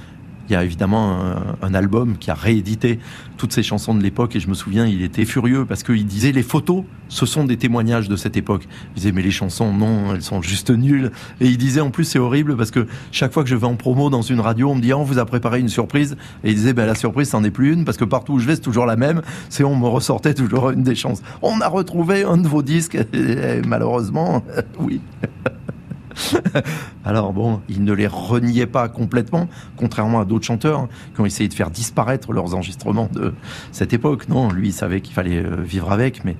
il 0.49 0.53
y 0.53 0.57
a 0.57 0.65
évidemment 0.65 1.19
un, 1.63 1.75
album 1.75 2.17
qui 2.17 2.31
a 2.31 2.35
réédité 2.35 2.99
toutes 3.37 3.53
ces 3.53 3.63
chansons 3.63 3.95
de 3.95 4.03
l'époque 4.03 4.35
et 4.35 4.41
je 4.41 4.49
me 4.49 4.55
souviens, 4.55 4.87
il 4.87 5.03
était 5.03 5.27
furieux 5.27 5.67
parce 5.67 5.83
qu'il 5.83 6.07
disait 6.07 6.33
les 6.33 6.43
photos, 6.43 6.85
ce 7.09 7.27
sont 7.27 7.45
des 7.45 7.57
témoignages 7.57 8.09
de 8.09 8.17
cette 8.17 8.37
époque. 8.37 8.67
Il 8.91 8.95
disait 8.95 9.13
mais 9.13 9.23
les 9.23 9.31
chansons, 9.31 9.73
non, 9.73 10.15
elles 10.15 10.23
sont 10.23 10.41
juste 10.41 10.71
nulles. 10.71 11.13
Et 11.41 11.47
il 11.47 11.59
disait 11.59 11.81
en 11.81 11.91
plus 11.91 12.05
c'est 12.05 12.19
horrible 12.19 12.57
parce 12.57 12.71
que 12.71 12.87
chaque 13.13 13.33
fois 13.33 13.43
que 13.43 13.51
je 13.51 13.57
vais 13.57 13.67
en 13.67 13.77
promo 13.77 14.09
dans 14.09 14.23
une 14.23 14.41
radio, 14.41 14.71
on 14.71 14.75
me 14.75 14.81
dit 14.81 14.93
oh, 14.93 14.99
on 14.99 15.05
vous 15.05 15.19
a 15.19 15.27
préparé 15.27 15.61
une 15.61 15.69
surprise 15.69 16.17
et 16.43 16.51
il 16.51 16.55
disait 16.55 16.73
ben 16.73 16.87
la 16.87 16.95
surprise 16.95 17.29
c'en 17.29 17.45
est 17.45 17.51
plus 17.51 17.73
une 17.73 17.85
parce 17.85 17.99
que 17.99 18.05
partout 18.05 18.35
où 18.35 18.39
je 18.39 18.47
vais 18.47 18.57
c'est 18.57 18.63
toujours 18.63 18.87
la 18.87 18.97
même. 18.97 19.23
C'est 19.51 19.65
on 19.65 19.77
me 19.77 19.87
ressortait 19.87 20.35
toujours 20.35 20.71
une 20.71 20.83
des 20.83 20.95
chansons. 20.95 21.23
On 21.43 21.61
a 21.61 21.69
retrouvé 21.69 22.25
un 22.25 22.39
de 22.39 22.49
vos 22.49 22.63
disques 22.63 22.99
et 23.13 23.61
malheureusement 23.67 24.43
oui. 24.81 25.01
Alors 27.05 27.33
bon, 27.33 27.61
ils 27.69 27.85
ne 27.85 27.93
les 27.93 28.07
reniaient 28.07 28.67
pas 28.67 28.89
complètement, 28.89 29.49
contrairement 29.77 30.21
à 30.21 30.25
d'autres 30.25 30.47
chanteurs 30.47 30.81
hein, 30.81 30.89
qui 31.15 31.21
ont 31.21 31.27
essayé 31.27 31.49
de 31.49 31.55
faire 31.55 31.71
disparaître 31.71 32.33
leurs 32.33 32.55
enregistrements 32.55 33.09
de 33.13 33.35
cette 33.73 33.93
époque. 33.93 34.29
Non, 34.29 34.51
lui, 34.51 34.69
il 34.69 34.73
savait 34.73 35.01
qu'il 35.01 35.15
fallait 35.15 35.45
euh, 35.45 35.57
vivre 35.63 35.91
avec, 35.93 36.25
mais 36.25 36.37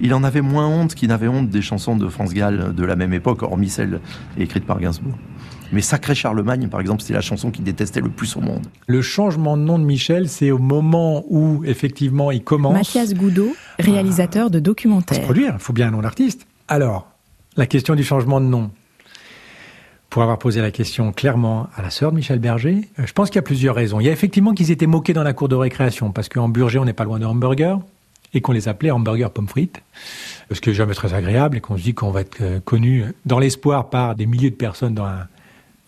il 0.00 0.12
en 0.14 0.24
avait 0.24 0.42
moins 0.42 0.66
honte 0.66 0.94
qu'il 0.94 1.08
n'avait 1.08 1.28
honte 1.28 1.48
des 1.48 1.62
chansons 1.62 1.96
de 1.96 2.08
France 2.08 2.34
Gall 2.34 2.74
de 2.74 2.84
la 2.84 2.96
même 2.96 3.12
époque, 3.14 3.42
hormis 3.42 3.68
celle 3.68 4.00
écrite 4.38 4.66
par 4.66 4.78
Gainsbourg. 4.80 5.14
Mais 5.72 5.80
Sacré 5.80 6.14
Charlemagne, 6.14 6.68
par 6.68 6.80
exemple, 6.80 7.02
c'était 7.02 7.14
la 7.14 7.20
chanson 7.20 7.50
qu'il 7.50 7.64
détestait 7.64 8.00
le 8.00 8.08
plus 8.08 8.36
au 8.36 8.40
monde. 8.40 8.66
Le 8.86 9.02
changement 9.02 9.56
de 9.56 9.62
nom 9.62 9.78
de 9.78 9.84
Michel, 9.84 10.28
c'est 10.28 10.52
au 10.52 10.58
moment 10.58 11.24
où, 11.28 11.64
effectivement, 11.64 12.30
il 12.30 12.44
commence 12.44 12.74
Mathias 12.74 13.14
Goudot, 13.14 13.54
réalisateur 13.78 14.50
de 14.50 14.60
documentaires. 14.60 15.22
produire. 15.22 15.54
Il 15.54 15.60
faut 15.60 15.72
bien 15.72 15.88
un 15.88 15.90
nom 15.90 16.02
d'artiste. 16.02 16.46
Alors, 16.68 17.08
la 17.56 17.66
question 17.66 17.94
du 17.94 18.04
changement 18.04 18.40
de 18.40 18.46
nom. 18.46 18.70
Pour 20.16 20.22
avoir 20.22 20.38
posé 20.38 20.62
la 20.62 20.70
question 20.70 21.12
clairement 21.12 21.68
à 21.76 21.82
la 21.82 21.90
sœur 21.90 22.10
de 22.10 22.16
Michel 22.16 22.38
Berger, 22.38 22.88
euh, 22.98 23.02
je 23.04 23.12
pense 23.12 23.28
qu'il 23.28 23.36
y 23.36 23.38
a 23.38 23.42
plusieurs 23.42 23.74
raisons. 23.74 24.00
Il 24.00 24.06
y 24.06 24.08
a 24.08 24.12
effectivement 24.12 24.54
qu'ils 24.54 24.70
étaient 24.70 24.86
moqués 24.86 25.12
dans 25.12 25.22
la 25.22 25.34
cour 25.34 25.46
de 25.46 25.54
récréation, 25.54 26.10
parce 26.10 26.30
qu'en 26.30 26.48
Burger, 26.48 26.78
on 26.78 26.86
n'est 26.86 26.94
pas 26.94 27.04
loin 27.04 27.18
de 27.18 27.26
hamburger, 27.26 27.78
et 28.32 28.40
qu'on 28.40 28.52
les 28.52 28.66
appelait 28.66 28.90
hamburger 28.90 29.30
pommes 29.30 29.46
frites, 29.46 29.82
ce 30.50 30.58
qui 30.62 30.70
est 30.70 30.72
jamais 30.72 30.94
très 30.94 31.12
agréable, 31.12 31.58
et 31.58 31.60
qu'on 31.60 31.76
se 31.76 31.82
dit 31.82 31.92
qu'on 31.92 32.12
va 32.12 32.22
être 32.22 32.40
euh, 32.40 32.60
connu 32.60 33.04
dans 33.26 33.38
l'espoir 33.38 33.90
par 33.90 34.14
des 34.14 34.24
milliers 34.24 34.48
de 34.48 34.56
personnes. 34.56 34.92
Il 34.92 35.02
n'y 35.02 35.02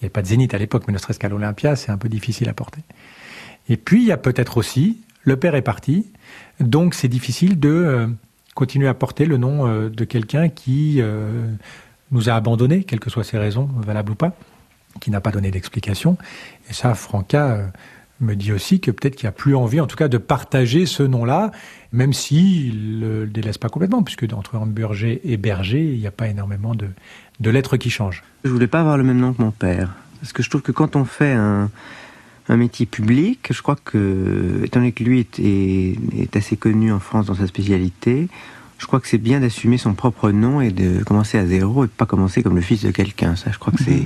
avait 0.03 0.11
pas 0.11 0.21
de 0.21 0.27
zénith 0.27 0.53
à 0.53 0.59
l'époque, 0.59 0.85
mais 0.87 0.93
ne 0.93 0.99
serait-ce 0.99 1.19
qu'à 1.19 1.31
l'Olympia, 1.31 1.75
c'est 1.75 1.91
un 1.91 1.97
peu 1.97 2.11
difficile 2.11 2.51
à 2.51 2.53
porter. 2.53 2.83
Et 3.71 3.79
puis, 3.79 4.03
il 4.03 4.09
y 4.09 4.13
a 4.13 4.19
peut-être 4.19 4.59
aussi, 4.59 4.99
le 5.23 5.39
père 5.39 5.55
est 5.55 5.63
parti, 5.63 6.05
donc 6.61 6.93
c'est 6.93 7.09
difficile 7.09 7.59
de 7.59 7.71
euh, 7.71 8.07
continuer 8.55 8.89
à 8.89 8.95
porter 8.95 9.25
le 9.25 9.39
nom 9.39 9.89
de 9.89 10.05
quelqu'un 10.05 10.51
qui 10.51 11.01
nous 12.11 12.29
a 12.29 12.35
abandonnés, 12.35 12.85
quelles 12.85 13.01
que 13.01 13.11
soient 13.11 13.25
ses 13.25 13.39
raisons, 13.39 13.69
valables 13.77 14.13
ou 14.13 14.15
pas, 14.15 14.33
qui 15.01 15.11
n'a 15.11 15.21
pas 15.21 15.31
donné 15.31 15.51
d'explication. 15.51 16.17
Et 16.71 16.73
ça, 16.73 16.95
Franca 16.95 17.51
euh, 17.51 17.67
me 18.21 18.35
dit 18.35 18.53
aussi 18.53 18.81
que 18.81 18.91
peut-être 18.91 19.17
qu'il 19.17 19.27
n'y 19.27 19.31
a 19.31 19.33
plus 19.33 19.55
envie, 19.55 19.81
en 19.81 19.87
tout 19.87 19.97
cas, 19.97 20.09
de 20.09 20.19
partager 20.19 20.87
ce 20.87 21.03
nom-là, 21.03 21.53
même 21.93 22.13
s'il 22.13 23.01
ne 23.01 23.21
le 23.21 23.27
délaisse 23.27 23.59
pas 23.59 23.69
complètement, 23.69 24.03
puisque 24.03 24.27
entre 24.33 24.57
Hamburger 24.57 25.21
et 25.25 25.37
Berger, 25.37 25.85
il 25.85 25.99
n'y 25.99 26.07
a 26.07 26.13
pas 26.13 26.29
énormément 26.29 26.75
de, 26.75 26.89
lettres 27.51 27.77
qui 27.77 27.91
changent. 27.91 28.23
Je 28.45 28.51
voulais 28.51 28.67
pas 28.67 28.81
avoir 28.81 28.97
le 28.97 29.05
même 29.05 29.19
nom 29.19 29.33
que 29.33 29.43
mon 29.43 29.51
père. 29.51 29.95
Parce 30.21 30.33
que 30.33 30.43
je 30.43 30.51
trouve 30.51 30.63
que 30.63 30.73
quand 30.73 30.97
on 30.97 31.05
fait 31.05 31.33
un, 31.33 31.71
métier 32.49 32.87
public, 32.87 33.49
je 33.51 33.61
crois 33.61 33.77
que, 33.77 34.63
étant 34.65 34.81
donné 34.81 34.93
que 34.93 35.05
lui 35.05 35.27
est 35.39 36.37
assez 36.37 36.57
connu 36.57 36.91
en 36.91 36.99
France 36.99 37.27
dans 37.27 37.35
sa 37.35 37.47
spécialité, 37.47 38.29
je 38.79 38.87
crois 38.87 39.01
que 39.01 39.09
c'est 39.09 39.19
bien 39.19 39.41
d'assumer 39.41 39.77
son 39.77 39.95
propre 39.95 40.31
nom 40.31 40.61
et 40.61 40.71
de 40.71 41.03
commencer 41.05 41.37
à 41.37 41.47
zéro 41.47 41.85
et 41.85 41.89
de 41.89 41.93
pas 41.93 42.07
commencer 42.07 42.43
comme 42.43 42.55
le 42.55 42.63
fils 42.63 42.83
de 42.83 42.91
quelqu'un. 42.91 43.37
Ça, 43.37 43.51
je 43.53 43.59
crois 43.59 43.73
que 43.73 43.83
c'est 43.83 44.05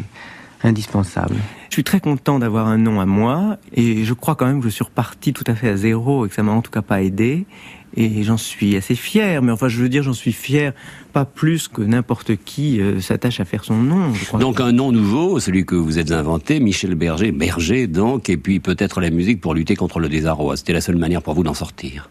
indispensable. 0.64 1.36
Je 1.68 1.74
suis 1.74 1.84
très 1.84 2.00
content 2.00 2.38
d'avoir 2.38 2.66
un 2.68 2.78
nom 2.78 3.00
à 3.00 3.06
moi 3.06 3.58
et 3.74 4.04
je 4.04 4.14
crois 4.14 4.34
quand 4.34 4.46
même 4.46 4.60
que 4.60 4.68
je 4.68 4.74
suis 4.74 4.84
reparti 4.84 5.32
tout 5.32 5.44
à 5.46 5.54
fait 5.54 5.68
à 5.68 5.76
zéro 5.76 6.24
et 6.24 6.28
que 6.28 6.34
ça 6.34 6.42
m'a 6.42 6.52
en 6.52 6.62
tout 6.62 6.70
cas 6.70 6.82
pas 6.82 7.02
aidé. 7.02 7.46
Et 7.94 8.22
j'en 8.22 8.38
suis 8.38 8.74
assez 8.74 8.94
fier, 8.94 9.42
mais 9.42 9.52
enfin 9.52 9.68
je 9.68 9.78
veux 9.78 9.90
dire 9.90 10.02
j'en 10.02 10.14
suis 10.14 10.32
fier 10.32 10.72
pas 11.12 11.26
plus 11.26 11.68
que 11.68 11.82
n'importe 11.82 12.36
qui 12.36 12.80
euh, 12.80 13.02
s'attache 13.02 13.38
à 13.40 13.44
faire 13.44 13.64
son 13.64 13.76
nom. 13.76 14.14
je 14.14 14.24
crois. 14.24 14.40
Donc 14.40 14.60
un 14.60 14.72
nom 14.72 14.92
nouveau, 14.92 15.38
celui 15.40 15.66
que 15.66 15.74
vous 15.74 15.98
êtes 15.98 16.10
inventé, 16.10 16.58
Michel 16.58 16.94
Berger, 16.94 17.32
Berger 17.32 17.86
donc, 17.86 18.30
et 18.30 18.38
puis 18.38 18.60
peut-être 18.60 19.02
la 19.02 19.10
musique 19.10 19.42
pour 19.42 19.52
lutter 19.52 19.76
contre 19.76 19.98
le 19.98 20.08
désarroi. 20.08 20.56
C'était 20.56 20.72
la 20.72 20.80
seule 20.80 20.96
manière 20.96 21.20
pour 21.20 21.34
vous 21.34 21.42
d'en 21.42 21.52
sortir. 21.52 22.08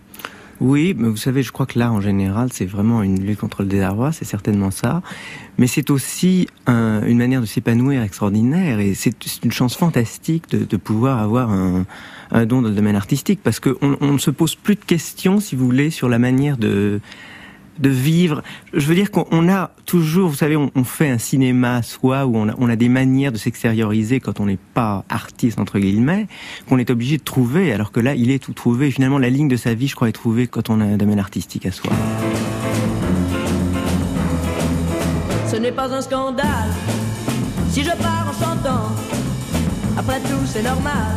Oui, 0.62 0.94
mais 0.96 1.10
vous 1.10 1.18
savez, 1.18 1.42
je 1.42 1.52
crois 1.52 1.66
que 1.66 1.80
là, 1.80 1.92
en 1.92 2.02
général, 2.02 2.50
c'est 2.54 2.68
vraiment 2.68 3.02
une 3.02 3.20
lutte 3.26 3.40
contre 3.40 3.64
le 3.64 3.68
désarroi, 3.68 4.12
c'est 4.12 4.26
certainement 4.26 4.70
ça. 4.70 5.02
Mais 5.58 5.66
c'est 5.66 5.90
aussi 5.90 6.48
un- 6.68 7.04
une 7.04 7.18
manière 7.18 7.42
de 7.42 7.48
s'épanouir 7.48 8.04
extraordinaire, 8.04 8.80
et 8.80 8.94
c'est 8.94 9.16
une 9.44 9.52
chance 9.52 9.76
fantastique 9.76 10.50
de, 10.52 10.78
pouvoir 10.78 11.18
avoir 11.20 11.50
un, 11.50 11.86
don 12.46 12.62
dans 12.62 12.70
le 12.70 12.76
domaine 12.76 12.96
artistique, 12.96 13.40
parce 13.44 13.60
qu'on 13.60 13.98
on 14.00 14.14
ne 14.14 14.18
se 14.20 14.30
pose 14.30 14.54
plus 14.54 14.76
de 14.76 14.86
questions, 14.86 15.40
si 15.40 15.56
vous 15.56 15.66
voulez, 15.66 15.90
sur 15.90 16.08
la 16.08 16.20
manière 16.20 16.58
de 16.58 17.02
de 17.80 17.90
vivre. 17.90 18.42
Je 18.74 18.86
veux 18.86 18.96
dire 18.96 19.12
qu'on 19.12 19.26
on 19.32 19.50
a 19.50 19.72
toujours, 19.86 20.30
vous 20.30 20.36
savez, 20.36 20.56
on, 20.58 20.84
fait 20.84 21.10
un 21.10 21.18
cinéma 21.18 21.82
soi 21.82 22.26
où 22.26 22.36
on 22.36 22.70
a, 22.70 22.76
des 22.76 22.90
manières 22.90 23.32
de 23.32 23.38
s'extérioriser 23.38 24.20
quand 24.20 24.40
on 24.40 24.46
n'est 24.46 24.60
pas 24.74 25.04
artiste 25.10 25.60
entre 25.60 25.80
guillemets, 25.80 26.28
qu'on 26.68 26.78
est 26.78 26.90
obligé 26.90 27.18
de 27.18 27.24
trouver. 27.24 27.74
Alors 27.74 27.92
que 27.92 28.00
là, 28.00 28.16
il 28.16 28.32
est 28.32 28.40
tout 28.40 28.54
trouvé. 28.54 28.92
Finalement, 28.92 29.20
la 29.20 29.30
ligne 29.30 29.48
de 29.48 29.58
sa 29.58 29.74
vie, 29.74 29.88
je 29.88 29.96
crois, 29.96 30.10
est 30.10 30.14
trouvée 30.14 30.48
quand 30.48 30.70
on 30.70 30.82
a 30.82 30.86
un 30.86 30.98
domaine 30.98 31.20
artistique 31.20 31.66
à 31.66 31.72
soi. 31.72 31.92
Ce 35.48 35.58
n'est 35.58 35.72
pas 35.72 35.94
un 35.94 36.02
scandale 36.02 36.70
si 37.70 37.84
je 37.84 37.92
pars 37.92 38.28
en 38.30 38.34
chantant. 38.34 38.92
Après 39.98 40.20
tout, 40.22 40.46
c'est 40.46 40.64
normal. 40.64 41.16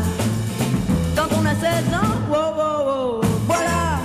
Quand 1.17 1.29
on 1.37 1.45
a 1.47 1.55
16 1.55 1.95
ans, 1.95 2.15
wow, 2.29 2.55
wow, 2.57 2.87
wow, 2.87 3.21
voilà 3.47 4.01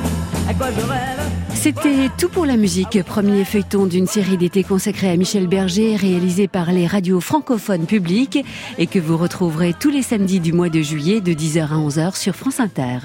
à 0.48 0.54
quoi 0.54 0.68
je 0.72 0.82
rêve. 0.86 1.39
C'était 1.62 2.10
Tout 2.18 2.30
pour 2.30 2.46
la 2.46 2.56
musique, 2.56 3.04
premier 3.04 3.44
feuilleton 3.44 3.86
d'une 3.86 4.08
série 4.08 4.38
d'été 4.38 4.64
consacrée 4.64 5.10
à 5.10 5.18
Michel 5.18 5.48
Berger, 5.48 5.98
réalisé 5.98 6.48
par 6.48 6.72
les 6.72 6.88
radios 6.88 7.20
francophones 7.20 7.86
publiques 7.86 8.40
et 8.78 8.88
que 8.88 8.98
vous 8.98 9.18
retrouverez 9.18 9.74
tous 9.78 9.90
les 9.90 10.02
samedis 10.02 10.40
du 10.40 10.54
mois 10.54 10.70
de 10.70 10.82
juillet 10.82 11.20
de 11.20 11.34
10h 11.34 11.68
à 11.68 11.76
11h 11.76 12.16
sur 12.16 12.34
France 12.34 12.62
Inter. 12.62 13.00